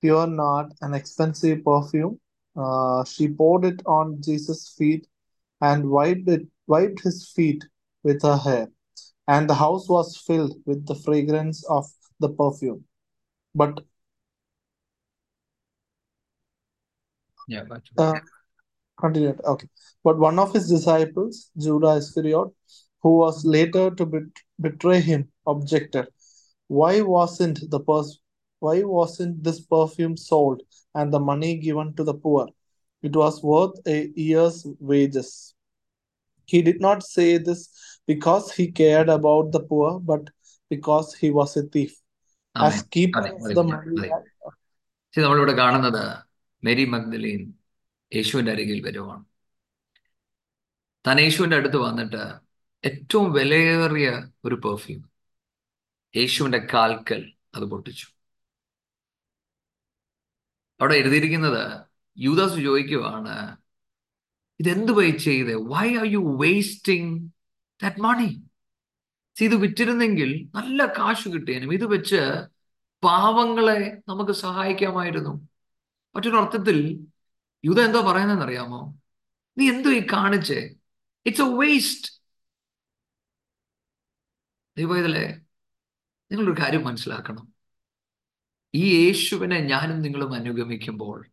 pure 0.00 0.28
nard, 0.28 0.72
an 0.80 0.94
expensive 0.94 1.64
perfume. 1.64 2.20
Uh, 2.56 3.04
she 3.04 3.26
poured 3.26 3.64
it 3.64 3.82
on 3.84 4.22
Jesus' 4.22 4.72
feet 4.78 5.08
and 5.60 5.90
wiped 5.90 6.28
it, 6.28 6.46
wiped 6.68 7.02
his 7.02 7.32
feet 7.34 7.64
with 8.04 8.22
her 8.22 8.36
hair. 8.36 8.68
And 9.26 9.50
the 9.50 9.54
house 9.54 9.88
was 9.88 10.16
filled 10.16 10.54
with 10.66 10.86
the 10.86 10.94
fragrance 10.94 11.64
of 11.64 11.86
the 12.20 12.28
perfume. 12.28 12.84
But 13.56 13.80
Yeah, 17.47 17.63
but 17.63 17.81
uh, 17.97 18.19
continued. 18.97 19.41
Okay. 19.43 19.67
But 20.03 20.19
one 20.19 20.39
of 20.39 20.53
his 20.53 20.69
disciples, 20.69 21.51
Judah 21.57 21.95
Iscariot, 22.01 22.49
who 23.01 23.17
was 23.17 23.43
later 23.45 23.89
to 23.91 24.05
bet- 24.05 24.43
betray 24.59 24.99
him, 25.01 25.21
objected, 25.45 26.07
"Why 26.67 27.01
wasn't 27.01 27.59
the 27.69 27.79
pers- 27.79 28.19
why 28.59 28.83
wasn't 28.83 29.43
this 29.43 29.59
perfume 29.75 30.17
sold 30.17 30.61
and 30.93 31.13
the 31.13 31.19
money 31.19 31.57
given 31.57 31.93
to 31.95 32.03
the 32.03 32.13
poor? 32.13 32.47
It 33.01 33.15
was 33.15 33.41
worth 33.43 33.77
a 33.87 33.97
year's 34.15 34.59
wages." 34.79 35.53
He 36.45 36.61
did 36.61 36.81
not 36.81 37.03
say 37.03 37.37
this 37.37 37.61
because 38.11 38.51
he 38.51 38.71
cared 38.71 39.09
about 39.09 39.51
the 39.51 39.63
poor, 39.71 39.99
but 39.99 40.29
because 40.69 41.15
he 41.15 41.29
was 41.39 41.51
a 41.57 41.63
thief. 41.63 41.93
Amen 42.55 42.67
As 42.67 42.83
keeper 42.95 43.21
മതി 43.21 43.31
of 43.33 43.41
മതി 43.41 43.55
the 43.59 43.63
മതി 43.63 43.93
money, 43.93 44.09
മതി 44.13 44.29
See, 45.13 45.21
നമ്മളിവിടെ 45.25 45.53
കാണുന്നത് 45.53 46.03
Mary 46.64 46.84
Magdalene 46.84 47.52
യേശുവിന്റെ 48.14 48.52
അരികിൽ 48.52 48.80
വരുവാണ്. 48.86 49.24
താൻ 51.06 51.20
യേശുവിന്റെ 51.20 51.56
അടുത്ത് 51.56 51.76
വന്നിട്ട് 51.76 52.22
ഏറ്റവും 52.84 53.32
വിലയേറിയ 53.32 54.30
ഒരു 54.44 54.54
പെർഫ്യൂം 54.54 55.10
യേശുവിന്റെ 56.16 56.66
കാൽക്കൽ 56.74 57.32
അത് 57.54 57.64
പൊട്ടിച്ചു. 57.64 58.06
അവിടെ 60.80 60.94
എഴുതിയിരിക്കുന്നത് 60.94 61.86
യൂദാസ് 62.18 62.58
ചോദിക്കുവാണ് 62.58 63.56
ഇതെന്ത് 64.60 64.92
പോയി 64.92 65.10
ചെയ്ത്? 65.10 65.54
Why 65.54 65.96
are 65.96 66.04
you 66.04 66.18
wasting 66.18 67.30
that 67.82 68.00
money 68.00 68.42
ഇത് 69.40 69.54
വിറ്റിരുന്നെങ്കിൽ 69.54 70.48
നല്ല 70.54 70.86
കാശ് 70.86 71.28
കിട്ടിയനും. 71.28 71.74
ഇത് 71.74 71.84
വെച്ച് 71.84 72.46
പാവങ്ങളെ 73.02 74.02
നമുക്ക് 74.08 74.32
സഹായിക്കാമായിരുന്നു. 74.32 75.48
മറ്റൊരു 76.16 76.36
അർത്ഥത്തിൽ 76.36 77.06
യുദ്ധ 77.64 77.80
എന്തോ 77.80 78.12
പറയുന്നതെന്ന് 78.12 78.44
അറിയാമോ 78.44 78.98
നീ 79.58 79.70
എന്തോ 79.70 79.90
ഈ 79.90 80.06
കാണിച്ചേ? 80.12 80.74
ഇറ്റ്സ് 81.26 81.42
എ 81.42 81.44
വേസ്റ്റ് 81.44 82.22
ദൈവത്തിലെ 84.78 85.40
നിങ്ങളൊരു 86.32 86.62
കാര്യം 86.62 86.84
മനസ്സിലാക്കണം. 86.84 87.54
ഈ 88.74 89.06
യേശുവിനെ 89.06 89.58
ഞാനും 89.60 90.02
നിങ്ങളും 90.02 90.34
അനുഗമിക്കുമ്പോൾ 90.34 91.26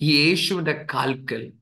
ഈ 0.00 0.28
യേശുവിന്റെ 0.28 0.86
കാൽക്കൽ 0.94 1.52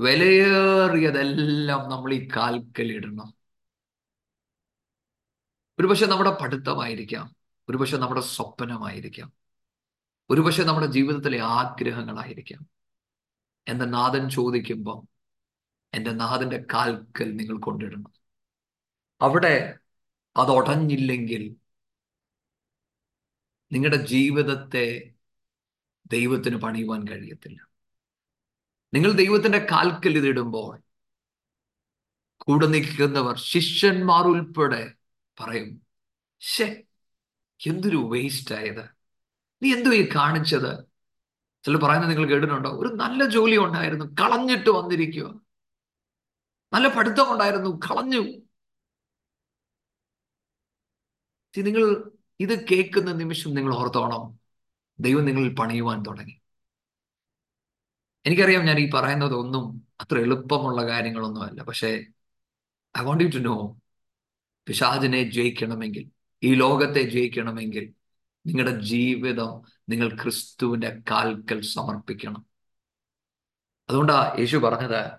വിലയേറിയതെല്ലാം 0.00 1.90
നമ്മൾ 1.90 2.14
ഈ 2.14 2.28
കാൽക്കൽ 2.36 2.92
ഇടണം. 2.92 3.34
ഒരുപക്ഷെ 5.78 6.06
നമ്മുടെ 6.06 6.36
പഠിത്തമായിരിക്കാം 6.42 7.36
ഒരുപക്ഷെ 7.68 7.96
നമ്മുടെ 7.96 8.20
സ്വപ്നമായിരിക്കാം. 8.20 9.43
ഒരുപക്ഷെ 10.30 10.62
നമ്മുടെ 10.62 10.86
ജീവിതത്തിലെ 10.86 11.40
ആഗ്രഹങ്ങളായിരിക്കാം. 11.40 12.66
എന്റെ 13.68 13.84
നാഥൻ 13.84 14.30
ചോദിക്കുമ്പം 14.30 15.08
എന്റെ 15.94 16.10
നാഥന്റെ 16.10 16.66
കാൽക്കൽ 16.72 17.36
നിങ്ങൾ 17.36 17.60
കൊണ്ടിടണം. 17.60 18.12
അവിടെ 19.20 19.78
അത് 20.36 20.50
ഉടഞ്ഞില്ലെങ്കിൽ 20.50 21.56
നിങ്ങളുടെ 23.72 23.96
ജീവിതത്തെ 23.96 25.14
ദൈവത്തിന് 26.06 26.56
പണിയുവാൻ 26.56 27.08
കഴിയത്തില്ല. 27.08 27.68
നിങ്ങൾ 28.94 29.12
ദൈവത്തിന്റെ 29.12 29.58
കാൽക്കൽ 29.58 30.16
ഇതിടുമ്പോൾ 30.16 30.80
കൂടെ 32.36 32.66
നിൽക്കുന്നവർ 32.66 33.38
ശിഷ്യന്മാർ 33.38 34.24
ഉൾപ്പെടെ 34.24 34.94
പറയും 35.40 35.82
ശേ 36.40 36.82
എന്തൊരു 37.66 37.96
വേസ്റ്റ് 37.96 38.54
ആയത് 38.54 39.03
നീ 39.64 39.74
എന്തോ 39.74 39.90
ഈ 39.90 40.08
കാണിച്ചത്? 40.16 40.84
ചില 41.64 41.76
പറയുന്നത് 41.76 42.10
നിങ്ങൾ 42.10 42.26
കേട്ടിട്ടുണ്ടോ? 42.28 42.70
ഒരു 42.70 42.88
നല്ല 42.88 43.28
ജോലി 43.28 43.56
ഉണ്ടായിരുന്നു 43.56 44.04
കളഞ്ഞിട്ട് 44.04 44.70
വന്നിരിക്കുക 44.70 45.40
നല്ല 46.72 46.88
പഠിത്തം 46.88 47.32
ഉണ്ടായിരുന്നു 47.32 47.80
കളഞ്ഞു. 47.90 48.22
നിങ്ങൾ 51.56 52.10
ഇത് 52.40 52.66
കേൾക്കുന്ന 52.68 53.12
നിമിഷം 53.12 53.54
നിങ്ങൾ 53.54 53.74
ഓർത്തോണം 53.74 54.38
ദൈവം 55.00 55.24
നിങ്ങളിൽ 55.24 55.54
പണിയുവാൻ 55.54 56.02
തുടങ്ങി. 56.02 56.40
എനിക്കറിയാം 58.26 58.64
ഞാൻ 58.64 58.78
ഈ 58.78 58.90
പറയുന്നത് 58.90 59.34
ഒന്നും 59.34 59.86
അത്ര 60.00 60.18
എളുപ്പമുള്ള 60.18 60.88
കാര്യങ്ങളൊന്നുമല്ല 60.88 61.62
പക്ഷേ 61.62 61.88
I 62.98 63.02
want 63.02 63.24
you 63.24 63.28
to 63.28 63.36
know 63.36 63.80
പിശാജിനെ 64.66 65.30
ജയിക്കണമെങ്കിൽ 65.30 66.10
ഈ 66.42 66.54
ലോകത്തെ 66.54 67.02
ജയിക്കണമെങ്കിൽ 67.02 67.94
നിങ്ങളുടെ 68.46 68.80
ജീവിതം 68.80 69.62
നിങ്ങൾ 69.88 70.08
ക്രിസ്തുവിന്റെ 70.08 71.02
കാൽക്കൽ 71.10 71.60
സമർപ്പിക്കണം. 71.60 72.46
അതുകൊണ്ടാ 73.88 74.36
യേശു 74.38 74.56
പറഞ്ഞത് 74.56 75.10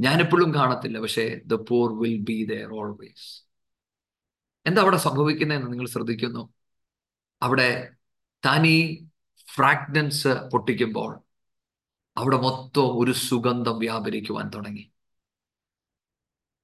ഞാനെപ്പോഴും 0.00 0.54
കാണത്തില്ല 0.54 1.00
പക്ഷേ 1.00 1.40
the 1.46 1.54
power 1.54 1.98
will 1.98 2.18
be 2.18 2.44
there 2.44 2.74
always 2.74 3.48
എന്താ 4.66 4.82
അവിടെ 4.82 4.96
സംഭവിക്കുന്നതെന്ന് 4.96 5.72
നിങ്ങൾ 5.72 5.86
ശ്രദ്ധിക്കുന്നു? 5.86 6.54
അവിടെ 7.42 7.94
തനി 8.46 9.08
ഫ്രാഗ്നൻസ് 9.54 10.28
പൊട്ടിക്കുമ്പോൾ 10.52 11.20
അവിടെ 12.16 12.36
മൊത്തം 12.36 12.98
ഒരു 12.98 13.12
സുഗന്ധം 13.12 13.78
വ്യാപരിക്കുവാൻ 13.78 14.50
തുടങ്ങി. 14.54 14.90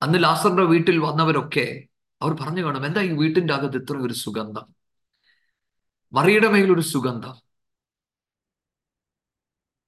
അന്ന് 0.02 0.22
ലാസറിന്റെ 0.22 0.62
വീട്ടിൽ 0.62 0.98
വന്നവരൊക്കെ 0.98 1.84
അവർ 2.22 2.32
പറഞ്ഞു 2.32 2.64
കാണും 2.64 2.86
എന്താ 2.86 3.00
ഈ 3.02 3.08
വീട്ടിന്റെ 3.08 3.54
അകത്ത് 3.54 3.76
ഇത്ര 3.76 3.96
ഒരു 3.96 4.12
സുഗന്ധം? 4.12 4.73
മറിയുടെ 6.14 6.48
മേൽ 6.48 6.72
ഒരു 6.72 6.80
സുഗന്ധം. 6.80 7.36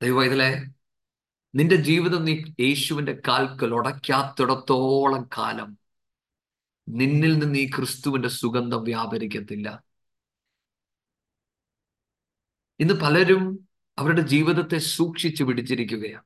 ദൈവം 0.02 0.24
ഇതിലെ 0.24 0.64
നിന്റെ 1.54 1.76
ജീവിതം 1.76 2.24
നീ 2.24 2.32
യേശുവിന്റെ 2.60 3.22
കാൽക്കൽ 3.28 3.74
ഉടയ്ക്കാത്തിടത്തോളം 3.74 5.28
കാലം 5.38 5.78
നിന്നിൽ 6.88 7.38
നിന്ന് 7.38 7.58
ഈ 7.58 7.70
ക്രിസ്തുവിന്റെ 7.70 8.28
സുഗന്ധം 8.28 8.84
വ്യാപരിക്കത്തില്ല. 8.84 9.82
ഇന്ന് 12.80 12.94
പലരും 12.94 13.68
അവരുടെ 13.98 14.20
ജീവിതത്തെ 14.20 14.78
സൂക്ഷിച്ചു 14.78 15.44
പിടിച്ചിരിക്കുകയാണ്. 15.44 16.24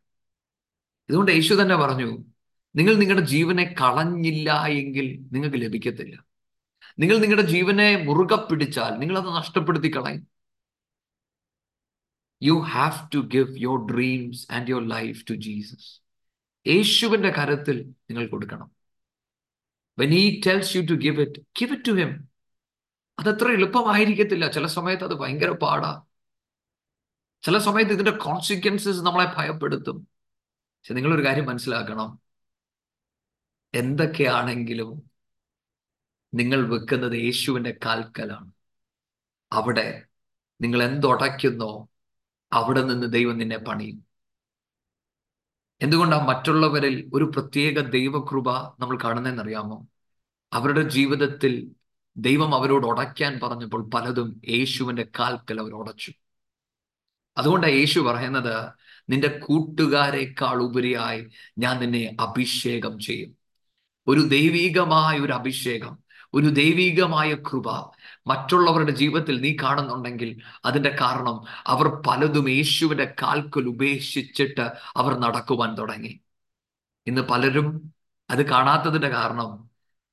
ഇതുകൊണ്ട് 1.08 1.32
യേശു 1.32 1.54
തന്നെ 1.54 1.76
പറഞ്ഞു 1.76 2.18
നിങ്ങൾ 2.74 2.94
നിങ്ങളുടെ 2.94 3.26
ജീവനെ 3.26 3.74
കളഞ്ഞില്ല 3.80 4.66
എങ്കിൽ 4.66 5.06
നിങ്ങൾക്ക് 5.32 5.56
ലഭിക്കത്തില്ല. 5.56 6.29
നിങ്ങൾ 6.98 7.16
നിങ്ങളുടെ 7.16 7.46
ജീവനെ 7.46 8.02
മുറുകെ 8.04 8.36
പിടിച്ചാൽ 8.36 8.90
നിങ്ങൾ 8.90 9.18
അത് 9.18 9.26
നഷ്ടപ്പെടുത്തി 9.26 9.96
കളയും 9.96 10.28
you 12.42 12.60
have 12.60 13.08
to 13.14 13.18
give 13.18 13.58
your 13.58 13.94
dreams 13.94 14.52
and 14.52 14.70
your 14.70 14.88
life 14.88 15.24
to 15.30 15.34
Jesus 15.34 16.00
യേശുവിന്റെ 16.66 17.30
കരത്തിൽ 17.30 17.80
നിങ്ങൾ 18.10 18.26
കൊടുക്കണം. 18.26 18.70
When 19.98 20.14
he 20.14 20.40
tells 20.46 20.76
you 20.76 20.82
to 20.82 20.92
give 20.92 21.20
it 21.20 21.40
give 21.40 21.72
it 21.72 21.88
to 21.88 21.92
him 21.92 22.28
അതത്ര 23.18 23.48
എളുപ്പമായിരിക്കത്തില്ല. 23.48 24.50
ചില 24.50 24.66
സമയത്ത് 24.66 25.04
അത് 25.04 25.14
ഭയങ്കര 25.14 25.50
പാടാ. 25.50 26.02
ചില 27.42 27.58
സമയത്ത് 27.58 27.92
ഇതിന്റെ 27.92 28.10
കോൺസിക്വൻസസ് 28.10 29.00
നമ്മളെ 29.00 29.32
ഭയപ്പെടുത്തും. 29.36 30.08
പക്ഷെ 30.50 30.94
നിങ്ങളൊരു 30.94 31.26
കാര്യം 31.26 31.46
മനസ്സിലാക്കണം. 31.46 32.18
എന്തൊക്കെയാണെങ്കിലും 33.74 35.09
നിങ്ങൾ 36.34 36.68
വെക്കുന്നത് 36.68 37.12
യേശുവിന്റെ 37.12 37.78
കാൽക്കലാണ്. 37.84 38.50
അവിടെ 39.52 40.02
നിങ്ങൾ 40.60 40.82
എന്തുടയ്ക്കുന്നോ 40.82 41.88
അവിടെ 42.52 42.82
നിന്ന് 42.82 43.12
ദൈവം 43.12 43.38
നിന്നെ 43.38 43.58
പണിയും 43.58 44.04
എന്തുകൊണ്ടാണ് 45.82 46.28
മറ്റുള്ളവരിൽ 46.28 47.10
ഒരു 47.14 47.24
പ്രത്യേക 47.24 47.80
ദൈവകൃപ 47.80 48.50
നമ്മൾ 48.80 48.98
കാണുന്നതെന്നറിയാമോ 49.04 49.86
അവരുടെ 50.52 50.88
ജീവിതത്തിൽ 50.88 51.70
ദൈവം 52.16 52.54
അവരോട് 52.54 52.86
ഉടയ്ക്കാൻ 52.86 53.40
പറഞ്ഞപ്പോൾ 53.42 53.90
പലതും 53.90 54.40
യേശുവിന്റെ 54.48 55.08
കാൽക്കൽ 55.18 55.60
അവർ 55.60 55.72
ഉടച്ചു. 55.72 56.12
അതുകൊണ്ടാണ് 57.38 57.72
യേശു 57.72 58.00
പറയുന്നത് 58.00 58.72
നിന്റെ 59.08 59.40
കൂട്ടുകാരെക്കാൾ 59.42 60.62
ഉപരിയായി 60.62 61.28
ഞാൻ 61.58 61.80
നിന്നെ 61.80 62.16
അഭിഷേകം 62.20 62.98
ചെയ്യും. 62.98 63.36
ഒരു 64.06 64.20
ദൈവീകമായ 64.20 65.18
ഒരു 65.18 65.32
അഭിഷേകം. 65.32 65.98
ഒരു 66.34 66.46
ദൈവീകമായ 66.46 67.34
കൃപ 67.34 67.70
മറ്റുള്ളവരുടെ 68.26 68.90
ജീവിതത്തിൽ 68.90 69.40
നീ 69.40 69.56
കാണുന്നുണ്ടെങ്കിൽ 69.62 70.42
അതിന്റെ 70.64 70.96
കാരണം 71.00 71.44
അവർ 71.66 72.02
പലതും 72.06 72.50
യേശുവിന്റെ 72.50 73.14
കാൽക്കൽ 73.22 73.68
ഉപേക്ഷിച്ചിട്ട് 73.68 74.70
അവർ 74.96 75.18
നടക്കുവാൻ 75.18 75.74
തുടങ്ങി. 75.74 76.20
ഇന്ന് 77.06 77.22
പലരും 77.22 77.92
അത് 78.30 78.50
കാണാത്തതിന്റെ 78.50 79.08
കാരണം 79.08 79.70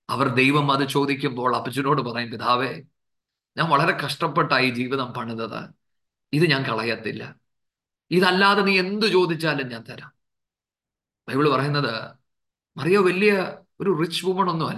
അവർ 0.10 0.28
ദൈവം 0.28 0.72
അത് 0.72 0.88
ചോദിക്കുമ്പോൾ 0.90 1.56
അപ്പച്ചനോട് 1.56 2.02
പറയും 2.02 2.32
പിതാവേ 2.32 2.82
ഞാൻ 3.58 3.70
വളരെ 3.70 3.98
കഷ്ടപ്പെട്ടായി 3.98 4.70
ജീവിതം 4.70 5.14
പണിതത്. 5.14 5.70
ഇത് 6.34 6.50
ഞാൻ 6.50 6.64
കളയത്തില്ല. 6.64 7.36
ഇതല്ലാതെ 8.12 8.62
നീ 8.62 8.80
എന്ത് 8.80 9.06
ചോദിച്ചാലും 9.06 9.68
ഞാൻ 9.68 9.84
തരാം. 9.84 10.12
ബൈബിൾ 11.30 11.50
പറയുന്നത് 11.50 12.12
മറിയോ 12.78 13.02
വലിയ 13.02 13.58
ഒരു 13.82 13.98
റിച്ച് 14.02 14.26
വുമൺ 14.26 14.50
ഒന്നും 14.50 14.70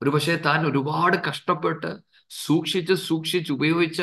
അല്ല 0.00 0.08
ഒരു 0.08 0.10
പക്ഷേ 0.10 0.36
താൻ 0.36 0.66
ഒരുപാട് 0.66 1.16
കഷ്ടപ്പെട്ട് 1.28 1.98
സൂക്ഷിച്ച് 2.30 2.92
സൂക്ഷിച്ച് 2.94 3.52
ഉപയോഗിച്ച 3.52 4.02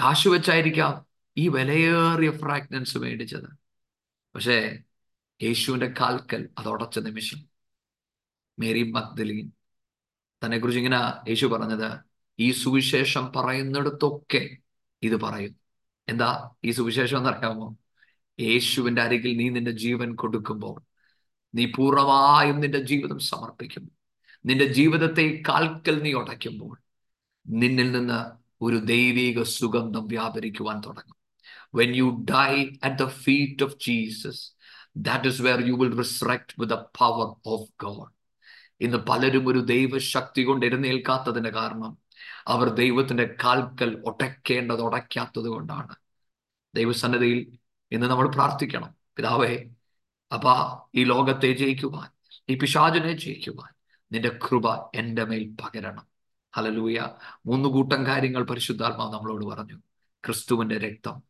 കാശ് 0.00 0.28
വെച്ചായിരിക്കാം 0.28 1.06
ഈ 1.36 1.48
വിലയേറിയ 1.48 2.30
ഫ്രാഗ്നൻസ് 2.30 2.98
മേടിച്ചത്. 2.98 3.48
പക്ഷേ 4.34 4.78
യേശുവിന്റെ 5.42 5.94
കാൽക്കൽ 6.00 6.48
അത് 6.58 6.68
ഉടച്ച 6.68 6.98
നിമിഷം. 6.98 7.38
മേരി 8.58 8.82
മഗ്ദലീൻ 8.82 9.52
തന്നെ 10.44 10.58
കുറിച്ച് 10.58 10.78
ഇങ്ങനെ 10.78 11.30
യേശു 11.30 11.46
പറഞ്ഞത് 11.46 11.98
ഈ 12.38 12.50
സുവിശേഷം 12.50 13.32
പറയുന്നിടത്തൊക്കെ 13.36 14.56
ഇത് 15.02 15.16
പറയും. 15.16 15.56
എന്താ 16.08 16.50
ഈ 16.64 16.70
സുവിശേഷം 16.70 17.18
എന്നറിയാമോ? 17.18 17.76
യേശുവിന്റെ 18.40 19.02
അരികിൽ 19.02 19.36
നീ 19.36 19.48
നിന്റെ 19.48 19.70
ജീവൻ 19.70 20.14
കൊടുക്കുമ്പോൾ 20.14 20.82
നീ 21.54 21.72
പൂർണമായും 21.76 22.60
നിന്റെ 22.60 22.82
ജീവിതം 22.82 23.18
സമർപ്പിക്കും 23.18 23.99
നിന്റെ 24.46 24.64
ജീവിതത്തെ 24.64 25.42
കാൽക്കൽ 25.48 26.02
നീ 26.02 26.12
ഉടയ്ക്കുമ്പോൾ 26.12 26.78
നിന്നിൽ 27.46 27.92
നിന്ന് 27.92 28.20
ഒരു 28.64 28.76
ദൈവിക 28.76 29.42
സുഗന്ധം 29.42 30.06
വ്യാപരിക്കുവാൻ 30.06 30.80
തുടങ്ങും. 30.86 31.16
When 31.74 31.94
you 31.94 32.26
die 32.30 32.66
at 32.84 32.98
the 32.98 33.06
feet 33.06 33.64
of 33.64 33.74
Jesus 33.86 34.52
that 34.96 35.28
is 35.28 35.42
where 35.42 35.66
you 35.66 35.72
will 35.72 35.96
resurrect 35.96 36.54
with 36.58 36.72
the 36.72 36.76
power 36.76 37.34
of 37.46 37.68
God 37.82 38.12
ഇന്ന് 38.80 38.96
പലരും 38.96 39.48
ഒരു 39.48 39.58
ദൈവശക്തി 39.58 40.42
കൊണ്ട് 40.42 40.66
എഴുന്നേൽക്കാത്തതിന്റെ 40.66 41.50
കാരണം 41.50 41.98
അവർ 42.48 42.68
ദൈവത്തിന്റെ 42.68 43.36
കാൽക്കൽ 43.44 44.02
ഒടയ്ക്കേണ്ടത് 44.04 44.80
ഉടയ്ക്കാത്തത് 44.80 45.48
കൊണ്ടാണ്. 45.48 45.94
ദൈവസന്നതയിൽ 46.74 47.58
ഇന്ന് 47.92 48.06
നമ്മൾ 48.06 48.28
പ്രാർത്ഥിക്കണം. 48.28 48.94
പിതാവേ 49.16 49.64
അപ്പാ 50.32 50.80
ഈ 50.94 51.04
ലോകത്തെ 51.04 51.52
ജയിക്കുവാൻ 51.52 52.08
ഈ 52.48 52.54
പിശാചിനെ 52.58 53.12
ജയിക്കുവാൻ 53.12 53.79
നിന്റെ 54.12 54.38
കൃപ 54.44 54.90
എന്റെ 54.94 55.24
മേൽ 55.24 55.56
പകരണം. 55.62 56.06
ഹലലൂയ 56.56 57.08
മൂന്ന് 57.46 57.68
കൂട്ടം 57.68 58.06
കാര്യങ്ങൾ 58.06 58.42
പരിശുദ്ധാത്മാവ് 58.42 59.12
നമ്മളോട് 59.12 59.44
പറഞ്ഞു. 59.44 59.74
ക്രിസ്തുവിന്റെ 60.26 60.78
രക്തം. 60.78 61.22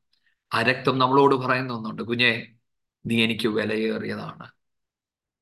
ആ 0.55 0.63
രക്തം 0.63 0.99
നമ്മളോട് 0.99 1.35
പറയുന്ന 1.35 1.73
ഒന്നുണ്ട്. 1.73 2.03
കുഞ്ഞെ 2.03 2.53
നീ 3.07 3.25
എനിക്ക് 3.25 3.49
വിലയേറിയതാണ്. 3.49 4.51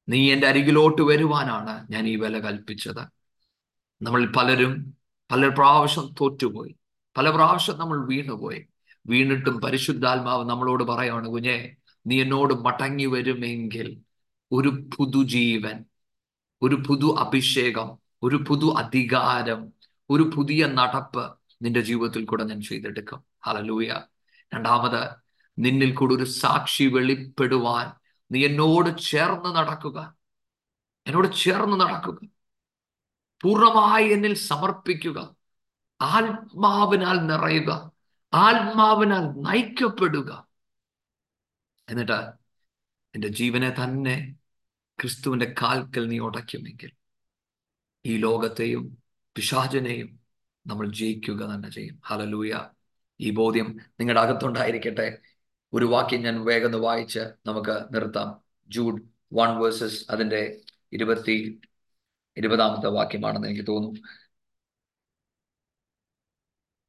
നീ 0.09 0.33
എന്റെ 0.33 0.47
അരികിലോട്ട് 0.47 1.03
വരുവാനാണ് 1.03 1.87
ഞാൻ 1.91 2.09
ഈ 2.09 2.17
വില 2.17 2.39
കൽപ്പിച്ചത്. 2.39 3.07
നമ്മൾ 4.03 4.33
പലരും 4.37 4.97
പല 5.31 5.49
പ്രാവശ്യം 5.49 6.15
തോറ്റുപോയി. 6.21 6.77
പല 7.17 7.31
പ്രാവശ്യം 7.31 7.79
നമ്മൾ 7.79 8.07
വീണുപോയി. 8.07 8.67
വീണിട്ടും 9.07 9.61
പരിശുദ്ധാത്മാവ് 9.61 10.51
നമ്മളോട് 10.51 10.85
പറയുകയാണ് 10.85 11.29
കുഞ്ഞെ 11.29 11.77
നീ 12.07 12.23
എന്നോട് 12.23 12.55
മടങ്ങി 12.55 13.07
വരുമെങ്കിൽ 13.07 14.01
ഒരു 14.53 14.69
പുതുജീവൻ 14.69 15.85
ഒരു 16.63 16.83
പുതു 16.89 17.17
അഭിഷേകം 17.19 17.99
ഒരു 18.23 18.45
പുതു 18.49 18.75
അധികാരം 18.79 19.73
ഒരു 20.11 20.31
പുതിയ 20.35 20.67
നടപ്പ് 20.67 21.39
നിന്റെ 21.63 21.81
ജീവിതത്തിൽ 21.81 22.25
കൂടെ 22.25 22.45
ഞാൻ 22.45 22.61
ചെയ്തെടുക്കും. 22.61 23.25
ഹലലൂയ 23.47 24.03
രണ്ടാമത് 24.55 25.17
നിന്നിൽ 25.59 25.95
കൂടെ 25.95 26.15
ഒരു 26.15 26.25
സാക്ഷി 26.25 26.85
വെളിപ്പെടുവാൻ 26.85 27.93
നീ 28.33 28.47
എന്നോട് 28.47 28.99
ചേർന്ന് 28.99 29.57
നടക്കുക. 29.57 30.15
എന്നോട് 31.07 31.37
ചേർന്ന് 31.37 31.81
നടക്കുക. 31.81 32.29
പൂർണമായി 33.43 34.09
എന്നിൽ 34.09 34.35
സമർപ്പിക്കുക. 34.35 35.37
ആത്മാവിനാൽ 36.01 37.27
നിറയുക. 37.27 37.91
ആത്മാവിനാൽ 38.35 39.19
നയിക്കപ്പെടുക. 39.19 40.47
എന്നിട്ട് 41.89 42.33
എന്റെ 43.15 43.29
ജീവനെ 43.29 43.71
തന്നെ 43.71 44.35
ക്രിസ്തുവിന്റെ 45.01 45.55
കാൽക്കൽ 45.63 46.09
നീ 46.09 46.19
ഉടയ്ക്കുമെങ്കിൽ 46.19 46.93
ഈ 48.07 48.17
ലോകത്തെയും 48.17 48.99
പിശാചനെയും 49.37 50.21
നമ്മൾ 50.67 50.93
ജയിക്കുക 50.93 51.55
തന്നെ 51.55 51.71
ചെയ്യും. 51.71 52.01
ഹലലൂയ 52.07 52.69
ഈ 53.21 53.31
ബോധ്യം 53.31 53.79
നിങ്ങളുടെ 54.01 54.21
അകത്തുണ്ടായിരിക്കട്ടെ. 54.21 55.19
ഒരു 55.73 55.85
വാക്യം 55.85 56.23
ഞാൻ 56.23 56.45
വേഗം 56.45 56.83
വായിച്ച് 56.83 57.21
നമുക്ക് 57.47 57.95
നിർത്താം. 57.95 58.41
ജൂഡ് 58.69 59.03
വൺ 59.35 59.59
വേഴ്സസ് 59.59 60.07
അതിന്റെ 60.11 60.61
ഇരുപത്തി 60.93 61.61
ഇരുപതാമത്തെ 62.37 62.89
വാക്യമാണെന്ന് 62.89 63.49
എനിക്ക് 63.49 63.67
തോന്നുന്നു. 63.67 64.01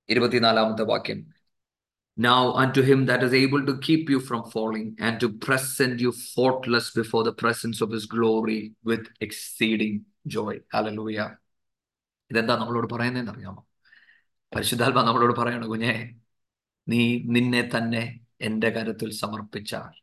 ഇരുപത്തിനാലാമത്തെ 0.09 0.83
വാക്യം. 0.83 1.38
Now 2.19 2.53
unto 2.53 2.81
him 2.81 3.05
that 3.05 3.21
is 3.23 3.33
able 3.33 3.65
to 3.65 3.77
keep 3.77 4.09
you 4.09 4.19
from 4.19 4.41
falling 4.51 4.87
and 4.99 5.19
to 5.21 5.27
present 5.45 6.01
you 6.01 6.11
faultless 6.11 6.87
before 6.91 7.23
the 7.23 7.31
presence 7.33 7.79
of 7.79 7.91
his 7.91 8.05
glory 8.05 8.73
with 8.83 9.03
exceeding 9.21 9.95
joy. 10.27 10.53
Hallelujah. 10.75 11.29
ഇതെന്താ 12.31 12.55
നമ്മളോട് 12.61 12.87
പറയുന്നതെന്ന് 12.93 13.31
അറിയാമോ 13.33 13.61
പരിശുദ്ധാത്മ 14.51 15.03
നമ്മളോട് 15.07 15.33
പറയണ 15.39 15.63
കുഞ്ഞെ 15.71 15.93
നീ 16.87 16.99
നിന്നെ 17.35 17.61
തന്നെ 17.73 18.03
എന്റെ 18.47 18.69
കരുത്തിൽ 18.75 19.09
സമർപ്പിച്ചാൽ 19.21 19.95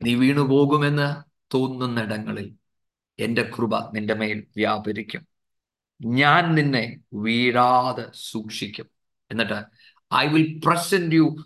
നീ 0.00 0.12
വീണു 0.22 0.42
പോകുമെന്ന് 0.52 1.08
തോന്നുന്നിടങ്ങളിൽ 1.54 2.48
എന്റെ 3.18 3.44
കൃപ 3.54 3.74
നിന്റെ 3.94 4.14
മേൽ 4.20 4.38
വ്യാപരിക്കും 4.58 5.22
ഞാൻ 6.00 6.44
നിന്നെ 6.58 6.84
വീഴാതെ 7.24 8.04
സൂക്ഷിക്കും 8.28 8.88
എന്നിട്ട് 9.30 9.58
I 10.14 10.28
will 10.28 10.60
present 10.66 11.14
you 11.14 11.36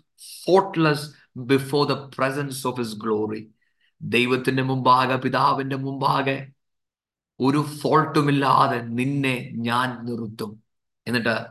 faultless 0.45 1.09
before 1.37 1.87
the 1.87 1.91
presence 1.91 2.67
of 2.67 2.81
his 2.81 2.95
glory 2.95 3.51
ദൈവത്തിന്റെ 4.01 4.63
മുമ്പാകെ 4.63 5.15
പിതാവിന്റെ 5.15 5.75
മുമ്പാകെ 5.75 6.47
ഒരു 7.39 7.57
ഫോൾട്ടുമില്ലാതെ 7.57 8.81
നിന്നെ 8.81 9.49
ഞാൻ 9.53 10.05
നിർത്തും. 10.05 10.63
എന്നിട്ട് 11.07 11.47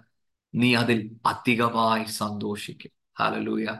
നീ 0.55 0.75
അതിൽ 0.75 1.17
അധികമായി 1.27 2.05
സന്തോഷിക്കും. 2.05 2.91
ഹാലലൂയ 3.21 3.77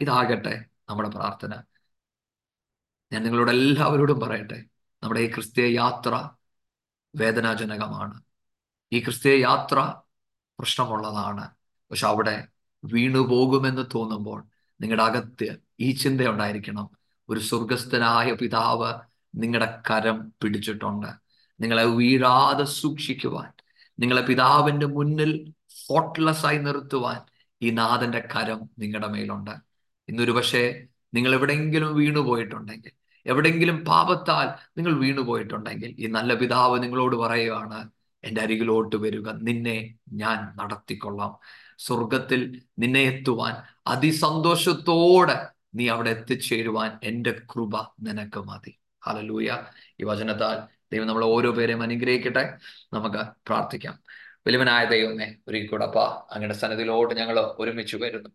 ഇതാകട്ടെ 0.00 0.64
നമ്മുടെ 0.88 1.08
പ്രാർത്ഥന. 1.08 1.62
ഞാൻ 3.12 3.22
നിങ്ങളോട് 3.22 3.50
എല്ലാവരോടും 3.50 4.20
പറയട്ടെ. 4.20 4.64
നമ്മുടെ 5.02 5.20
ഈ 5.20 5.30
ക്രിസ്തീയ 5.30 5.66
യാത്ര 5.66 6.28
വേദനാജനകമാണ്. 7.16 8.22
ഈ 8.92 9.00
ക്രിസ്തീയ 9.00 9.40
യാത്ര 9.40 9.94
പ്രശ്നമുള്ളതാണ്. 10.58 11.50
പക്ഷെ 11.90 12.06
അവിടെ 12.06 12.48
വീണു 12.84 13.18
പോകുമെന്ന് 13.18 13.82
തോന്നുമ്പോൾ 13.94 14.44
നിങ്ങളുടെ 14.80 15.02
അകത്ത് 15.02 15.56
ഈ 15.80 15.90
ചിന്ത 15.90 16.20
ഉണ്ടായിരിക്കണം. 16.20 16.90
ഒരു 17.28 17.40
സ്വർഗസ്ഥനായ 17.40 18.32
പിതാവ് 18.32 18.94
നിങ്ങളുടെ 19.34 19.82
കരം 19.90 20.32
പിടിച്ചിട്ടുണ്ട്. 20.42 21.06
നിങ്ങളെ 21.60 21.84
വീഴാതെ 21.84 22.64
സൂക്ഷിക്കുവാൻ 22.64 23.52
നിങ്ങളെ 24.00 24.22
പിതാവിന്റെ 24.22 24.86
മുന്നിൽ 24.86 25.52
ഫോട്ട്ലെസ് 25.86 26.46
ആയി 26.46 26.58
നിർത്തുവാൻ 26.58 27.20
ഈ 27.62 27.70
നാഥന്റെ 27.70 28.28
കരം 28.36 28.70
നിങ്ങളുടെ 28.78 29.08
മേലുണ്ട്. 29.08 29.50
ഇന്നൊരു 30.08 30.32
പക്ഷേ 30.32 30.86
നിങ്ങൾ 31.14 31.34
എവിടെയെങ്കിലും 31.34 31.94
വീണു 31.94 32.20
പോയിട്ടുണ്ടെങ്കിൽ 32.20 32.90
എവിടെയെങ്കിലും 33.26 33.84
പാപത്താൽ 33.84 34.70
നിങ്ങൾ 34.78 34.98
വീണു 34.98 35.20
പോയിട്ടുണ്ടെങ്കിൽ 35.20 35.96
ഈ 35.98 36.06
നല്ല 36.06 36.34
പിതാവ് 36.34 36.82
നിങ്ങളോട് 36.82 37.16
പറയുകയാണ് 37.16 37.90
എന്റെ 38.24 38.40
അരികിലോട്ട് 38.40 38.96
വരിക. 38.96 39.30
നിന്നെ 39.30 39.94
ഞാൻ 40.12 40.56
നടത്തിക്കൊള്ളാം. 40.56 41.38
സ്വർഗത്തിൽ 41.78 42.62
നിന്നെ 42.78 43.00
എത്തുവാൻ. 43.00 43.54
അതിസന്തോഷത്തോടെ 43.86 45.48
നീ 45.74 45.88
അവിടെ 45.88 46.10
എത്തിച്ചേരുവാൻ 46.10 46.98
എന്റെ 47.02 47.32
കൃപ 47.32 47.94
നിനക്ക് 48.00 48.38
മതി. 48.38 48.78
ഹലലൂയ 49.06 49.58
ഈ 50.00 50.04
വചനത്താൽ 50.04 50.78
ദൈവം 50.92 51.06
നമ്മളെ 51.06 51.26
ഓരോ 51.26 51.50
പേരെയും 51.50 51.82
അനുഗ്രഹിക്കട്ടെ. 51.82 52.58
നമുക്ക് 52.92 53.16
പ്രാർത്ഥിക്കാം. 53.16 53.98
വലിയവനായ 54.46 54.84
ദൈവമേ 54.84 55.34
ഒരിക്കൽ 55.48 55.70
കൂടെ 55.70 55.84
അപ്പ 55.84 55.98
അങ്ങയുടെ 55.98 57.14
ഞങ്ങൾ 57.14 57.40
ഒരുമിച്ച് 57.40 57.96
വരുന്നു. 57.96 58.30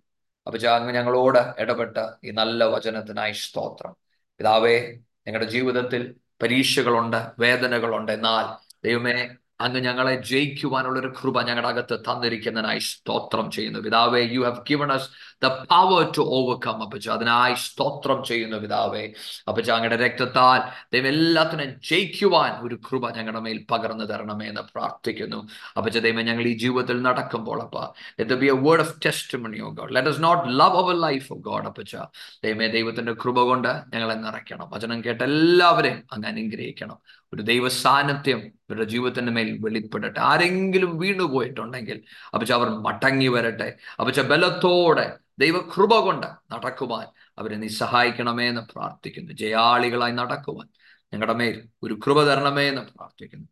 അപ്പൊ 0.48 0.68
അങ്ങ് 0.68 0.94
ഞങ്ങളോട് 0.94 1.62
ഇടപെട്ട 1.62 1.98
ഈ 2.24 2.32
നല്ല 2.32 2.64
വചനത്തിനായി 2.64 3.32
സ്തോത്രം. 3.32 3.96
പിതാവേ 4.38 4.98
ഞങ്ങളുടെ 5.28 5.50
ജീവിതത്തിൽ 5.50 6.16
പരീക്ഷകളുണ്ട് 6.42 7.28
വേദനകളുണ്ട്. 7.40 8.12
എന്നാൽ 8.12 8.76
ദൈവമേ 8.84 9.30
അങ്ങ് 9.64 9.80
ഞങ്ങളെ 9.80 10.16
ജയിക്കുവാനുള്ള 10.22 11.00
ഒരു 11.00 11.14
കൃപ 11.24 11.42
ഞങ്ങളുടെ 11.42 11.68
അകത്ത് 11.68 12.00
തന്നിരിക്കുന്നതിനായി 12.00 12.80
സ്തോത്രം 12.80 13.52
ചെയ്യുന്നു. 13.52 13.80
പിതാവേ 13.80 14.22
you 14.32 14.42
have 14.42 14.56
given 14.70 14.92
us 14.92 15.10
the 15.44 15.48
power 15.48 16.12
to 16.18 16.22
overcome 16.22 16.84
അപ്പച്ച. 16.84 17.10
അതിനായി 17.10 17.54
സ്തോത്രം 17.54 18.24
ചെയ്യുന്നു 18.24 18.58
പിതാവേ. 18.58 19.10
അപ്പച്ച 19.48 19.72
അങ്ങയുടെ 19.72 19.96
രക്തത്താൽ 19.96 20.62
ദൈവം 20.94 21.08
എല്ലാത്തിനും 21.08 21.82
ജയിക്കുവാൻ 21.90 22.52
ഒരു 22.68 22.76
കൃപ 22.76 23.10
ഞങ്ങളുടെ 23.10 23.40
മേൽ 23.40 23.66
പകർന്നു 23.72 24.04
തരണമേ 24.04 24.48
എന്ന് 24.48 24.62
പ്രാർത്ഥിക്കുന്നു. 24.62 25.48
അപ്പച്ച 25.78 25.98
ദൈവം 25.98 26.26
ഞങ്ങൾ 26.26 26.44
ഈ 26.44 26.58
ജീവിതത്തിൽ 26.58 27.02
നടക്കുമ്പോൾ 27.02 27.62
അപ്പ 27.62 27.80
let 28.20 28.34
be 28.34 28.46
a 28.46 28.52
word 28.52 28.82
of 28.82 28.96
testimony 29.38 29.60
O 29.62 29.70
God 29.70 29.96
let 29.96 30.10
us 30.10 30.20
not 30.20 30.60
love 30.60 30.78
our 30.78 30.96
life 31.02 31.34
O 31.34 31.36
God 31.36 31.66
അപ്പച്ച. 31.66 31.96
ദൈവമേ 32.44 32.68
ദൈവത്തിന്റെ 32.68 33.14
കൃപ 33.14 33.40
കൊണ്ട് 33.40 33.68
ഞങ്ങളെ 33.68 34.14
നിറയ്ക്കണം. 34.14 34.70
വചനം 34.70 35.04
കേട്ട 35.04 35.22
എല്ലാവരെയും 35.22 36.04
അങ്ങ് 36.12 36.28
അനുഗ്രഹിക്കണം. 36.28 36.98
ഒരു 37.34 37.42
ദൈവ 37.42 37.70
സാന്നിധ്യം 37.70 38.40
ഇവരുടെ 38.40 38.84
ജീവിതത്തിന്റെ 38.84 39.32
മേൽ 39.32 39.58
വെളിപ്പെടട്ടെ. 39.62 40.20
ആരെങ്കിലും 40.20 40.98
വീണുപോയിട്ടുണ്ടെങ്കിൽ 40.98 42.04
അപ്പച്ച 42.34 42.52
അവർ 42.52 42.70
മടങ്ങി 42.70 43.28
വരട്ടെ. 43.28 43.78
അപ്പച്ച 44.00 44.20
ബലത്തോടെ 44.20 45.18
ദൈവകൃപ 45.40 46.00
കൊണ്ട് 46.00 46.28
നടക്കുവാൻ 46.54 47.08
അവരെ 47.38 47.56
നീ 47.56 47.68
സഹായിക്കണമേ 47.68 48.50
എന്ന് 48.50 48.62
പ്രാർത്ഥിക്കുന്നു. 48.62 49.32
ജയാളികളായി 49.32 50.12
നടക്കുവാൻ 50.12 50.68
ഞങ്ങളുടെ 51.14 51.34
മേൽ 51.34 51.68
ഒരു 51.84 52.00
കൃപ 52.06 52.24
തരണമേ 52.24 52.68
എന്ന് 52.70 52.82
പ്രാർത്ഥിക്കുന്നു. 52.82 53.48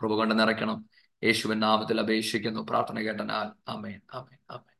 കൃപ 0.00 0.14
കൊണ്ട് 0.14 0.38
നിറയ്ക്കണം. 0.38 0.86
യേശുവിൻ 1.24 1.58
നാമത്തിൽ 1.60 2.00
അപേക്ഷിക്കുന്നു. 2.00 2.60
പ്രാർത്ഥന 2.70 2.98
കേട്ടനാൽ 3.00 3.70
ആമേൻ 3.70 4.00
ആമേൻ 4.14 4.38
ആമേൻ. 4.50 4.71